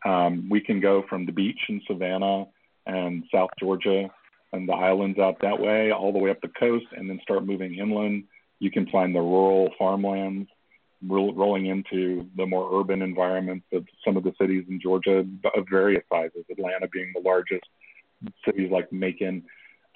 Um, 0.06 0.48
we 0.48 0.60
can 0.60 0.80
go 0.80 1.04
from 1.08 1.26
the 1.26 1.32
beach 1.32 1.60
in 1.68 1.82
Savannah 1.86 2.46
and 2.86 3.24
South 3.32 3.50
Georgia 3.58 4.08
and 4.52 4.66
the 4.66 4.72
islands 4.72 5.18
out 5.18 5.36
that 5.42 5.60
way, 5.60 5.90
all 5.90 6.12
the 6.12 6.18
way 6.18 6.30
up 6.30 6.40
the 6.40 6.48
coast, 6.58 6.86
and 6.96 7.10
then 7.10 7.20
start 7.22 7.44
moving 7.44 7.74
inland. 7.74 8.24
You 8.60 8.70
can 8.70 8.86
find 8.88 9.14
the 9.14 9.20
rural 9.20 9.68
farmlands 9.78 10.48
ro- 11.06 11.32
rolling 11.32 11.66
into 11.66 12.26
the 12.36 12.46
more 12.46 12.80
urban 12.80 13.02
environments 13.02 13.66
of 13.72 13.84
some 14.04 14.16
of 14.16 14.24
the 14.24 14.32
cities 14.40 14.64
in 14.68 14.80
Georgia 14.80 15.24
of 15.54 15.66
various 15.70 16.02
sizes, 16.12 16.44
Atlanta 16.50 16.88
being 16.92 17.12
the 17.14 17.20
largest, 17.20 17.64
cities 18.44 18.70
like 18.70 18.92
Macon. 18.92 19.44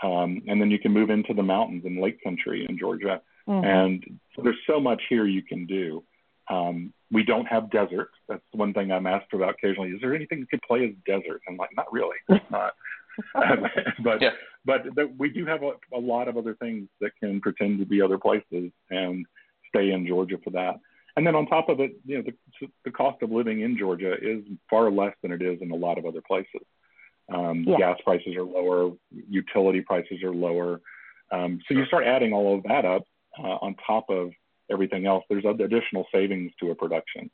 Um, 0.03 0.43
and 0.49 0.61
then 0.61 0.71
you 0.71 0.79
can 0.79 0.93
move 0.93 1.11
into 1.11 1.33
the 1.35 1.43
mountains 1.43 1.85
and 1.85 2.01
lake 2.01 2.23
country 2.23 2.67
in 2.69 2.79
Georgia. 2.79 3.21
Mhm. 3.49 3.65
And 3.65 4.21
so 4.35 4.43
there's 4.43 4.61
so 4.67 4.81
much 4.81 5.03
here 5.09 5.27
you 5.27 5.43
can 5.43 5.67
do. 5.67 6.03
Um, 6.49 6.93
we 7.11 7.23
don't 7.23 7.47
have 7.47 7.71
desert. 7.71 8.11
That's 8.29 8.43
one 8.53 8.73
thing 8.75 8.91
I'm 8.91 9.07
asked 9.07 9.33
about 9.33 9.51
occasionally. 9.55 9.91
Is 9.91 10.01
there 10.01 10.15
anything 10.15 10.39
you 10.39 10.47
could 10.47 10.63
play 10.63 10.85
as 10.85 10.95
desert? 11.07 11.41
I'm 11.49 11.57
like, 11.57 11.71
not 11.77 11.93
really. 11.93 12.17
It's 12.29 12.51
not. 12.51 12.75
but 14.03 14.23
Yeah. 14.23 14.31
but 14.65 14.95
but 14.95 15.15
we 15.19 15.29
do 15.31 15.45
have 15.47 15.63
a, 15.63 15.73
a 15.93 15.99
lot 15.99 16.29
of 16.29 16.37
other 16.37 16.55
things 16.55 16.89
that 17.01 17.13
can 17.21 17.41
pretend 17.41 17.79
to 17.81 17.85
be 17.87 18.01
other 18.01 18.19
places 18.19 18.71
and 18.91 19.27
stay 19.69 19.91
in 19.93 20.07
Georgia 20.07 20.39
for 20.43 20.51
that. 20.51 20.77
And 21.17 21.27
then 21.27 21.35
on 21.35 21.47
top 21.47 21.69
of 21.69 21.81
it, 21.81 21.93
you 22.07 22.19
know, 22.19 22.25
the, 22.25 22.67
the 22.85 22.91
cost 22.91 23.23
of 23.23 23.31
living 23.31 23.61
in 23.61 23.77
Georgia 23.77 24.15
is 24.21 24.43
far 24.71 24.91
less 24.91 25.15
than 25.23 25.31
it 25.33 25.43
is 25.43 25.61
in 25.61 25.71
a 25.71 25.77
lot 25.77 25.99
of 25.99 26.07
other 26.07 26.23
places. 26.27 26.63
Um, 27.33 27.65
Yeah. 27.67 27.79
Gas 27.79 27.99
prices 28.05 28.35
are 28.37 28.43
lower, 28.45 28.93
utility 29.29 29.81
prices 29.83 30.23
are 30.23 30.35
lower. 30.35 30.81
Um, 31.31 31.61
so 31.67 31.75
you 31.75 31.85
start 31.87 32.05
adding 32.07 32.33
all 32.33 32.57
of 32.57 32.63
that 32.65 32.85
up 32.85 33.05
uh, 33.39 33.57
on 33.61 33.75
top 33.87 34.07
of 34.11 34.31
everything 34.71 35.07
else. 35.07 35.25
There's 35.29 35.45
additional 35.45 36.07
savings 36.15 36.53
to 36.61 36.71
a 36.71 36.75
production. 36.75 37.31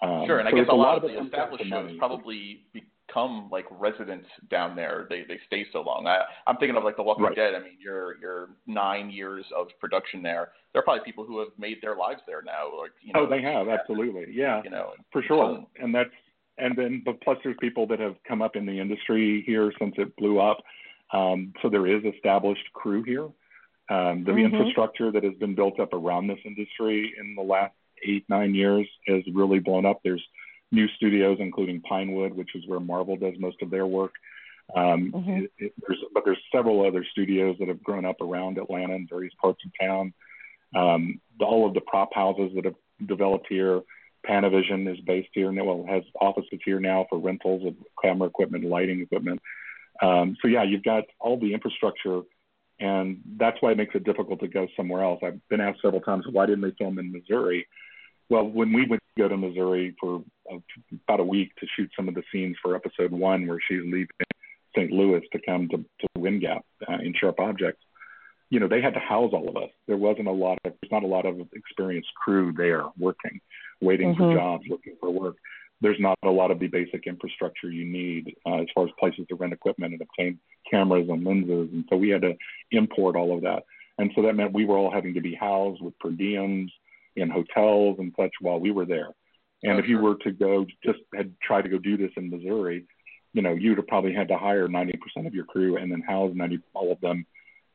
Um, 0.00 0.26
Sure, 0.26 0.38
and 0.40 0.48
I 0.48 0.50
so 0.50 0.56
guess 0.56 0.66
a 0.68 0.74
lot 0.74 0.96
of 0.96 1.02
the 1.02 1.08
comes 1.16 1.30
down 1.30 1.42
established 1.48 1.64
shows 1.64 1.84
money. 1.86 1.98
probably 1.98 2.64
become 3.12 3.48
like 3.50 3.66
residents 3.70 4.26
down 4.50 4.76
there. 4.76 5.06
They 5.08 5.24
they 5.28 5.38
stay 5.46 5.66
so 5.72 5.82
long. 5.82 6.06
I, 6.06 6.22
I'm 6.46 6.56
thinking 6.56 6.76
of 6.76 6.84
like 6.84 6.96
The 6.96 7.02
Walking 7.02 7.24
Right. 7.24 7.36
Dead. 7.36 7.54
I 7.54 7.60
mean, 7.60 7.78
your 7.82 8.18
your 8.20 8.50
nine 8.66 9.10
years 9.10 9.44
of 9.56 9.68
production 9.80 10.22
there. 10.22 10.52
There 10.72 10.80
are 10.80 10.82
probably 10.82 11.04
people 11.04 11.24
who 11.24 11.38
have 11.40 11.48
made 11.58 11.78
their 11.82 11.96
lives 11.96 12.20
there 12.26 12.42
now. 12.42 12.70
Like 12.80 12.92
you 13.02 13.12
know, 13.12 13.20
Oh, 13.20 13.28
they 13.28 13.42
have 13.42 13.68
absolutely, 13.68 14.26
yeah. 14.32 14.62
You 14.64 14.70
know, 14.70 14.92
For 15.12 15.22
sure. 15.22 15.44
home. 15.44 15.66
And 15.80 15.94
that's 15.94 16.10
and 16.58 16.76
then 16.76 17.02
but 17.04 17.20
plus 17.22 17.38
there's 17.44 17.56
people 17.60 17.86
that 17.88 18.00
have 18.00 18.16
come 18.26 18.42
up 18.42 18.56
in 18.56 18.66
the 18.66 18.78
industry 18.78 19.42
here 19.46 19.72
since 19.78 19.94
it 19.98 20.14
blew 20.16 20.40
up. 20.40 20.58
Um, 21.12 21.52
so 21.60 21.68
there 21.68 21.86
is 21.86 22.02
established 22.04 22.72
crew 22.72 23.02
here. 23.02 23.28
Um, 23.90 24.24
the 24.24 24.32
Mhm. 24.32 24.44
infrastructure 24.44 25.10
that 25.10 25.24
has 25.24 25.34
been 25.34 25.54
built 25.54 25.78
up 25.78 25.92
around 25.92 26.26
this 26.26 26.38
industry 26.44 27.14
in 27.18 27.34
the 27.34 27.42
last 27.42 27.74
eight, 28.04 28.24
nine 28.28 28.54
years 28.54 28.88
has 29.06 29.22
really 29.34 29.58
blown 29.58 29.84
up. 29.84 30.00
There's 30.02 30.26
new 30.72 30.88
studios, 30.96 31.36
including 31.38 31.80
Pinewood, 31.82 32.32
which 32.32 32.54
is 32.54 32.66
where 32.66 32.80
Marvel 32.80 33.16
does 33.16 33.34
most 33.38 33.62
of 33.62 33.70
their 33.70 33.86
work. 33.86 34.14
Um, 34.74 35.12
Mhm. 35.12 35.42
it, 35.44 35.52
it, 35.58 35.72
there's, 35.86 36.02
but 36.14 36.24
there's 36.24 36.42
several 36.50 36.84
other 36.86 37.04
studios 37.04 37.56
that 37.58 37.68
have 37.68 37.82
grown 37.82 38.04
up 38.04 38.20
around 38.20 38.58
Atlanta 38.58 38.94
in 38.94 39.06
various 39.06 39.34
parts 39.34 39.62
of 39.64 39.70
town. 39.78 40.14
Um, 40.74 41.20
the, 41.38 41.44
all 41.44 41.66
of 41.66 41.74
the 41.74 41.82
prop 41.82 42.14
houses 42.14 42.52
that 42.54 42.64
have 42.64 42.76
developed 43.06 43.46
here, 43.48 43.82
Panavision 44.26 44.90
is 44.90 44.98
based 45.00 45.28
here, 45.34 45.48
and 45.50 45.66
well, 45.66 45.84
has 45.86 46.04
offices 46.20 46.60
here 46.64 46.80
now 46.80 47.06
for 47.10 47.18
rentals 47.18 47.66
of 47.66 47.74
camera 48.02 48.28
equipment, 48.28 48.64
lighting 48.64 49.00
equipment. 49.00 49.40
Um, 50.00 50.36
so 50.40 50.48
yeah, 50.48 50.62
you've 50.62 50.84
got 50.84 51.04
all 51.20 51.38
the 51.38 51.52
infrastructure, 51.52 52.22
and 52.80 53.20
that's 53.36 53.60
why 53.60 53.72
it 53.72 53.76
makes 53.76 53.94
it 53.94 54.04
difficult 54.04 54.40
to 54.40 54.48
go 54.48 54.66
somewhere 54.76 55.02
else. 55.02 55.20
I've 55.22 55.46
been 55.48 55.60
asked 55.60 55.82
several 55.82 56.00
times, 56.00 56.24
why 56.30 56.46
didn't 56.46 56.62
they 56.62 56.74
film 56.78 56.98
in 56.98 57.12
Missouri? 57.12 57.66
Well, 58.32 58.48
when 58.48 58.72
we 58.72 58.86
would 58.86 59.00
go 59.18 59.28
to 59.28 59.36
Missouri 59.36 59.94
for 60.00 60.22
uh, 60.50 60.56
about 61.06 61.20
a 61.20 61.22
week 61.22 61.54
to 61.56 61.66
shoot 61.76 61.90
some 61.94 62.08
of 62.08 62.14
the 62.14 62.22
scenes 62.32 62.56
for 62.62 62.74
episode 62.74 63.12
one, 63.12 63.46
where 63.46 63.58
she's 63.68 63.82
leaving 63.84 64.08
St. 64.74 64.90
Louis 64.90 65.20
to 65.32 65.38
come 65.44 65.68
to, 65.68 65.76
to 65.76 66.08
Wind 66.16 66.40
Gap 66.40 66.64
uh, 66.88 66.94
in 66.94 67.12
Sharp 67.20 67.38
Objects, 67.40 67.82
you 68.48 68.58
know, 68.58 68.68
they 68.68 68.80
had 68.80 68.94
to 68.94 69.00
house 69.00 69.32
all 69.34 69.50
of 69.50 69.58
us. 69.58 69.68
There 69.86 69.98
wasn't 69.98 70.28
a 70.28 70.32
lot 70.32 70.58
of, 70.64 70.72
there's 70.80 70.90
not 70.90 71.02
a 71.02 71.06
lot 71.06 71.26
of 71.26 71.40
experienced 71.52 72.08
crew 72.14 72.54
there 72.56 72.84
working, 72.98 73.38
waiting 73.82 74.14
for 74.14 74.22
Mhm. 74.22 74.32
jobs, 74.32 74.64
looking 74.66 74.96
for 74.98 75.10
work. 75.10 75.36
there's 75.82 75.98
not 75.98 76.16
a 76.22 76.30
lot 76.30 76.52
of 76.52 76.60
the 76.60 76.68
basic 76.68 77.08
infrastructure 77.08 77.68
you 77.68 77.84
need 77.84 78.36
uh, 78.46 78.58
as 78.58 78.68
far 78.72 78.84
as 78.84 78.92
places 79.00 79.26
to 79.28 79.34
rent 79.34 79.52
equipment 79.52 79.92
and 79.92 80.00
obtain 80.00 80.38
cameras 80.70 81.08
and 81.08 81.24
lenses. 81.24 81.68
And 81.72 81.84
so 81.90 81.96
we 81.96 82.08
had 82.08 82.22
to 82.22 82.36
import 82.70 83.16
all 83.16 83.34
of 83.36 83.42
that. 83.42 83.64
And 83.98 84.12
so 84.14 84.22
that 84.22 84.36
meant 84.36 84.52
we 84.52 84.64
were 84.64 84.76
all 84.76 84.92
having 84.92 85.12
to 85.14 85.20
be 85.20 85.34
housed 85.34 85.82
with 85.82 85.98
per 85.98 86.10
diems 86.10 86.70
in 87.16 87.30
hotels 87.30 87.96
and 87.98 88.12
such 88.18 88.32
while 88.40 88.58
we 88.58 88.70
were 88.70 88.86
there. 88.86 89.08
And 89.62 89.78
if 89.78 89.88
you 89.88 89.98
were 89.98 90.16
to 90.22 90.32
go 90.32 90.66
just 90.84 90.98
had 91.14 91.32
tried 91.40 91.62
to 91.62 91.68
go 91.68 91.78
do 91.78 91.96
this 91.96 92.10
in 92.16 92.30
Missouri, 92.30 92.84
you 93.32 93.42
know, 93.42 93.54
you'd 93.54 93.78
have 93.78 93.86
probably 93.86 94.12
had 94.12 94.28
to 94.28 94.36
hire 94.36 94.68
90% 94.68 94.92
of 95.26 95.34
your 95.34 95.44
crew 95.44 95.76
and 95.76 95.90
then 95.90 96.00
house 96.00 96.32
90 96.34 96.58
all 96.74 96.92
of 96.92 97.00
them 97.00 97.24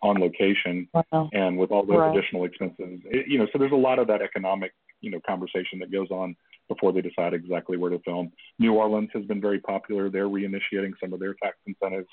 on 0.02 0.20
location 0.20 0.88
wow. 0.94 1.30
and 1.34 1.58
with 1.58 1.72
all 1.72 1.86
those 1.86 1.98
right. 1.98 2.16
additional 2.16 2.46
expenses. 2.46 3.00
It, 3.06 3.28
you 3.28 3.40
know, 3.40 3.48
so 3.52 3.58
there's 3.58 3.72
a 3.72 3.76
lot 3.76 4.00
of 4.00 4.08
that 4.08 4.22
economic, 4.22 4.74
you 5.02 5.10
know, 5.10 5.20
conversation 5.28 5.80
that 5.80 5.92
goes 5.92 6.12
on 6.12 6.36
before 6.68 6.92
they 6.92 7.02
decide 7.02 7.34
exactly 7.34 7.78
where 7.78 7.90
to 7.90 8.00
film. 8.00 8.32
New 8.60 8.74
Orleans 8.74 9.10
has 9.14 9.26
been 9.26 9.42
very 9.42 9.60
popular. 9.60 10.10
They're 10.10 10.28
reinitiating 10.28 10.92
some 11.02 11.14
of 11.14 11.20
their 11.20 11.34
tax 11.42 11.58
incentives 11.66 12.08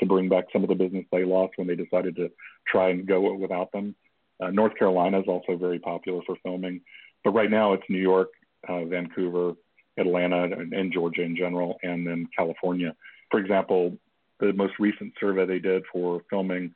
to 0.00 0.06
bring 0.06 0.28
back 0.28 0.46
some 0.52 0.62
of 0.62 0.68
the 0.68 0.74
business 0.74 1.04
they 1.12 1.24
lost 1.24 1.52
when 1.56 1.66
they 1.66 1.76
decided 1.76 2.16
to 2.16 2.30
try 2.66 2.90
and 2.90 3.06
go 3.06 3.32
without 3.34 3.70
them. 3.72 3.94
Uh, 4.40 4.50
North 4.50 4.76
Carolina 4.76 5.20
is 5.20 5.26
also 5.28 5.56
very 5.56 5.78
popular 5.78 6.20
for 6.26 6.36
filming, 6.42 6.80
but 7.24 7.30
right 7.30 7.50
now 7.50 7.72
it's 7.72 7.82
New 7.88 7.98
York, 7.98 8.30
uh, 8.68 8.84
Vancouver, 8.84 9.54
Atlanta, 9.98 10.44
and, 10.44 10.72
and 10.72 10.92
Georgia 10.92 11.22
in 11.22 11.36
general, 11.36 11.78
and 11.82 12.06
then 12.06 12.26
California. 12.36 12.94
For 13.30 13.40
example, 13.40 13.96
the 14.38 14.52
most 14.52 14.74
recent 14.78 15.12
survey 15.20 15.46
they 15.46 15.58
did 15.58 15.84
for 15.92 16.22
filming, 16.30 16.74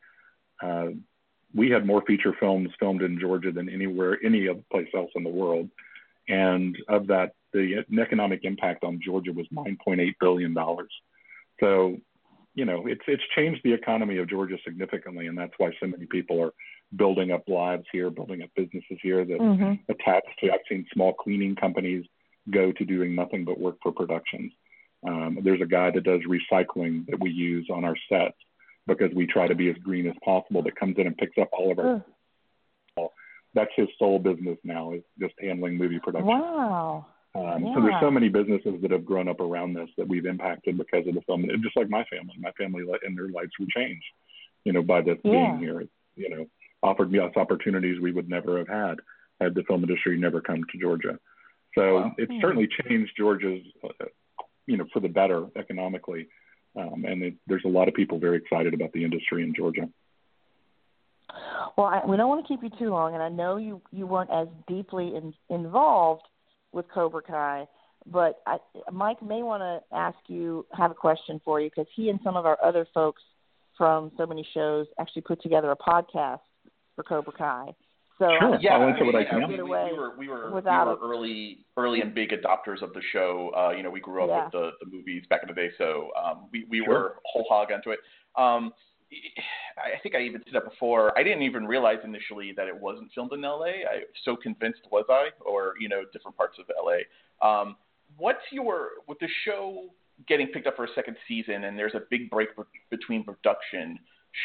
uh, 0.62 0.89
we 1.55 1.71
had 1.71 1.87
more 1.87 2.03
feature 2.07 2.35
films 2.39 2.71
filmed 2.79 3.03
in 3.03 3.19
Georgia 3.19 3.53
than 3.53 3.69
anywhere, 3.69 4.19
any 4.25 4.49
other 4.49 4.62
place 4.71 4.89
else 4.95 5.11
in 5.15 5.25
the 5.25 5.31
world. 5.31 5.71
And 6.29 6.77
of 6.89 7.07
that, 7.09 7.35
the 7.53 7.85
economic 8.01 8.41
impact 8.45 8.83
on 8.83 9.01
Georgia 9.05 9.33
was 9.33 9.47
9.8 9.55 10.15
billion 10.21 10.53
dollars. 10.53 10.91
So 11.61 11.99
you 12.55 12.65
know, 12.65 12.87
it's 12.87 13.03
it's 13.09 13.23
changed 13.35 13.61
the 13.65 13.73
economy 13.73 14.19
of 14.19 14.29
Georgia 14.29 14.57
significantly, 14.65 15.27
and 15.27 15.37
that's 15.37 15.53
why 15.59 15.73
so 15.81 15.87
many 15.87 16.07
people 16.07 16.41
are 16.41 16.53
building 16.97 17.32
up 17.32 17.49
lives 17.49 17.84
here, 17.92 18.11
building 18.11 18.42
up 18.42 18.51
businesses 18.57 18.99
here 19.03 19.24
that 19.24 19.38
mm-hmm. 19.38 19.74
attached 19.88 20.38
to. 20.40 20.51
I've 20.53 20.61
seen 20.68 20.86
small 20.92 21.12
cleaning 21.12 21.57
companies 21.57 22.05
go 22.51 22.72
to 22.72 22.84
doing 22.84 23.14
nothing 23.14 23.45
but 23.45 23.59
work 23.59 23.76
for 23.82 23.92
productions. 23.92 24.53
Um, 25.07 25.38
there's 25.42 25.61
a 25.61 25.66
guy 25.66 25.90
that 25.90 26.05
does 26.05 26.20
recycling 26.28 27.07
that 27.07 27.20
we 27.20 27.30
use 27.30 27.68
on 27.72 27.84
our 27.84 27.97
sets 28.09 28.36
because 28.86 29.11
we 29.14 29.26
try 29.26 29.47
to 29.47 29.55
be 29.55 29.68
as 29.70 29.76
green 29.76 30.07
as 30.07 30.14
possible. 30.24 30.62
That 30.62 30.76
comes 30.76 30.97
in 30.99 31.07
and 31.07 31.16
picks 31.16 31.38
up 31.38 31.49
all 31.53 31.72
of 31.72 31.78
our. 31.78 31.84
Mm. 31.84 32.05
That's 33.55 33.70
his 33.76 33.88
sole 33.99 34.18
business 34.18 34.59
now 34.64 34.92
is 34.92 35.03
just 35.20 35.34
handling 35.40 35.78
movie 35.78 36.01
production. 36.01 36.26
Wow. 36.26 37.07
Um, 37.36 37.64
yeah. 37.64 37.74
So 37.74 37.82
there's 37.82 38.01
so 38.01 38.11
many 38.11 38.28
businesses 38.28 38.80
that 38.82 38.90
have 38.90 39.05
grown 39.05 39.28
up 39.28 39.40
around 39.40 39.74
this 39.74 39.88
that 39.97 40.09
we've 40.09 40.26
impacted 40.26 40.76
because 40.76 41.07
of 41.07 41.14
the 41.14 41.20
film. 41.22 41.45
And 41.45 41.62
just 41.62 41.76
like 41.76 41.88
my 41.88 42.05
family, 42.05 42.34
my 42.38 42.53
family 42.53 42.82
and 43.05 43.16
their 43.16 43.28
lives 43.28 43.53
were 43.59 43.66
changed, 43.74 44.05
you 44.64 44.72
know, 44.72 44.82
by 44.82 45.03
this 45.03 45.18
yeah. 45.24 45.30
being 45.30 45.59
here. 45.59 45.84
You 46.16 46.30
know, 46.30 46.47
offered 46.85 47.11
me 47.11 47.18
us 47.18 47.32
opportunities 47.37 48.01
we 48.01 48.12
would 48.12 48.28
never 48.28 48.59
have 48.59 48.68
had 48.68 48.97
had 49.41 49.55
the 49.55 49.64
film 49.64 49.82
industry 49.82 50.18
never 50.18 50.41
come 50.41 50.62
to 50.70 50.78
Georgia. 50.78 51.18
So 51.76 51.97
wow. 51.97 52.12
it's 52.18 52.30
hmm. 52.30 52.39
certainly 52.41 52.68
changed 52.82 53.12
Georgia's, 53.18 53.62
uh, 53.82 54.05
you 54.66 54.76
know, 54.76 54.87
for 54.93 55.01
the 55.01 55.09
better 55.09 55.47
economically. 55.57 56.28
Um, 56.76 57.05
and 57.07 57.22
it, 57.22 57.35
there's 57.47 57.64
a 57.64 57.68
lot 57.68 57.89
of 57.89 57.95
people 57.95 58.18
very 58.18 58.37
excited 58.37 58.74
about 58.74 58.93
the 58.93 59.05
industry 59.05 59.43
in 59.43 59.55
Georgia. 59.55 59.89
Well, 61.76 61.87
I, 61.87 62.03
we 62.07 62.16
don't 62.16 62.28
want 62.28 62.47
to 62.47 62.49
keep 62.49 62.62
you 62.62 62.70
too 62.78 62.91
long, 62.91 63.14
and 63.14 63.22
I 63.22 63.28
know 63.28 63.57
you 63.57 63.80
you 63.91 64.07
weren't 64.07 64.30
as 64.30 64.47
deeply 64.68 65.16
in, 65.16 65.35
involved 65.51 66.22
with 66.72 66.87
Cobra 66.93 67.22
Kai. 67.22 67.66
But 68.07 68.41
I, 68.47 68.59
Mike 68.93 69.22
may 69.22 69.43
want 69.43 69.62
to 69.62 69.97
ask 69.97 70.18
you, 70.28 70.66
have 70.76 70.91
a 70.91 70.95
question 70.95 71.41
for 71.45 71.61
you, 71.61 71.70
because 71.70 71.87
he 71.97 72.11
and 72.11 72.20
some 72.22 72.37
of 72.37 72.45
our 72.45 72.59
other 72.62 72.87
folks 72.93 73.22
from 73.76 74.12
so 74.16 74.26
many 74.26 74.47
shows 74.55 74.87
actually 75.01 75.22
put 75.22 75.43
together 75.43 75.70
a 75.70 75.76
podcast 75.76 76.41
for 76.97 77.03
Cobra 77.03 77.32
Kai. 77.32 77.74
So 78.18 78.28
sure. 78.38 78.59
yeah, 78.61 78.74
I'll 78.74 78.88
answer 78.88 79.05
what 79.05 79.16
I 79.16 79.24
can. 79.24 79.49
We, 79.49 79.57
we, 79.57 79.62
were 79.62 80.16
we 80.16 80.28
were, 80.28 80.53
we 80.53 80.61
were 80.61 80.97
early 81.03 81.66
early 81.76 82.01
and 82.01 82.14
big 82.14 82.30
adopters 82.30 82.80
of 82.80 82.92
the 82.92 83.03
show. 83.12 83.51
Uh, 83.57 83.72
you 83.76 83.82
know, 83.82 83.90
we 83.90 84.01
grew 84.01 84.22
up 84.22 84.28
yeah. 84.28 84.45
with 84.45 84.53
the, 84.53 84.70
the 84.84 84.97
movies 84.97 85.24
back 85.28 85.40
in 85.42 85.49
the 85.49 85.55
day, 85.55 85.70
so 85.78 86.11
um, 86.22 86.47
we 86.53 86.64
we 86.70 86.78
sure. 86.78 86.88
were 86.88 87.16
whole 87.24 87.45
hog 87.49 87.72
into 87.72 87.90
it. 87.90 87.99
Um, 88.36 88.72
I 89.76 89.99
think 90.03 90.14
I 90.14 90.20
even 90.22 90.42
said 90.45 90.55
that 90.55 90.70
before. 90.70 91.16
I 91.18 91.22
didn't 91.22 91.42
even 91.42 91.66
realize 91.66 91.99
initially 92.05 92.53
that 92.57 92.68
it 92.68 92.76
wasn't 92.76 93.11
filmed 93.14 93.32
in 93.32 93.42
LA. 93.42 93.66
I 93.66 94.03
so 94.24 94.36
convinced 94.36 94.80
was 94.90 95.05
I, 95.09 95.30
or 95.45 95.74
you 95.80 95.88
know, 95.88 96.03
different 96.12 96.36
parts 96.36 96.57
of 96.59 96.66
LA. 96.68 97.03
Um, 97.47 97.76
what's 98.16 98.45
your 98.53 98.90
with 99.09 99.18
the 99.18 99.28
show 99.45 99.88
getting 100.28 100.47
picked 100.49 100.66
up 100.66 100.76
for 100.76 100.84
a 100.84 100.95
second 100.95 101.16
season, 101.26 101.64
and 101.64 101.78
there's 101.78 101.95
a 101.95 102.03
big 102.11 102.30
break 102.30 102.51
between 102.90 103.24
production. 103.24 103.99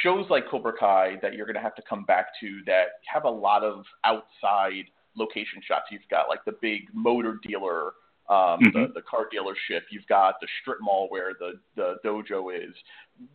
Shows 0.03 0.25
like 0.29 0.47
Cobra 0.49 0.73
Kai 0.77 1.17
that 1.21 1.33
you're 1.33 1.45
going 1.45 1.55
to 1.55 1.61
have 1.61 1.75
to 1.75 1.81
come 1.87 2.03
back 2.05 2.27
to 2.41 2.59
that 2.67 2.85
have 3.11 3.25
a 3.25 3.29
lot 3.29 3.63
of 3.63 3.83
outside 4.03 4.85
location 5.15 5.61
shots. 5.67 5.85
You've 5.91 6.01
got 6.11 6.29
like 6.29 6.45
the 6.45 6.55
big 6.61 6.83
motor 6.93 7.39
dealer 7.41 7.91
um, 8.29 8.59
mm-hmm. 8.61 8.79
the, 8.79 8.87
the 8.93 9.01
car 9.01 9.27
dealership. 9.33 9.81
You've 9.89 10.05
got 10.07 10.35
the 10.39 10.47
strip 10.61 10.77
mall 10.81 11.07
where 11.09 11.33
the, 11.39 11.53
the 11.75 11.95
dojo 12.05 12.55
is. 12.55 12.75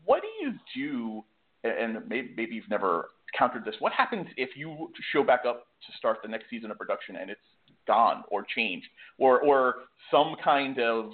What 0.05 0.23
do 0.23 0.29
you 0.41 0.55
do? 0.75 1.25
And 1.69 2.09
maybe, 2.09 2.33
maybe 2.37 2.55
you've 2.55 2.71
never 2.71 3.09
countered 3.37 3.65
this. 3.65 3.75
What 3.81 3.93
happens 3.93 4.29
if 4.37 4.51
you 4.57 4.93
show 5.13 5.25
back 5.25 5.41
up 5.47 5.67
to 5.87 5.97
start 5.99 6.19
the 6.23 6.29
next 6.29 6.49
season 6.49 6.71
of 6.71 6.79
production 6.79 7.17
and 7.17 7.31
it's 7.31 7.41
gone 7.87 8.23
or 8.29 8.45
changed 8.55 8.87
or 9.19 9.41
or 9.41 9.75
some 10.11 10.37
kind 10.43 10.79
of 10.79 11.11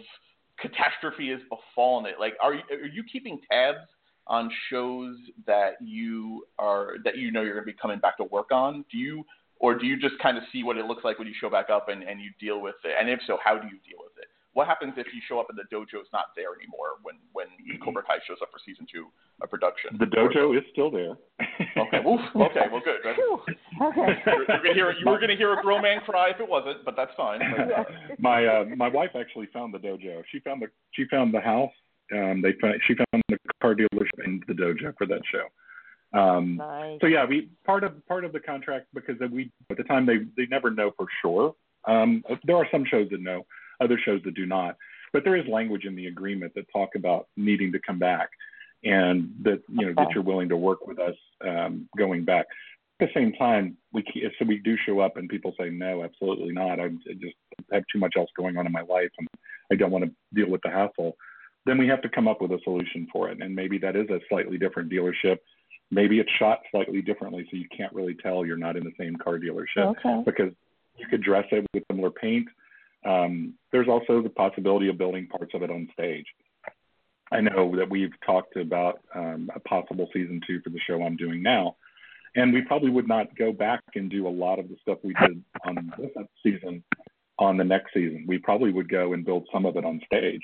catastrophe 0.61 1.30
has 1.30 1.41
befallen 1.49 2.05
it? 2.05 2.16
Like, 2.20 2.34
are 2.43 2.55
you, 2.55 2.62
are 2.70 2.86
you 2.86 3.03
keeping 3.11 3.41
tabs 3.51 3.78
on 4.27 4.51
shows 4.71 5.16
that 5.47 5.75
you 5.81 6.45
are 6.59 6.97
that 7.05 7.16
you 7.16 7.31
know 7.31 7.43
you're 7.43 7.55
going 7.55 7.66
to 7.66 7.73
be 7.73 7.79
coming 7.81 7.99
back 7.99 8.16
to 8.18 8.25
work 8.25 8.53
on? 8.53 8.85
Do 8.91 8.99
you 8.99 9.25
or 9.59 9.79
do 9.79 9.87
you 9.87 9.99
just 9.99 10.18
kind 10.23 10.39
of 10.39 10.45
see 10.53 10.62
what 10.64 10.79
it 10.79 10.87
looks 10.87 11.05
like 11.05 11.18
when 11.18 11.29
you 11.29 11.35
show 11.39 11.51
back 11.51 11.68
up 11.68 11.89
and, 11.89 12.03
and 12.03 12.21
you 12.21 12.31
deal 12.41 12.61
with 12.61 12.77
it? 12.85 12.95
And 12.99 13.11
if 13.11 13.21
so, 13.27 13.39
how 13.45 13.59
do 13.59 13.66
you 13.66 13.79
deal 13.85 13.99
with 14.01 14.16
it? 14.18 14.29
What 14.53 14.66
happens 14.66 14.95
if 14.97 15.07
you 15.14 15.21
show 15.29 15.39
up 15.39 15.47
and 15.49 15.57
the 15.57 15.62
dojo 15.75 16.03
is 16.03 16.09
not 16.12 16.35
there 16.35 16.59
anymore 16.59 16.99
when 17.03 17.14
when 17.33 17.47
Cobra 17.85 18.03
Kai 18.03 18.18
shows 18.27 18.39
up 18.43 18.51
for 18.51 18.59
season 18.66 18.85
two 18.93 19.07
of 19.43 19.49
production? 19.49 19.97
The 19.99 20.07
dojo 20.07 20.57
is 20.59 20.64
still 20.73 20.91
there. 20.91 21.14
okay, 21.79 21.99
Oof. 22.09 22.21
okay, 22.35 22.66
well, 22.71 22.83
good. 22.83 22.99
okay. 23.07 23.14
You're, 24.27 24.45
you're 24.49 24.59
gonna 24.59 24.75
hear, 24.75 24.93
you 24.93 25.07
were 25.07 25.18
going 25.18 25.31
to 25.31 25.37
hear 25.37 25.57
a 25.57 25.62
grown 25.62 25.83
man 25.83 26.01
cry 26.01 26.31
if 26.31 26.41
it 26.41 26.49
wasn't, 26.49 26.85
but 26.85 26.97
that's 26.97 27.12
fine. 27.16 27.41
my 28.18 28.45
uh, 28.45 28.64
my 28.77 28.89
wife 28.89 29.11
actually 29.14 29.47
found 29.53 29.73
the 29.73 29.79
dojo. 29.79 30.23
She 30.33 30.41
found 30.41 30.62
the 30.62 30.66
she 30.93 31.07
found 31.07 31.33
the 31.33 31.41
house. 31.41 31.73
Um, 32.13 32.43
they 32.43 32.53
found, 32.61 32.81
she 32.87 32.95
found 32.95 33.23
the 33.29 33.39
car 33.63 33.75
dealership 33.75 34.25
and 34.25 34.43
the 34.49 34.55
dojo 34.55 34.93
for 34.99 35.07
that 35.07 35.21
show. 35.31 35.47
Um, 36.13 36.57
nice. 36.57 36.99
So 37.01 37.07
yeah, 37.07 37.25
we 37.25 37.49
part 37.65 37.85
of 37.85 38.05
part 38.07 38.25
of 38.25 38.33
the 38.33 38.41
contract 38.41 38.87
because 38.95 39.17
we 39.31 39.51
at 39.71 39.77
the 39.77 39.85
time 39.85 40.07
they 40.07 40.19
they 40.37 40.49
never 40.51 40.71
know 40.71 40.91
for 40.97 41.07
sure. 41.23 41.55
Um, 41.87 42.23
there 42.45 42.57
are 42.57 42.67
some 42.71 42.85
shows 42.85 43.09
that 43.11 43.21
know, 43.21 43.47
other 43.81 43.99
shows 44.05 44.21
that 44.25 44.35
do 44.35 44.47
not. 44.47 44.77
But 45.13 45.25
there 45.25 45.37
is 45.37 45.47
language 45.49 45.85
in 45.85 45.97
the 45.97 46.07
agreement 46.07 46.53
that 46.55 46.67
talk 46.73 46.91
about 46.95 47.29
needing 47.37 47.73
to 47.73 47.81
come 47.85 47.99
back, 47.99 48.31
and 48.85 49.31
that 49.43 49.63
you 49.69 49.87
know 49.87 49.93
okay. 49.93 50.05
that 50.05 50.11
you're 50.13 50.25
willing 50.25 50.49
to 50.49 50.57
work 50.57 50.87
with 50.87 50.99
us 50.99 51.17
um, 51.47 51.89
going 51.97 52.25
back. 52.25 52.47
At 53.01 53.09
the 53.09 53.21
same 53.21 53.33
time, 53.33 53.77
we 53.93 54.05
so 54.39 54.45
we 54.45 54.59
do 54.59 54.77
show 54.85 55.01
up 55.01 55.17
and 55.17 55.29
people 55.29 55.55
say 55.59 55.71
no, 55.71 56.05
absolutely 56.05 56.53
not. 56.53 56.81
I 56.81 56.89
just 56.89 57.35
have 57.73 57.85
too 57.91 57.99
much 57.99 58.15
else 58.17 58.29
going 58.37 58.57
on 58.59 58.67
in 58.67 58.73
my 58.73 58.83
life 58.83 59.11
and 59.19 59.27
I 59.73 59.77
don't 59.77 59.91
want 59.91 60.05
to 60.05 60.11
deal 60.35 60.51
with 60.51 60.61
the 60.63 60.71
hassle. 60.71 61.17
Then 61.67 61.79
we 61.79 61.87
have 61.89 62.03
to 62.03 62.09
come 62.09 62.27
up 62.27 62.41
with 62.41 62.53
a 62.53 62.61
solution 62.65 63.07
for 63.13 63.29
it, 63.29 63.43
and 63.43 63.55
maybe 63.55 63.79
that 63.79 63.97
is 63.97 64.09
a 64.09 64.21
slightly 64.29 64.59
different 64.59 64.91
dealership 64.91 65.39
Maybe 65.91 66.21
it's 66.21 66.31
shot 66.39 66.61
slightly 66.71 67.03
differently, 67.03 67.47
so 67.51 67.57
you 67.57 67.67
can't 67.77 67.93
really 67.93 68.15
tell 68.15 68.47
you're 68.47 68.57
not 68.57 68.77
in 68.77 68.85
the 68.85 68.93
same 68.99 69.17
car 69.17 69.39
dealership 69.39 69.97
okay. 69.99 70.23
because 70.25 70.53
you 70.97 71.07
could 71.09 71.23
dress 71.23 71.47
it 71.51 71.67
with 71.75 71.83
similar 71.91 72.11
paint. 72.11 72.47
Um, 73.05 73.55
there's 73.73 73.89
also 73.89 74.23
the 74.23 74.31
possibility 74.31 74.89
of 74.89 74.99
building 74.99 75.27
parts 75.27 75.53
of 75.53 75.63
it 75.63 75.71
on 75.71 75.89
stage. 75.93 76.27
I 77.33 77.41
know 77.41 77.75
that 77.77 77.91
we've 77.91 78.13
talked 78.25 78.57
about 78.57 79.01
um, 79.15 79.51
a 79.55 79.61
possible 79.61 80.09
season 80.13 80.41
two 80.47 80.61
for 80.61 80.71
the 80.71 80.81
show 80.87 81.03
I'm 81.03 81.17
doing 81.17 81.43
now, 81.43 81.77
and 82.37 82.53
we 82.53 82.63
probably 82.63 82.91
would 82.91 83.09
not 83.09 83.37
go 83.37 83.53
back 83.53 83.83
and 83.97 84.09
do 84.09 84.29
a 84.29 84.31
lot 84.31 84.61
of 84.61 84.69
the 84.69 84.77
stuff 84.83 84.99
we 85.03 85.15
did 85.15 85.43
on 85.65 85.93
this 85.99 86.11
season 86.43 86.85
on 87.39 87.57
the 87.57 87.65
next 87.65 87.95
season. 87.95 88.27
We 88.29 88.39
probably 88.39 88.71
would 88.71 88.89
go 88.89 89.13
and 89.13 89.25
build 89.25 89.49
some 89.53 89.67
of 89.67 89.77
it 89.77 89.85
on 89.85 90.01
stage. 90.07 90.43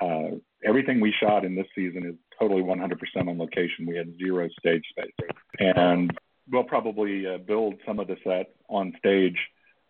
Uh, 0.00 0.36
everything 0.64 1.00
we 1.00 1.12
shot 1.20 1.44
in 1.44 1.54
this 1.54 1.66
season 1.74 2.06
is 2.06 2.14
totally 2.38 2.62
100% 2.62 2.96
on 3.16 3.38
location. 3.38 3.86
We 3.86 3.96
had 3.96 4.16
zero 4.18 4.48
stage 4.58 4.84
space, 4.90 5.28
and 5.58 6.16
we'll 6.50 6.64
probably 6.64 7.26
uh, 7.26 7.38
build 7.38 7.74
some 7.86 7.98
of 7.98 8.08
the 8.08 8.16
set 8.24 8.54
on 8.68 8.92
stage 8.98 9.36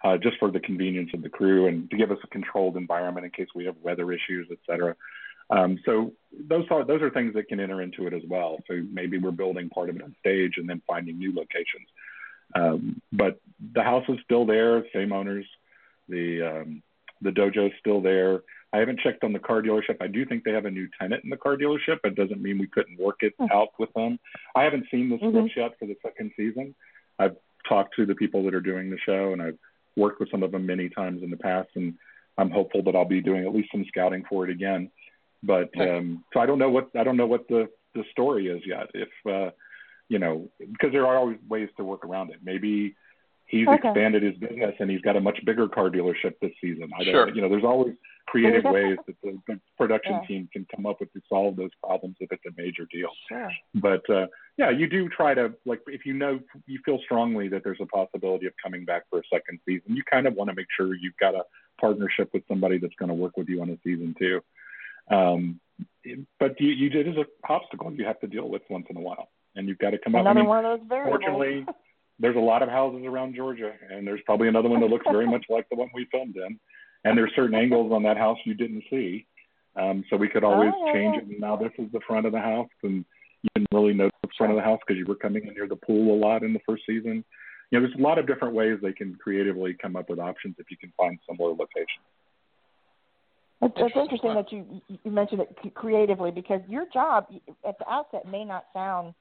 uh, 0.05 0.17
just 0.17 0.39
for 0.39 0.51
the 0.51 0.61
convenience 0.61 1.11
of 1.15 1.23
the 1.23 1.29
crew 1.29 1.67
and 1.67 1.91
to 1.91 1.97
give 1.97 2.11
us 2.11 2.19
a 2.23 2.27
controlled 2.29 2.77
environment 2.77 3.25
in 3.25 3.33
case 3.33 3.49
we 3.55 3.65
have 3.65 3.77
weather 3.83 4.13
issues, 4.13 4.47
et 4.51 4.59
cetera. 4.67 4.95
Um, 5.51 5.79
so 5.85 6.13
those 6.47 6.67
are 6.71 6.85
those 6.85 7.01
are 7.01 7.11
things 7.11 7.35
that 7.35 7.49
can 7.49 7.59
enter 7.59 7.81
into 7.81 8.07
it 8.07 8.13
as 8.13 8.23
well. 8.29 8.59
So 8.69 8.83
maybe 8.91 9.19
we're 9.19 9.31
building 9.31 9.71
part 9.71 9.89
of 9.89 9.97
it 9.97 10.03
on 10.03 10.15
stage 10.21 10.55
and 10.59 10.69
then 10.69 10.83
finding 10.87 11.19
new 11.19 11.35
locations. 11.35 11.89
Um, 12.55 13.03
but 13.13 13.41
the 13.75 13.83
house 13.83 14.05
is 14.09 14.19
still 14.25 14.45
there, 14.45 14.85
same 14.93 15.13
owners. 15.13 15.47
The 16.09 16.43
um, 16.43 16.83
the 17.23 17.31
dojo 17.31 17.67
is 17.67 17.73
still 17.81 18.01
there. 18.01 18.43
I 18.73 18.79
haven't 18.79 19.01
checked 19.01 19.25
on 19.25 19.33
the 19.33 19.39
car 19.39 19.63
dealership. 19.63 19.97
I 20.01 20.09
do 20.09 20.27
think 20.27 20.45
they 20.45 20.53
have 20.53 20.67
a 20.67 20.71
new 20.71 20.89
tenant 21.01 21.25
in 21.25 21.31
the 21.31 21.37
car 21.37 21.57
dealership. 21.57 21.99
But 22.03 22.13
it 22.13 22.17
doesn't 22.17 22.43
mean 22.43 22.59
we 22.59 22.67
couldn't 22.67 22.99
work 22.99 23.17
it 23.21 23.35
mm-hmm. 23.39 23.53
out 23.57 23.69
with 23.79 23.93
them. 23.95 24.19
I 24.55 24.65
haven't 24.65 24.87
seen 24.91 25.09
the 25.09 25.17
scripts 25.17 25.37
mm-hmm. 25.37 25.61
yet 25.61 25.73
for 25.79 25.87
the 25.87 25.97
second 26.03 26.33
season. 26.37 26.75
I've 27.19 27.37
talked 27.69 27.97
to 27.97 28.07
the 28.07 28.15
people 28.15 28.45
that 28.45 28.55
are 28.55 28.61
doing 28.61 28.91
the 28.91 28.99
show, 29.05 29.33
and 29.33 29.43
I've 29.43 29.59
worked 29.97 30.21
with 30.21 30.31
some 30.31 30.43
of 30.43 30.53
them 30.53 30.67
many 30.67 30.89
times 30.89 31.23
in 31.23 31.31
the 31.31 31.37
past, 31.37 31.69
and 31.75 31.95
I'm 32.37 32.51
hopeful 32.51 32.83
that 32.85 32.95
I'll 32.95 33.05
be 33.05 33.21
doing 33.21 33.45
at 33.45 33.55
least 33.55 33.71
some 33.73 33.85
scouting 33.89 34.25
for 34.29 34.45
it 34.45 34.51
again. 34.51 34.91
But 35.43 35.71
um, 35.81 36.25
so 36.33 36.41
I 36.41 36.47
don't 36.47 36.59
know 36.59 36.71
what 36.71 36.91
I 36.99 37.05
don't 37.05 37.17
know 37.17 37.27
what 37.27 37.49
the 37.49 37.69
the 37.95 38.05
story 38.11 38.49
is 38.49 38.63
yet. 38.67 38.89
If 38.95 39.09
uh, 39.27 39.51
you 40.09 40.19
know, 40.19 40.49
because 40.59 40.93
there 40.93 41.07
are 41.07 41.17
always 41.17 41.39
ways 41.49 41.69
to 41.77 41.85
work 41.85 42.05
around 42.05 42.31
it. 42.31 42.39
Maybe 42.43 42.97
he's 43.49 43.67
okay. 43.67 43.89
expanded 43.89 44.23
his 44.23 44.37
business 44.37 44.75
and 44.79 44.91
he's 44.91 45.01
got 45.01 45.17
a 45.17 45.21
much 45.21 45.39
bigger 45.45 45.69
car 45.69 45.91
dealership 45.91 46.35
this 46.41 46.53
season. 46.61 46.91
I 46.99 47.05
don't, 47.05 47.13
sure. 47.13 47.35
You 47.35 47.43
know, 47.43 47.49
there's 47.49 47.65
always 47.65 47.95
creative 48.27 48.65
ways 48.65 48.99
that 49.07 49.17
the, 49.23 49.39
the 49.49 49.59
production 49.77 50.13
yeah. 50.21 50.27
team 50.27 50.49
can 50.53 50.67
come 50.75 50.85
up 50.87 51.01
with 51.01 51.11
to 51.15 51.21
solve 51.29 51.57
those 51.57 51.71
problems 51.83 52.17
if 52.21 52.31
it's 52.31 52.45
a 52.47 52.61
major 52.61 52.87
deal. 52.93 53.09
Sure. 53.29 53.51
But 53.75 54.09
uh, 54.11 54.27
yeah, 54.59 54.71
you 54.71 54.87
do 54.87 55.09
try 55.09 55.35
to 55.35 55.55
like 55.65 55.81
if 55.87 56.05
you 56.05 56.13
know 56.13 56.41
you 56.67 56.79
feel 56.85 56.99
strongly 57.05 57.49
that 57.49 57.65
there's 57.65 57.81
a 57.81 57.87
possibility 57.87 58.47
of 58.47 58.53
coming 58.63 58.85
back 58.85 59.05
for 59.11 59.19
a 59.19 59.23
second 59.33 59.59
season, 59.67 59.97
you 59.97 60.03
kind 60.11 60.27
of 60.27 60.35
want 60.35 60.51
to 60.51 60.55
make 60.55 60.67
sure 60.77 60.95
you've 60.95 61.17
got 61.19 61.35
a 61.35 61.43
partnership 61.81 62.29
with 62.35 62.43
somebody 62.49 62.79
that's 62.79 62.95
going 62.99 63.09
to 63.09 63.15
work 63.15 63.37
with 63.37 63.49
you 63.49 63.63
on 63.63 63.71
a 63.71 63.79
season 63.83 64.15
two. 64.19 64.41
Um, 65.11 65.59
but 66.39 66.61
you, 66.61 66.69
you 66.69 67.01
it 67.01 67.09
is 67.09 67.17
a 67.17 67.25
obstacle 67.51 67.93
you 67.93 68.05
have 68.05 68.21
to 68.21 68.27
deal 68.27 68.49
with 68.49 68.63
once 68.69 68.87
in 68.91 68.97
a 68.97 69.01
while, 69.01 69.29
and 69.57 69.69
you've 69.69 69.79
got 69.79 69.91
to 69.91 69.99
come 69.99 70.15
Another 70.15 70.31
up. 70.31 70.37
Another 70.37 70.49
one 70.49 70.65
of 70.65 70.81
those 70.81 70.89
variables. 70.89 71.21
Fortunately, 71.23 71.67
there's 72.19 72.37
a 72.37 72.41
lot 72.41 72.63
of 72.63 72.69
houses 72.69 73.03
around 73.05 73.35
Georgia, 73.35 73.73
and 73.91 74.07
there's 74.07 74.21
probably 74.27 74.49
another 74.49 74.69
one 74.69 74.81
that 74.81 74.91
looks 74.91 75.07
very 75.11 75.27
much 75.27 75.45
like 75.49 75.69
the 75.71 75.77
one 75.77 75.89
we 75.95 76.07
filmed 76.11 76.37
in. 76.37 76.59
And 77.05 77.17
there's 77.17 77.31
certain 77.37 77.55
angles 77.55 77.93
on 77.93 78.03
that 78.03 78.17
house 78.17 78.39
you 78.45 78.55
didn't 78.55 78.83
see, 78.91 79.27
um, 79.77 80.05
so 80.11 80.17
we 80.17 80.29
could 80.29 80.43
always 80.43 80.73
oh, 80.75 80.93
change 80.93 81.15
yeah. 81.15 81.23
it. 81.23 81.29
And 81.29 81.41
now 81.41 81.57
this 81.57 81.71
is 81.79 81.91
the 81.93 82.01
front 82.07 82.27
of 82.27 82.33
the 82.33 82.41
house, 82.41 82.69
and 82.83 83.05
you 83.43 83.49
didn't 83.55 83.69
really 83.73 83.95
know 83.95 84.11
the 84.23 84.29
front 84.37 84.53
of 84.53 84.57
the 84.57 84.63
house 84.63 84.81
because 84.87 84.99
you 84.99 85.07
were 85.07 85.15
coming 85.15 85.47
in 85.47 85.55
near 85.55 85.69
the 85.69 85.77
pool 85.77 86.15
a 86.15 86.19
lot 86.19 86.43
in 86.43 86.53
the 86.53 86.61
first 86.67 86.83
season. 86.87 87.25
You 87.71 87.79
know, 87.79 87.87
there's 87.87 87.99
a 87.99 88.03
lot 88.03 88.19
of 88.19 88.27
different 88.27 88.55
ways 88.55 88.79
they 88.83 88.93
can 88.93 89.15
creatively 89.15 89.77
come 89.81 89.95
up 89.95 90.11
with 90.11 90.19
options 90.19 90.57
if 90.59 90.71
you 90.71 90.77
can 90.77 90.93
find 90.97 91.19
similar 91.29 91.51
locations. 91.51 92.05
It's, 93.61 93.75
it's 93.77 93.97
interesting 93.97 94.35
that 94.35 94.53
you 94.53 94.81
you 95.03 95.11
mentioned 95.11 95.41
it 95.41 95.75
creatively 95.75 96.31
because 96.31 96.61
your 96.69 96.87
job 96.93 97.27
at 97.67 97.79
the 97.79 97.91
outset 97.91 98.27
may 98.27 98.45
not 98.45 98.67
sound, 98.73 99.15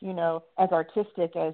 you 0.00 0.14
know, 0.14 0.42
as 0.58 0.70
artistic 0.70 1.36
as 1.36 1.52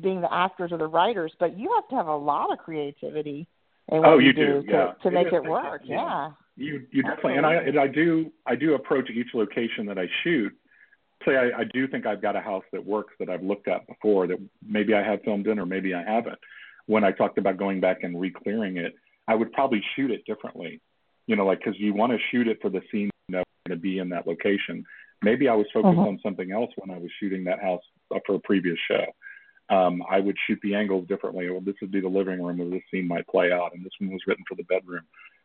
being 0.00 0.20
the 0.20 0.32
actors 0.32 0.72
or 0.72 0.78
the 0.78 0.86
writers, 0.86 1.32
but 1.38 1.58
you 1.58 1.72
have 1.74 1.88
to 1.88 1.96
have 1.96 2.06
a 2.06 2.16
lot 2.16 2.52
of 2.52 2.58
creativity 2.58 3.46
in 3.88 3.98
what 3.98 4.08
oh, 4.08 4.18
you, 4.18 4.28
you 4.28 4.32
do, 4.32 4.62
to, 4.62 4.72
yeah. 4.72 4.92
to 5.02 5.10
make 5.10 5.28
it, 5.28 5.34
it 5.34 5.44
work. 5.44 5.82
Yeah. 5.84 5.96
yeah. 5.96 6.30
You 6.56 6.86
you 6.92 7.02
definitely 7.02 7.36
and 7.36 7.46
I 7.46 7.54
and 7.54 7.80
I 7.80 7.88
do 7.88 8.30
I 8.46 8.54
do 8.54 8.74
approach 8.74 9.10
each 9.10 9.34
location 9.34 9.86
that 9.86 9.98
I 9.98 10.06
shoot. 10.22 10.52
Say 11.26 11.36
I, 11.36 11.60
I 11.60 11.64
do 11.72 11.88
think 11.88 12.06
I've 12.06 12.22
got 12.22 12.36
a 12.36 12.40
house 12.40 12.62
that 12.72 12.84
works 12.84 13.12
that 13.18 13.28
I've 13.28 13.42
looked 13.42 13.66
at 13.66 13.86
before 13.88 14.28
that 14.28 14.38
maybe 14.64 14.94
I 14.94 15.02
have 15.02 15.22
filmed 15.22 15.48
in 15.48 15.58
or 15.58 15.66
maybe 15.66 15.94
I 15.94 16.02
haven't. 16.02 16.38
When 16.86 17.02
I 17.02 17.10
talked 17.10 17.38
about 17.38 17.56
going 17.56 17.80
back 17.80 18.04
and 18.04 18.20
re-clearing 18.20 18.76
it, 18.76 18.94
I 19.26 19.34
would 19.34 19.52
probably 19.52 19.82
shoot 19.96 20.12
it 20.12 20.24
differently 20.26 20.80
you 21.26 21.36
know, 21.36 21.46
like 21.46 21.58
because 21.58 21.78
you 21.78 21.94
want 21.94 22.12
to 22.12 22.18
shoot 22.30 22.48
it 22.48 22.58
for 22.60 22.70
the 22.70 22.80
scene 22.90 23.10
you 23.28 23.36
know, 23.36 23.42
going 23.66 23.78
to 23.78 23.82
be 23.82 23.98
in 23.98 24.08
that 24.10 24.26
location. 24.26 24.84
Maybe 25.22 25.48
I 25.48 25.54
was 25.54 25.66
focused 25.72 25.98
uh-huh. 25.98 26.08
on 26.08 26.20
something 26.22 26.52
else 26.52 26.70
when 26.76 26.94
I 26.94 26.98
was 26.98 27.10
shooting 27.18 27.44
that 27.44 27.60
house 27.60 27.82
for 28.26 28.34
a 28.34 28.40
previous 28.40 28.76
show. 28.88 29.04
Um, 29.70 30.02
I 30.10 30.20
would 30.20 30.36
shoot 30.46 30.58
the 30.62 30.74
angles 30.74 31.08
differently. 31.08 31.48
Well, 31.48 31.60
this 31.60 31.76
would 31.80 31.90
be 31.90 32.00
the 32.00 32.08
living 32.08 32.42
room 32.42 32.58
where 32.58 32.68
this 32.68 32.82
scene 32.90 33.08
might 33.08 33.26
play 33.28 33.50
out, 33.50 33.74
and 33.74 33.84
this 33.84 33.92
one 33.98 34.10
was 34.10 34.20
written 34.26 34.44
for 34.48 34.56
the 34.56 34.64
bedroom. 34.64 35.02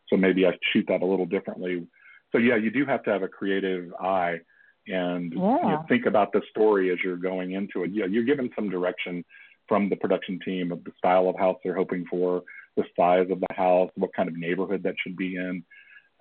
So 0.08 0.16
maybe 0.16 0.46
I 0.46 0.50
shoot 0.72 0.84
that 0.88 1.02
a 1.02 1.06
little 1.06 1.26
differently. 1.26 1.86
So 2.32 2.38
yeah, 2.38 2.56
you 2.56 2.70
do 2.70 2.84
have 2.84 3.02
to 3.04 3.10
have 3.10 3.22
a 3.22 3.28
creative 3.28 3.92
eye 3.94 4.40
and 4.86 5.32
yeah. 5.32 5.56
you 5.56 5.68
know, 5.68 5.84
think 5.88 6.06
about 6.06 6.32
the 6.32 6.42
story 6.50 6.90
as 6.90 6.98
you're 7.02 7.16
going 7.16 7.52
into 7.52 7.84
it. 7.84 7.90
Yeah, 7.92 8.06
you're 8.06 8.24
given 8.24 8.50
some 8.54 8.70
direction 8.70 9.24
from 9.68 9.88
the 9.88 9.96
production 9.96 10.38
team 10.44 10.72
of 10.72 10.82
the 10.84 10.92
style 10.98 11.28
of 11.28 11.38
house 11.38 11.58
they're 11.62 11.74
hoping 11.74 12.04
for, 12.10 12.42
the 12.76 12.84
size 12.96 13.28
of 13.30 13.40
the 13.40 13.54
house, 13.54 13.90
what 13.94 14.12
kind 14.14 14.28
of 14.28 14.36
neighborhood 14.36 14.82
that 14.82 14.94
should 15.02 15.16
be 15.16 15.36
in. 15.36 15.64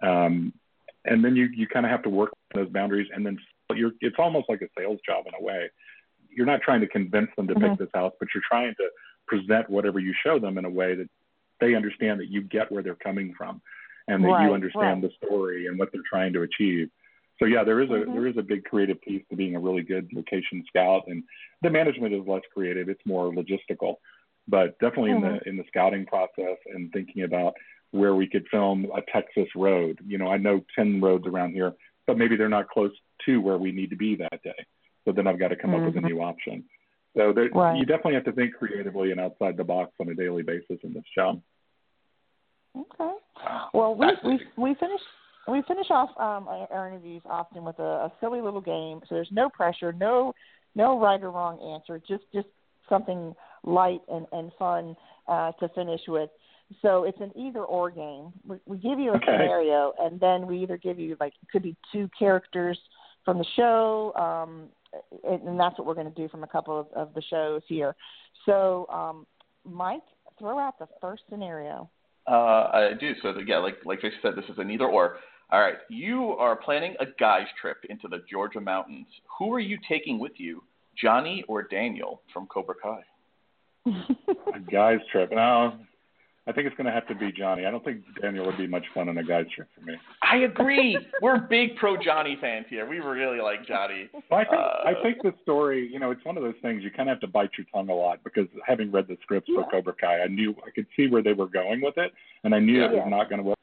Um, 0.04 0.54
and 1.06 1.24
then 1.24 1.36
you, 1.36 1.50
you 1.56 1.68
kind 1.68 1.86
of 1.86 1.92
have 1.92 2.04
to 2.04 2.10
work 2.10 2.32
those 2.54 2.70
boundaries 2.70 3.08
and 3.14 3.26
then 3.26 3.38
you're, 3.76 3.92
it's 4.02 4.18
almost 4.20 4.50
like 4.50 4.62
a 4.62 4.68
sales 4.78 5.00
job 5.06 5.26
in 5.28 5.34
a 5.40 5.44
way. 5.44 5.70
You're 6.40 6.48
not 6.48 6.62
trying 6.62 6.82
to 6.82 6.88
convince 6.88 7.30
them 7.36 7.48
to 7.48 7.54
mm-hmm. 7.54 7.72
pick 7.72 7.80
this 7.80 7.90
house, 7.94 8.14
but 8.20 8.30
you're 8.34 8.44
trying 8.50 8.74
to 8.76 8.90
present 9.28 9.70
whatever 9.70 10.00
you 10.00 10.14
show 10.24 10.40
them 10.40 10.58
in 10.58 10.64
a 10.64 10.70
way 10.70 10.96
that 10.96 11.10
they 11.60 11.76
understand 11.76 12.20
that 12.22 12.30
you 12.30 12.42
get 12.42 12.72
where 12.72 12.82
they're 12.82 12.96
coming 12.96 13.34
from 13.38 13.62
and 14.08 14.24
that 14.24 14.30
right, 14.30 14.46
you 14.48 14.54
understand 14.54 15.04
right. 15.04 15.12
the 15.22 15.28
story 15.28 15.68
and 15.68 15.78
what 15.78 15.90
they're 15.92 16.02
trying 16.10 16.32
to 16.34 16.44
achieve. 16.44 16.90
So 17.40 17.46
yeah, 17.46 17.66
there 17.66 17.82
is 17.82 17.90
a 17.90 17.94
mm-hmm. 17.94 18.14
there 18.14 18.28
is 18.28 18.38
a 18.38 18.42
big 18.42 18.64
creative 18.64 19.02
piece 19.02 19.24
to 19.30 19.36
being 19.36 19.56
a 19.56 19.60
really 19.60 19.84
good 19.84 20.10
location 20.14 20.64
scout, 20.68 21.04
and 21.08 21.24
the 21.62 21.70
management 21.70 22.14
is 22.14 22.22
less 22.26 22.42
creative; 22.54 22.90
it's 22.90 23.06
more 23.06 23.32
logistical 23.32 23.96
but 24.50 24.78
definitely 24.80 25.12
mm-hmm. 25.12 25.26
in 25.26 25.34
the 25.34 25.40
mm-hmm. 25.40 25.50
in 25.50 25.58
the 25.58 25.64
scouting 25.68 26.06
process 26.06 26.58
and 26.74 26.92
thinking 26.92 27.24
about 27.24 27.54
where 27.92 28.16
we 28.16 28.28
could 28.28 28.46
film 28.52 28.88
a 28.96 29.02
Texas 29.12 29.48
road. 29.56 30.00
You 30.06 30.18
know, 30.18 30.28
I 30.28 30.38
know 30.38 30.66
ten 30.76 31.00
roads 31.00 31.26
around 31.28 31.54
here, 31.54 31.74
but 32.08 32.18
maybe 32.18 32.36
they're 32.36 32.50
not 32.50 32.70
close 32.70 32.92
to 33.26 33.40
where 33.40 33.58
we 33.58 33.72
need 33.72 33.92
to 33.92 33.96
be 33.96 34.16
that 34.16 34.44
day. 34.44 34.66
So 35.10 35.14
then 35.14 35.26
I've 35.26 35.40
got 35.40 35.48
to 35.48 35.56
come 35.56 35.72
mm-hmm. 35.72 35.80
up 35.80 35.86
with 35.88 36.04
a 36.04 36.06
mm-hmm. 36.06 36.18
new 36.18 36.22
option. 36.22 36.64
So 37.18 37.34
there, 37.34 37.50
right. 37.50 37.76
you 37.76 37.86
definitely 37.86 38.14
have 38.14 38.26
to 38.26 38.32
think 38.32 38.54
creatively 38.54 39.10
and 39.10 39.20
outside 39.20 39.58
the 39.58 39.64
box 39.64 39.92
on 40.00 40.08
a 40.10 40.14
daily 40.14 40.44
basis 40.44 40.78
in 40.84 40.94
this 40.94 41.04
job. 41.16 41.42
Okay. 42.78 43.14
Well, 43.74 43.96
we 43.96 44.08
we 44.24 44.40
we 44.56 44.76
finish 44.76 45.02
we 45.48 45.64
finish 45.68 45.88
off 45.90 46.10
um, 46.12 46.48
our 46.48 46.88
interviews 46.88 47.24
often 47.26 47.64
with 47.66 47.80
a, 47.80 47.82
a 47.82 48.14
silly 48.20 48.42
little 48.42 48.62
game. 48.62 49.00
So 49.10 49.16
there's 49.16 49.30
no 49.32 49.50
pressure, 49.50 49.92
no 49.92 50.34
no 50.76 51.00
right 51.00 51.20
or 51.20 51.32
wrong 51.32 51.60
answer. 51.74 52.00
Just 52.08 52.26
just 52.32 52.48
something 52.88 53.34
light 53.64 54.02
and, 54.08 54.28
and 54.32 54.52
fun 54.60 54.96
uh, 55.28 55.54
to 55.54 55.70
finish 55.70 56.02
with. 56.08 56.30
So 56.84 57.06
it's 57.06 57.20
an 57.20 57.32
either 57.36 57.64
or 57.64 57.90
game. 57.90 58.32
We, 58.48 58.58
we 58.68 58.78
give 58.78 59.00
you 59.00 59.14
a 59.14 59.16
okay. 59.16 59.26
scenario, 59.26 59.94
and 60.00 60.20
then 60.20 60.46
we 60.46 60.62
either 60.62 60.78
give 60.78 61.00
you 61.00 61.18
like 61.20 61.34
it 61.42 61.50
could 61.52 61.64
be 61.64 61.76
two 61.92 62.08
characters 62.18 62.78
from 63.26 63.40
the 63.40 63.46
show, 63.56 64.14
um, 64.16 64.70
and, 65.24 65.42
and 65.44 65.60
that's 65.60 65.78
what 65.78 65.88
we're 65.88 65.94
going 65.94 66.12
to 66.12 66.22
do 66.22 66.28
from 66.30 66.44
a 66.44 66.48
couple 66.48 66.80
of, 66.80 66.88
of 66.96 67.14
the 67.14 67.22
shows 67.30 67.62
here. 67.68 67.96
So, 68.46 68.88
um, 68.92 69.28
Mike, 69.64 70.02
throw 70.38 70.58
out 70.58 70.80
the 70.80 70.88
first 71.02 71.24
scenario. 71.30 71.90
Uh, 72.28 72.70
I 72.74 72.92
do. 73.00 73.14
So 73.22 73.34
the, 73.34 73.42
yeah, 73.46 73.58
like 73.58 73.78
like 73.86 74.02
Jason 74.02 74.20
said, 74.22 74.36
this 74.36 74.46
is 74.50 74.58
an 74.58 74.70
either 74.72 74.86
or. 74.86 75.18
All 75.52 75.60
right, 75.60 75.78
you 75.90 76.36
are 76.38 76.56
planning 76.56 76.94
a 77.00 77.06
guy's 77.20 77.48
trip 77.60 77.78
into 77.90 78.08
the 78.08 78.20
Georgia 78.30 78.62
mountains. 78.62 79.08
Who 79.40 79.52
are 79.52 79.60
you 79.60 79.80
taking 79.90 80.20
with 80.20 80.34
you, 80.38 80.62
Johnny 81.02 81.44
or 81.48 81.64
Daniel 81.64 82.22
from 82.32 82.46
Cobra 82.46 82.76
Kai? 82.82 83.02
a 83.88 84.60
guy's 84.72 85.00
trip. 85.12 85.32
No, 85.32 85.74
I 86.50 86.52
think 86.52 86.66
it's 86.66 86.76
going 86.76 86.88
to 86.88 86.92
have 86.92 87.08
to 87.08 87.14
be 87.14 87.32
Johnny. 87.32 87.68
I 87.68 87.72
don't 87.72 87.86
think 87.86 88.02
Daniel 88.20 88.44
would 88.48 88.58
be 88.58 88.66
much 88.66 88.86
fun 88.96 89.08
on 89.08 89.20
a 89.20 89.24
guy's 89.24 89.46
trip 89.56 89.68
for 89.76 89.86
me. 89.86 89.94
I 90.24 90.38
agree. 90.38 90.98
We're 91.22 91.38
big 91.38 91.76
pro 91.76 91.96
Johnny 91.96 92.40
fans 92.42 92.66
here. 92.72 92.90
We 92.90 92.98
really 92.98 93.40
like 93.40 93.68
Johnny. 93.68 94.10
Well, 94.32 94.40
I 94.40 94.46
think 94.46 94.60
uh, 94.60 94.90
I 94.90 94.94
think 95.04 95.22
the 95.22 95.32
story. 95.44 95.88
You 95.94 96.00
know, 96.00 96.10
it's 96.10 96.26
one 96.26 96.38
of 96.38 96.44
those 96.44 96.56
things 96.64 96.82
you 96.84 96.90
kind 96.90 97.08
of 97.08 97.14
have 97.14 97.22
to 97.22 97.28
bite 97.28 97.52
your 97.56 97.68
tongue 97.72 97.90
a 97.90 97.94
lot 97.94 98.24
because 98.24 98.48
having 98.66 98.92
read 98.92 99.08
the 99.08 99.16
scripts 99.22 99.48
yeah. 99.48 99.62
for 99.62 99.70
Cobra 99.70 99.94
Kai, 99.94 100.22
I 100.22 100.28
knew 100.28 100.56
I 100.66 100.72
could 100.72 100.88
see 100.98 101.06
where 101.06 101.22
they 101.22 101.34
were 101.34 101.48
going 101.48 101.82
with 101.82 102.00
it, 102.00 102.12
and 102.44 102.56
I 102.56 102.60
knew 102.60 102.80
yeah. 102.80 102.88
it 102.88 102.94
was 102.94 103.08
not 103.08 103.30
going 103.30 103.44
to. 103.44 103.56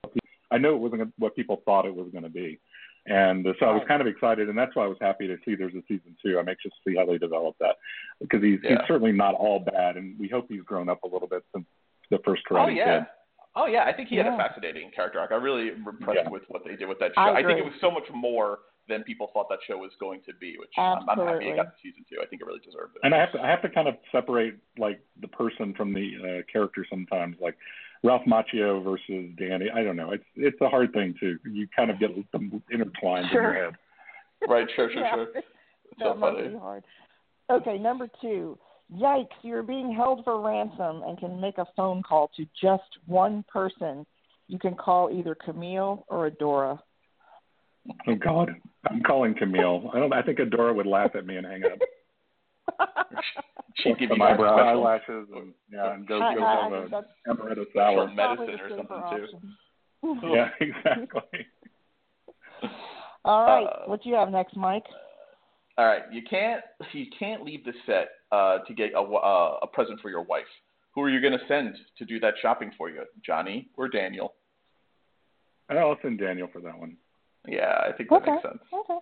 I 0.52 0.58
knew 0.58 0.72
it 0.72 0.78
wasn't 0.78 1.12
what 1.18 1.34
people 1.34 1.62
thought 1.64 1.86
it 1.86 1.94
was 1.94 2.06
going 2.12 2.22
to 2.22 2.30
be. 2.30 2.60
And 3.06 3.46
so 3.60 3.66
I 3.66 3.72
was 3.72 3.82
kind 3.86 4.00
of 4.00 4.08
excited, 4.08 4.48
and 4.48 4.58
that's 4.58 4.74
why 4.74 4.84
I 4.84 4.88
was 4.88 4.98
happy 5.00 5.26
to 5.28 5.36
see 5.44 5.54
there's 5.54 5.74
a 5.74 5.82
season 5.86 6.16
two. 6.24 6.38
I'm 6.38 6.48
anxious 6.48 6.72
to 6.72 6.90
see 6.90 6.96
how 6.96 7.06
they 7.06 7.18
develop 7.18 7.54
that 7.60 7.76
because 8.20 8.42
he's, 8.42 8.58
yeah. 8.62 8.70
he's 8.70 8.88
certainly 8.88 9.12
not 9.12 9.34
all 9.34 9.60
bad, 9.60 9.96
and 9.96 10.18
we 10.18 10.28
hope 10.28 10.46
he's 10.48 10.62
grown 10.62 10.88
up 10.88 11.02
a 11.04 11.08
little 11.08 11.28
bit 11.28 11.44
since 11.54 11.66
the 12.10 12.18
first 12.24 12.42
Karate 12.48 12.66
oh, 12.66 12.68
yeah. 12.68 12.98
Kid. 12.98 13.06
Oh 13.56 13.66
yeah, 13.66 13.84
I 13.84 13.92
think 13.92 14.08
he 14.08 14.16
yeah. 14.16 14.24
had 14.24 14.34
a 14.34 14.36
fascinating 14.36 14.90
character 14.94 15.18
arc. 15.18 15.32
I 15.32 15.36
really 15.36 15.68
impressed 15.68 16.20
yeah. 16.24 16.28
with 16.28 16.42
what 16.48 16.62
they 16.64 16.76
did 16.76 16.88
with 16.88 16.98
that 16.98 17.12
show. 17.14 17.22
I, 17.22 17.38
I, 17.38 17.42
think 17.42 17.58
it 17.58 17.64
was 17.64 17.72
so 17.80 17.90
much 17.90 18.04
more 18.14 18.58
than 18.86 19.02
people 19.02 19.30
thought 19.32 19.48
that 19.48 19.58
show 19.66 19.78
was 19.78 19.92
going 19.98 20.20
to 20.26 20.32
be, 20.38 20.56
which 20.58 20.70
I'm, 20.76 21.08
I'm 21.08 21.18
happy 21.18 21.48
it 21.48 21.56
got 21.56 21.64
to 21.64 21.72
season 21.82 22.04
two. 22.08 22.18
I 22.22 22.26
think 22.26 22.42
it 22.42 22.44
really 22.44 22.60
deserved 22.60 22.96
it. 22.96 23.00
And 23.02 23.14
I 23.14 23.18
have 23.18 23.32
to 23.32 23.40
I 23.40 23.48
have 23.48 23.62
to 23.62 23.70
kind 23.70 23.88
of 23.88 23.94
separate 24.12 24.56
like 24.78 25.00
the 25.20 25.28
person 25.28 25.74
from 25.74 25.94
the 25.94 26.10
uh, 26.20 26.52
character 26.52 26.86
sometimes. 26.88 27.36
Like 27.40 27.56
Ralph 28.04 28.22
Macchio 28.26 28.84
versus 28.84 29.32
Danny. 29.38 29.70
I 29.74 29.82
don't 29.82 29.96
know. 29.96 30.12
It's 30.12 30.24
it's 30.36 30.60
a 30.60 30.68
hard 30.68 30.92
thing 30.92 31.14
to 31.20 31.38
you 31.50 31.66
kind 31.74 31.90
of 31.90 31.98
get 31.98 32.10
them 32.32 32.62
intertwined 32.70 33.28
sure. 33.32 33.48
in 33.48 33.54
your 33.56 33.64
head. 33.64 33.74
Right. 34.48 34.68
Sure. 34.76 34.90
Sure. 34.92 35.02
yeah. 35.02 35.14
Sure. 35.14 35.26
It's 35.88 36.00
that 36.00 36.14
so 36.14 36.14
must 36.18 36.36
funny. 36.36 36.48
be 36.48 36.58
hard. 36.58 36.84
Okay, 37.48 37.78
number 37.78 38.08
two. 38.20 38.58
Yikes! 38.94 39.28
You're 39.42 39.62
being 39.62 39.92
held 39.92 40.22
for 40.24 40.40
ransom 40.40 41.02
and 41.02 41.18
can 41.18 41.40
make 41.40 41.58
a 41.58 41.66
phone 41.76 42.02
call 42.02 42.30
to 42.36 42.46
just 42.60 42.84
one 43.06 43.44
person. 43.48 44.06
You 44.48 44.58
can 44.58 44.74
call 44.74 45.10
either 45.12 45.34
Camille 45.34 46.04
or 46.08 46.30
Adora. 46.30 46.78
Oh 48.06 48.14
God, 48.14 48.50
I'm 48.88 49.02
calling 49.02 49.34
Camille. 49.34 49.90
I 49.92 49.98
don't. 49.98 50.12
I 50.12 50.22
think 50.22 50.38
Adora 50.38 50.74
would 50.74 50.86
laugh 50.86 51.16
at 51.16 51.26
me 51.26 51.36
and 51.36 51.46
hang 51.46 51.62
up. 51.64 51.78
She'd 53.76 53.98
give 53.98 54.10
you 54.10 54.16
my 54.16 54.34
special 54.34 54.54
eyelashes 54.54 55.28
and 55.34 55.52
yeah, 55.70 55.92
and 55.94 56.06
go 56.06 56.20
I, 56.20 56.34
go 56.34 56.40
have 56.40 56.72
I, 56.72 57.30
a 57.30 57.34
amaretto 57.34 57.64
salad. 57.74 58.14
medicine 58.16 58.60
or 58.60 58.70
something 58.70 59.48
too. 60.22 60.28
yeah, 60.28 60.48
exactly. 60.60 61.46
All 63.24 63.44
right, 63.44 63.64
Uh, 63.66 63.82
what 63.86 64.02
do 64.02 64.08
you 64.08 64.14
have 64.14 64.30
next, 64.30 64.56
Mike? 64.56 64.84
All 65.78 65.84
right, 65.84 66.02
you 66.10 66.22
can't 66.28 66.62
you 66.92 67.06
can't 67.18 67.44
leave 67.44 67.64
the 67.64 67.72
set 67.84 68.08
uh, 68.32 68.58
to 68.66 68.74
get 68.74 68.92
a, 68.94 69.00
uh, 69.00 69.58
a 69.62 69.66
present 69.66 70.00
for 70.00 70.08
your 70.08 70.22
wife. 70.22 70.44
Who 70.94 71.02
are 71.02 71.10
you 71.10 71.20
going 71.20 71.34
to 71.34 71.46
send 71.46 71.76
to 71.98 72.04
do 72.06 72.18
that 72.20 72.34
shopping 72.40 72.70
for 72.78 72.88
you, 72.88 73.02
Johnny 73.24 73.68
or 73.76 73.88
Daniel? 73.88 74.34
I'll 75.68 75.98
send 76.00 76.18
Daniel 76.18 76.48
for 76.50 76.60
that 76.62 76.78
one. 76.78 76.96
Yeah, 77.46 77.74
I 77.86 77.92
think 77.92 78.08
that 78.08 78.22
Okay. 78.22 78.30
makes 78.30 78.42
sense. 78.42 78.62
Okay. 78.72 78.98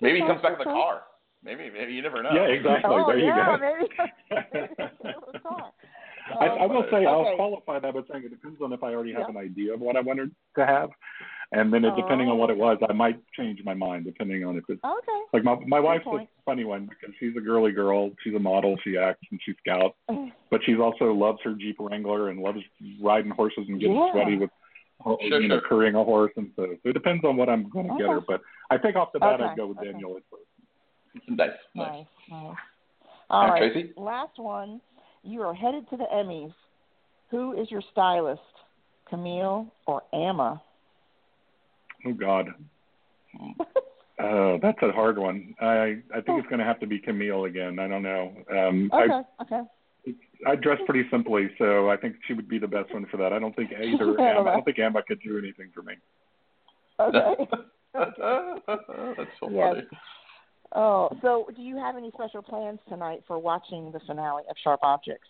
Maybe 0.00 0.20
he 0.20 0.26
comes 0.26 0.40
back 0.42 0.52
choice, 0.52 0.66
with 0.66 0.68
a 0.68 0.72
car. 0.72 1.02
Maybe, 1.42 1.70
maybe 1.70 1.92
you 1.92 2.02
never 2.02 2.22
know. 2.22 2.30
Yeah, 2.32 2.46
exactly. 2.46 2.94
Oh 2.94 3.04
there 3.06 3.18
you 3.18 3.34
go. 3.34 3.58
maybe. 3.58 3.88
maybe. 4.30 4.68
I, 6.40 6.46
I 6.46 6.66
will 6.66 6.86
say 6.90 7.04
I'll 7.06 7.34
qualify 7.36 7.80
that 7.80 7.92
by 7.92 8.00
saying 8.10 8.24
it 8.24 8.30
depends 8.30 8.60
on 8.62 8.72
if 8.72 8.82
I 8.82 8.94
already 8.94 9.12
have 9.12 9.22
Yeah. 9.28 9.30
an 9.30 9.36
idea 9.36 9.74
of 9.74 9.80
what 9.80 9.96
I 9.96 10.00
wanted 10.00 10.30
to 10.56 10.66
have, 10.66 10.90
and 11.52 11.72
then 11.72 11.84
it, 11.84 11.94
depending 11.96 12.28
on 12.28 12.38
what 12.38 12.50
it 12.50 12.56
oh. 12.58 12.64
was, 12.64 12.78
I 12.88 12.92
might 12.92 13.18
change 13.36 13.60
my 13.64 13.74
mind 13.74 14.04
depending 14.04 14.44
on 14.44 14.56
if 14.56 14.64
it's 14.68 14.82
Okay. 14.84 15.20
like 15.32 15.44
my 15.44 15.56
my 15.66 15.80
wife's 15.80 16.06
a 16.06 16.26
funny 16.44 16.64
one 16.64 16.86
because 16.86 17.14
she's 17.18 17.36
a 17.36 17.40
girly 17.40 17.72
girl. 17.72 18.10
She's 18.22 18.34
a 18.34 18.38
model. 18.38 18.76
She 18.84 18.96
acts 18.96 19.26
and 19.30 19.40
she 19.44 19.54
scouts, 19.60 19.96
but 20.50 20.60
she 20.64 20.74
also 20.76 21.12
loves 21.12 21.38
her 21.44 21.54
Jeep 21.54 21.76
Wrangler 21.78 22.30
and 22.30 22.40
loves 22.40 22.60
riding 23.00 23.30
horses 23.30 23.64
and 23.68 23.80
getting 23.80 23.96
Yeah. 23.96 24.12
sweaty 24.12 24.36
with 24.38 24.50
uh, 25.04 25.16
Sure, 25.28 25.40
you 25.40 25.48
know 25.48 25.58
sure. 25.60 25.68
currying 25.68 25.94
a 25.96 26.04
horse 26.04 26.32
and 26.36 26.50
so, 26.56 26.66
so 26.82 26.88
it 26.88 26.92
depends 26.92 27.24
on 27.24 27.36
what 27.36 27.48
I'm 27.48 27.68
going 27.68 27.88
to 27.88 27.96
get 27.98 28.08
her. 28.08 28.20
But 28.20 28.40
I 28.70 28.78
think 28.78 28.96
off 28.96 29.12
the 29.12 29.18
bat 29.18 29.34
Okay, 29.40 29.44
I'd 29.44 29.56
go 29.56 29.66
with 29.66 29.78
okay. 29.78 29.90
Daniel 29.92 30.18
first. 30.30 31.28
Nice, 31.28 31.50
nice. 31.74 31.88
Nice, 31.88 32.06
nice. 32.30 32.56
All 33.30 33.40
All 33.40 33.48
right, 33.48 33.60
right, 33.62 33.72
Tracy? 33.72 33.92
last 33.96 34.38
one. 34.38 34.80
You 35.22 35.42
are 35.42 35.54
headed 35.54 35.88
to 35.90 35.96
the 35.96 36.04
Emmys. 36.12 36.52
Who 37.30 37.52
is 37.60 37.70
your 37.70 37.82
stylist, 37.92 38.40
Camille 39.08 39.66
or 39.86 40.02
Amma? 40.12 40.60
Oh 42.06 42.12
God. 42.12 42.48
Uh, 44.18 44.58
that's 44.62 44.78
a 44.82 44.92
hard 44.92 45.18
one. 45.18 45.54
I 45.60 45.96
I 46.14 46.20
think 46.20 46.38
it's 46.38 46.48
going 46.48 46.60
to 46.60 46.64
have 46.64 46.78
to 46.80 46.86
be 46.86 46.98
Camille 47.00 47.44
again. 47.46 47.78
I 47.78 47.88
don't 47.88 48.02
know. 48.02 48.32
Um, 48.50 48.90
Okay, 48.92 49.20
okay. 49.42 49.62
I 50.46 50.50
I 50.52 50.54
dress 50.56 50.78
pretty 50.86 51.08
simply, 51.10 51.48
so 51.58 51.88
I 51.90 51.96
think 51.96 52.16
she 52.26 52.34
would 52.34 52.48
be 52.48 52.58
the 52.58 52.68
best 52.68 52.92
one 52.92 53.06
for 53.10 53.16
that. 53.16 53.32
I 53.32 53.38
don't 53.38 53.56
think 53.56 53.70
either. 53.72 53.80
I 53.84 53.96
don't 53.96 54.20
Amma, 54.20 54.50
I 54.50 54.54
don't 54.54 54.64
think 54.64 54.78
Amma 54.78 55.02
could 55.02 55.20
do 55.20 55.38
anything 55.38 55.70
for 55.74 55.82
me. 55.82 55.94
Okay. 57.00 57.34
That's 57.94 59.30
so 59.40 59.50
Yes. 59.50 59.74
funny. 59.74 59.82
Oh, 60.76 61.08
so 61.22 61.48
do 61.54 61.62
you 61.62 61.76
have 61.76 61.96
any 61.96 62.10
special 62.12 62.42
plans 62.42 62.80
tonight 62.88 63.22
for 63.26 63.38
watching 63.38 63.92
the 63.92 64.00
finale 64.00 64.42
of 64.50 64.56
Sharp 64.62 64.80
Objects? 64.82 65.28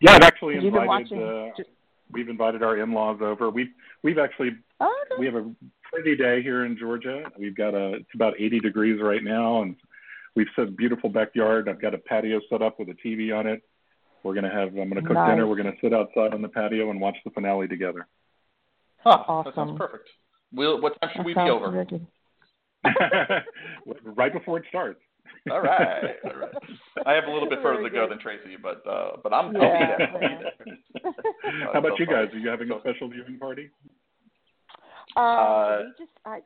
Yeah, 0.00 0.12
I've 0.12 0.22
actually 0.22 0.54
You've 0.54 0.72
been 0.72 0.82
invited. 0.82 1.10
watching. 1.10 1.22
Uh, 1.22 1.56
ju- 1.56 1.64
we've 2.12 2.28
invited 2.28 2.62
our 2.62 2.76
in-laws 2.76 3.18
over. 3.22 3.48
We've 3.50 3.70
we've 4.02 4.18
actually 4.18 4.50
Oh, 4.80 5.04
okay. 5.10 5.18
we 5.18 5.26
have 5.26 5.34
a 5.36 5.50
pretty 5.90 6.16
day 6.16 6.42
here 6.42 6.64
in 6.64 6.76
Georgia. 6.78 7.24
We've 7.38 7.56
got 7.56 7.74
a 7.74 7.94
it's 7.94 8.14
about 8.14 8.34
80 8.38 8.60
degrees 8.60 9.00
right 9.00 9.22
now, 9.24 9.62
and 9.62 9.76
we've 10.34 10.48
set 10.54 10.68
a 10.68 10.70
beautiful 10.70 11.08
backyard. 11.08 11.68
I've 11.68 11.80
got 11.80 11.94
a 11.94 11.98
patio 11.98 12.40
set 12.50 12.62
up 12.62 12.78
with 12.78 12.88
a 12.88 12.94
TV 13.06 13.36
on 13.36 13.46
it. 13.46 13.62
We're 14.22 14.34
gonna 14.34 14.52
have 14.52 14.76
I'm 14.76 14.88
gonna 14.88 15.02
cook 15.02 15.12
Nice. 15.12 15.30
dinner. 15.30 15.46
We're 15.46 15.56
gonna 15.56 15.76
sit 15.80 15.94
outside 15.94 16.34
on 16.34 16.42
the 16.42 16.48
patio 16.48 16.90
and 16.90 17.00
watch 17.00 17.16
the 17.24 17.30
finale 17.30 17.68
together. 17.68 18.06
Huh, 18.98 19.42
That 19.44 19.54
sounds 19.54 19.78
perfect. 19.78 20.08
We'll, 20.52 20.80
what 20.80 21.00
time 21.00 21.10
should 21.12 21.20
That 21.20 21.26
we 21.26 21.34
be 21.34 21.40
over? 21.40 21.86
right 24.04 24.32
before 24.32 24.58
it 24.58 24.64
starts. 24.68 25.00
All 25.50 25.60
right, 25.60 26.16
all 26.24 26.40
right. 26.40 26.54
I 27.06 27.12
have 27.12 27.24
a 27.24 27.30
little 27.30 27.48
bit 27.48 27.60
further 27.62 27.82
to 27.82 27.90
go 27.90 28.08
than 28.08 28.18
Tracy, 28.18 28.56
but 28.60 28.82
uh, 28.86 29.16
but 29.22 29.32
I'm 29.32 29.54
Yeah, 29.54 29.62
I'll 29.62 30.20
be 30.20 30.26
there. 30.26 30.52
Yeah. 31.44 31.66
How 31.72 31.78
about 31.78 31.92
so 31.92 31.98
you 32.00 32.06
guys? 32.06 32.28
Are 32.32 32.38
you 32.38 32.48
having 32.48 32.70
a 32.70 32.80
special 32.80 33.08
viewing 33.08 33.38
party? 33.38 33.70
Uh, 35.16 35.20
Uh, 35.20 35.82
we 35.84 36.04
just 36.04 36.16
I 36.24 36.40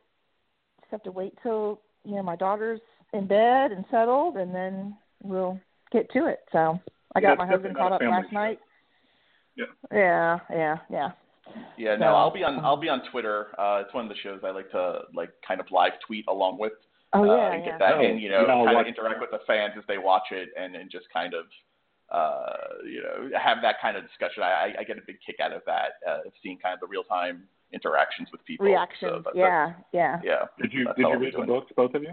just 0.80 0.90
have 0.90 1.02
to 1.04 1.10
wait 1.10 1.34
till 1.42 1.80
you 2.04 2.16
know 2.16 2.22
my 2.22 2.36
daughter's 2.36 2.80
in 3.12 3.26
bed 3.26 3.72
and 3.72 3.84
settled, 3.90 4.36
and 4.36 4.54
then 4.54 4.96
we'll 5.22 5.58
get 5.92 6.10
to 6.12 6.26
it. 6.26 6.40
So 6.52 6.78
I 7.14 7.20
got 7.20 7.30
Yeah, 7.30 7.34
my 7.36 7.46
husband 7.46 7.76
caught 7.76 7.92
up 7.92 8.00
last 8.00 8.30
show. 8.30 8.34
night. 8.34 8.60
Yeah. 9.56 9.66
Yeah, 9.92 10.38
yeah, 10.50 10.78
yeah. 10.90 11.10
Yeah, 11.76 11.94
So, 11.96 12.00
no, 12.00 12.14
I'll 12.14 12.30
be 12.30 12.44
on 12.44 12.58
um, 12.58 12.64
I'll 12.64 12.76
be 12.76 12.88
on 12.88 13.02
Twitter. 13.10 13.48
Uh, 13.58 13.82
it's 13.84 13.92
one 13.92 14.04
of 14.04 14.08
the 14.08 14.16
shows 14.22 14.40
I 14.44 14.50
like 14.50 14.70
to 14.70 15.00
like 15.14 15.30
kind 15.46 15.60
of 15.60 15.66
live 15.70 15.92
tweet 16.06 16.24
along 16.28 16.58
with. 16.58 16.72
Oh 17.12 17.22
uh, 17.28 17.36
yeah, 17.36 17.52
and 17.54 17.64
yeah. 17.64 17.70
get 17.70 17.78
that 17.80 17.94
Oh, 17.94 18.00
and 18.04 18.20
you 18.20 18.30
know 18.30 18.46
yeah, 18.46 18.54
I'll 18.54 18.64
kind 18.64 18.80
of 18.80 18.86
interact 18.86 19.20
with 19.20 19.30
the 19.30 19.40
fans 19.46 19.72
as 19.76 19.84
they 19.88 19.98
watch 19.98 20.30
it 20.30 20.50
and 20.56 20.76
and 20.76 20.90
just 20.90 21.06
kind 21.12 21.34
of 21.34 21.46
uh 22.12 22.84
you 22.84 23.02
know 23.02 23.36
have 23.38 23.58
that 23.62 23.76
kind 23.82 23.96
of 23.96 24.06
discussion. 24.06 24.42
I 24.42 24.74
I, 24.78 24.80
I 24.80 24.84
get 24.84 24.98
a 24.98 25.02
big 25.06 25.16
kick 25.26 25.36
out 25.42 25.52
of 25.52 25.62
that, 25.66 25.98
uh, 26.06 26.26
of 26.26 26.32
seeing 26.42 26.58
kind 26.58 26.74
of 26.74 26.80
the 26.80 26.86
real 26.86 27.04
time 27.04 27.48
interactions 27.72 28.28
with 28.32 28.44
people. 28.44 28.66
Reactions. 28.66 29.10
So 29.10 29.16
that- 29.24 29.34
that- 29.34 29.36
yeah, 29.36 29.72
yeah. 29.92 30.20
yeah. 30.24 30.44
Did 30.60 30.72
you 30.72 30.84
That's 30.84 30.96
did 30.98 31.06
you 31.08 31.18
read 31.18 31.32
the 31.34 31.36
doing. 31.38 31.48
books, 31.48 31.72
both 31.76 31.94
of 31.94 32.02
you? 32.02 32.12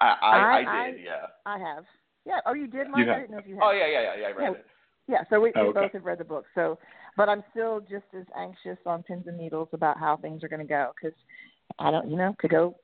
I 0.00 0.06
I, 0.06 0.36
I, 0.36 0.82
I- 0.84 0.90
did, 0.90 1.00
yeah. 1.04 1.26
I 1.46 1.58
have. 1.58 1.84
Yeah. 2.26 2.40
Oh, 2.46 2.52
you 2.54 2.66
did, 2.66 2.88
Mike? 2.88 3.06
have. 3.06 3.16
I 3.16 3.20
didn't 3.20 3.30
know 3.32 3.38
if 3.38 3.46
you 3.46 3.54
had. 3.54 3.62
Oh 3.64 3.70
yeah, 3.70 3.86
yeah, 3.86 4.00
yeah, 4.02 4.14
yeah. 4.20 4.26
I 4.26 4.30
read 4.32 4.44
Yeah. 4.44 4.50
it. 4.58 4.66
Yeah, 5.10 5.22
so 5.30 5.40
we, 5.40 5.48
we 5.48 5.52
Oh, 5.56 5.66
okay. 5.68 5.80
both 5.80 5.92
have 5.92 6.04
read 6.04 6.18
the 6.18 6.24
book. 6.24 6.44
So, 6.54 6.78
but 7.16 7.30
I'm 7.30 7.42
still 7.52 7.80
just 7.80 8.04
as 8.18 8.26
anxious 8.38 8.76
on 8.84 9.02
pins 9.04 9.24
and 9.26 9.38
needles 9.38 9.68
about 9.72 9.98
how 9.98 10.18
things 10.18 10.44
are 10.44 10.48
going 10.48 10.60
to 10.60 10.68
go 10.68 10.92
because 11.00 11.16
I 11.78 11.90
don't, 11.90 12.10
you 12.10 12.16
know, 12.18 12.34
could 12.38 12.50
go. 12.50 12.76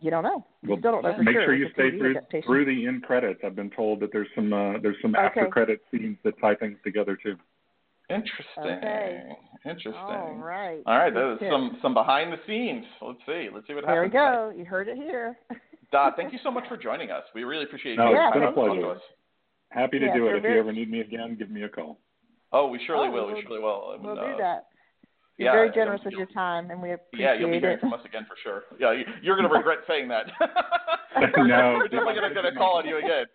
You 0.00 0.10
don't 0.10 0.24
know. 0.24 0.44
You 0.62 0.70
Well, 0.70 0.78
still 0.80 0.90
don't 0.92 1.02
know 1.04 1.14
for 1.14 1.22
Make 1.22 1.34
sure. 1.36 1.44
sure 1.44 1.54
you 1.54 1.68
stay 1.72 1.92
TV 1.92 1.98
through 1.98 2.10
adaptation. 2.16 2.46
through 2.48 2.64
the 2.64 2.86
end 2.88 3.04
credits. 3.04 3.40
I've 3.44 3.54
been 3.54 3.70
told 3.70 4.00
that 4.00 4.10
there's 4.12 4.26
some 4.34 4.52
uh, 4.52 4.78
there's 4.82 4.96
some 5.00 5.14
Okay. 5.14 5.24
after 5.24 5.46
credit 5.46 5.80
scenes 5.92 6.18
that 6.24 6.34
tie 6.40 6.56
things 6.56 6.76
together 6.82 7.16
too. 7.22 7.36
Interesting. 8.10 8.64
Okay. 8.64 9.22
Interesting. 9.64 9.94
All 9.94 10.34
right. 10.38 10.82
All 10.86 10.98
right, 10.98 11.12
Good 11.12 11.38
that 11.40 11.46
is 11.46 11.50
some 11.50 11.78
some 11.80 11.94
behind 11.94 12.32
the 12.32 12.36
scenes. 12.46 12.84
Let's 13.00 13.18
see. 13.26 13.48
Let's 13.52 13.66
see 13.66 13.72
what 13.74 13.84
happens. 13.84 13.86
There 13.86 14.02
we 14.02 14.10
happens. 14.12 14.52
go. 14.52 14.58
You 14.58 14.64
heard 14.66 14.88
it 14.88 14.96
here. 14.96 15.38
Dodd, 15.92 16.12
thank 16.16 16.32
you 16.32 16.38
so 16.42 16.50
much 16.50 16.64
for 16.68 16.76
joining 16.76 17.10
us. 17.10 17.22
We 17.34 17.44
really 17.44 17.64
appreciate 17.64 17.96
No, 17.96 18.10
you 18.10 18.16
it's 18.16 18.34
taking 18.34 18.40
been 18.40 18.42
a 18.42 18.52
time 18.52 18.54
to 18.54 18.60
talk 18.60 18.76
pleasure. 18.76 19.00
to. 19.00 19.78
Happy 19.78 19.98
to 20.00 20.06
Yeah, 20.06 20.14
do 20.16 20.26
it. 20.28 20.36
If 20.36 20.42
very- 20.42 20.54
you 20.54 20.60
ever 20.60 20.72
need 20.72 20.90
me 20.90 21.00
again, 21.00 21.36
give 21.38 21.50
me 21.50 21.62
a 21.62 21.68
call. 21.68 21.98
Oh, 22.52 22.68
we 22.68 22.78
surely 22.86 23.08
Oh, 23.08 23.10
will. 23.10 23.26
we'll- 23.26 23.36
We 23.36 23.42
surely 23.42 23.60
will. 23.62 23.92
And, 23.92 24.04
we'll 24.04 24.18
uh, 24.18 24.26
do 24.32 24.36
that. 24.38 24.66
You're 25.38 25.46
yeah, 25.48 25.52
very 25.52 25.70
generous 25.70 26.00
with 26.04 26.14
your 26.14 26.26
time, 26.26 26.70
and 26.70 26.80
we 26.80 26.92
appreciate 26.92 27.18
it. 27.18 27.22
Yeah, 27.34 27.34
you'll 27.40 27.50
be 27.50 27.58
hearing 27.58 27.78
it. 27.78 27.80
from 27.80 27.92
us 27.92 28.04
again 28.04 28.24
for 28.28 28.36
sure. 28.42 28.62
Yeah, 28.78 28.92
you- 28.92 29.06
you're 29.22 29.36
going 29.36 29.48
to 29.50 29.54
regret 29.54 29.78
saying 29.88 30.08
that. 30.08 30.26
No. 31.14 31.78
We're 31.78 31.86
definitely 31.88 32.14
going 32.14 32.28
to 32.28 32.34
get 32.34 32.44
a 32.44 32.52
call 32.56 32.78
on 32.78 32.86
you 32.88 32.98
again. 32.98 33.26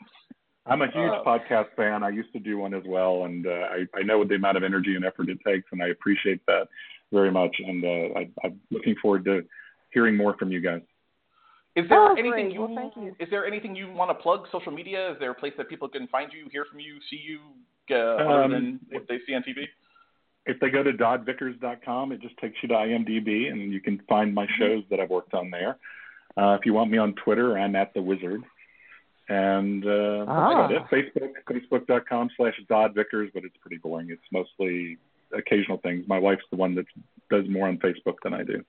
I'm 0.70 0.82
a 0.82 0.86
huge 0.88 1.12
Oh. 1.12 1.24
podcast 1.26 1.68
fan. 1.76 2.04
I 2.04 2.10
used 2.10 2.32
to 2.34 2.40
do 2.40 2.58
one 2.58 2.74
as 2.74 2.84
well, 2.86 3.26
and 3.26 3.46
uh, 3.48 3.50
I, 3.72 3.86
I 3.96 4.04
know 4.04 4.20
what 4.20 4.28
the 4.30 4.36
amount 4.36 4.58
of 4.58 4.64
energy 4.64 4.96
and 4.96 5.04
effort 5.06 5.30
it 5.30 5.40
takes, 5.46 5.68
and 5.72 5.82
I 5.82 5.88
appreciate 5.88 6.46
that 6.48 6.68
very 7.12 7.32
much. 7.32 7.56
And 7.60 7.84
uh, 7.84 8.20
I, 8.20 8.30
I'm 8.44 8.60
looking 8.72 8.96
forward 9.02 9.26
to 9.26 9.44
hearing 9.92 10.16
more 10.16 10.36
from 10.38 10.52
you 10.52 10.62
guys. 10.62 10.82
Is 11.76 11.88
there 11.90 12.00
Oh, 12.12 12.16
anything 12.16 12.52
you, 12.52 12.62
Well, 12.62 12.76
thank 12.76 12.96
you. 12.96 13.16
Is 13.20 13.30
there 13.30 13.46
anything 13.46 13.76
you 13.76 13.92
want 13.92 14.10
to 14.10 14.16
plug? 14.16 14.46
Social 14.52 14.72
media? 14.72 15.12
Is 15.12 15.18
there 15.20 15.32
a 15.32 15.36
place 15.36 15.54
that 15.58 15.70
people 15.70 15.88
can 15.88 16.08
find 16.08 16.32
you, 16.34 16.50
hear 16.52 16.66
from 16.66 16.80
you, 16.80 16.96
see 17.10 17.18
you, 17.24 17.40
uh, 17.92 17.96
other 18.16 18.44
Um, 18.44 18.52
than 18.52 18.80
what 18.92 19.08
they 19.08 19.20
see 19.26 19.34
on 19.34 19.44
TV? 19.44 19.68
If 20.46 20.60
they 20.60 20.70
go 20.70 20.82
to 20.84 20.92
doddvickers.com, 20.92 22.12
it 22.12 22.22
just 22.22 22.38
takes 22.38 22.56
you 22.62 22.70
to 22.70 22.76
IMDb, 22.76 23.52
and 23.52 23.72
you 23.72 23.82
can 23.82 24.00
find 24.10 24.34
my 24.34 24.48
shows 24.58 24.84
that 24.90 25.00
I've 25.00 25.10
worked 25.10 25.34
on 25.34 25.50
there. 25.52 25.78
Uh, 26.38 26.56
if 26.60 26.66
you 26.66 26.74
want 26.74 26.90
me 26.92 26.98
on 26.98 27.14
Twitter, 27.16 27.58
I'm 27.58 27.76
at 27.76 27.94
the 27.94 28.02
Wizard. 28.02 28.44
And 29.30 29.86
uh, 29.86 30.26
that's. 30.26 30.30
Ah. 30.30 30.68
Facebook, 30.92 31.32
facebook.com 31.50 32.30
slash 32.36 32.60
doddvickers, 32.70 33.32
but 33.34 33.44
it's 33.46 33.56
pretty 33.62 33.78
boring. 33.78 34.10
It's 34.10 34.22
mostly 34.32 34.98
occasional 35.38 35.78
things. 35.78 36.06
My 36.08 36.18
wife's 36.18 36.42
the 36.50 36.58
one 36.58 36.74
that 36.76 36.86
does 37.30 37.46
more 37.48 37.68
on 37.68 37.78
Facebook 37.78 38.16
than 38.24 38.34
I 38.34 38.44
do. 38.44 38.64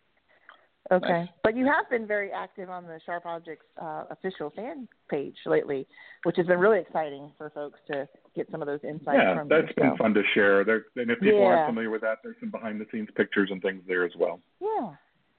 Okay. 0.92 1.08
Nice. 1.08 1.28
But 1.44 1.56
you 1.56 1.66
have 1.66 1.88
been 1.88 2.06
very 2.06 2.30
active 2.32 2.68
on 2.68 2.84
the 2.84 2.98
Sharp 3.06 3.24
Objects 3.24 3.64
uh, 3.80 4.04
official 4.10 4.50
fan 4.56 4.88
page 5.08 5.36
lately, 5.46 5.86
which 6.24 6.36
has 6.36 6.46
been 6.46 6.58
really 6.58 6.80
exciting 6.80 7.30
for 7.38 7.48
folks 7.50 7.78
to 7.90 8.08
get 8.34 8.50
some 8.50 8.60
of 8.60 8.66
those 8.66 8.80
insights 8.82 9.18
yeah, 9.22 9.38
from 9.38 9.48
that's 9.48 9.68
you. 9.68 9.82
been 9.82 9.96
fun 9.96 10.12
to 10.14 10.22
share. 10.34 10.64
There, 10.64 10.86
and 10.96 11.10
if 11.10 11.20
people 11.20 11.38
Yeah. 11.38 11.44
aren't 11.46 11.68
familiar 11.70 11.90
with 11.90 12.00
that, 12.02 12.18
there's 12.22 12.36
some 12.40 12.50
behind 12.50 12.80
the 12.80 12.86
scenes 12.92 13.08
pictures 13.14 13.50
and 13.52 13.62
things 13.62 13.82
there 13.86 14.04
as 14.04 14.12
well. 14.18 14.40
Yeah. 14.60 14.90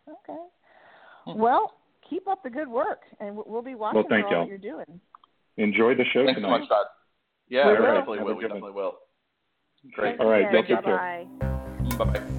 Okay. 0.08 0.40
Hmm. 1.26 1.38
Well, 1.40 1.74
keep 2.10 2.28
up 2.28 2.44
the 2.44 2.50
good 2.50 2.68
work, 2.70 3.02
and 3.20 3.36
we'll- 3.36 3.46
we'll 3.48 3.62
be 3.62 3.76
watching 3.76 4.04
thank 4.10 4.24
for 4.24 4.28
all 4.28 4.32
y'all. 4.34 4.42
that 4.44 4.50
you're 4.50 4.58
doing. 4.58 5.00
Enjoy 5.58 5.96
the 5.96 6.06
show 6.06 6.26
Thanks 6.26 6.42
so 6.42 6.46
tonight. 6.48 6.60
much, 6.60 6.70
Dodd. 6.70 6.86
Yeah, 7.50 7.68
We 7.68 7.80
we 7.80 7.86
definitely 7.86 8.20
will. 8.20 8.36
We 8.36 8.42
definitely 8.44 8.72
will. 8.72 8.94
Great. 9.94 10.20
All 10.20 10.30
right, 10.30 10.46
Okay, 10.46 10.68
take 10.68 10.84
care. 10.84 11.28
bye-bye. 11.40 11.98
Bye 11.98 12.20
bye. 12.20 12.38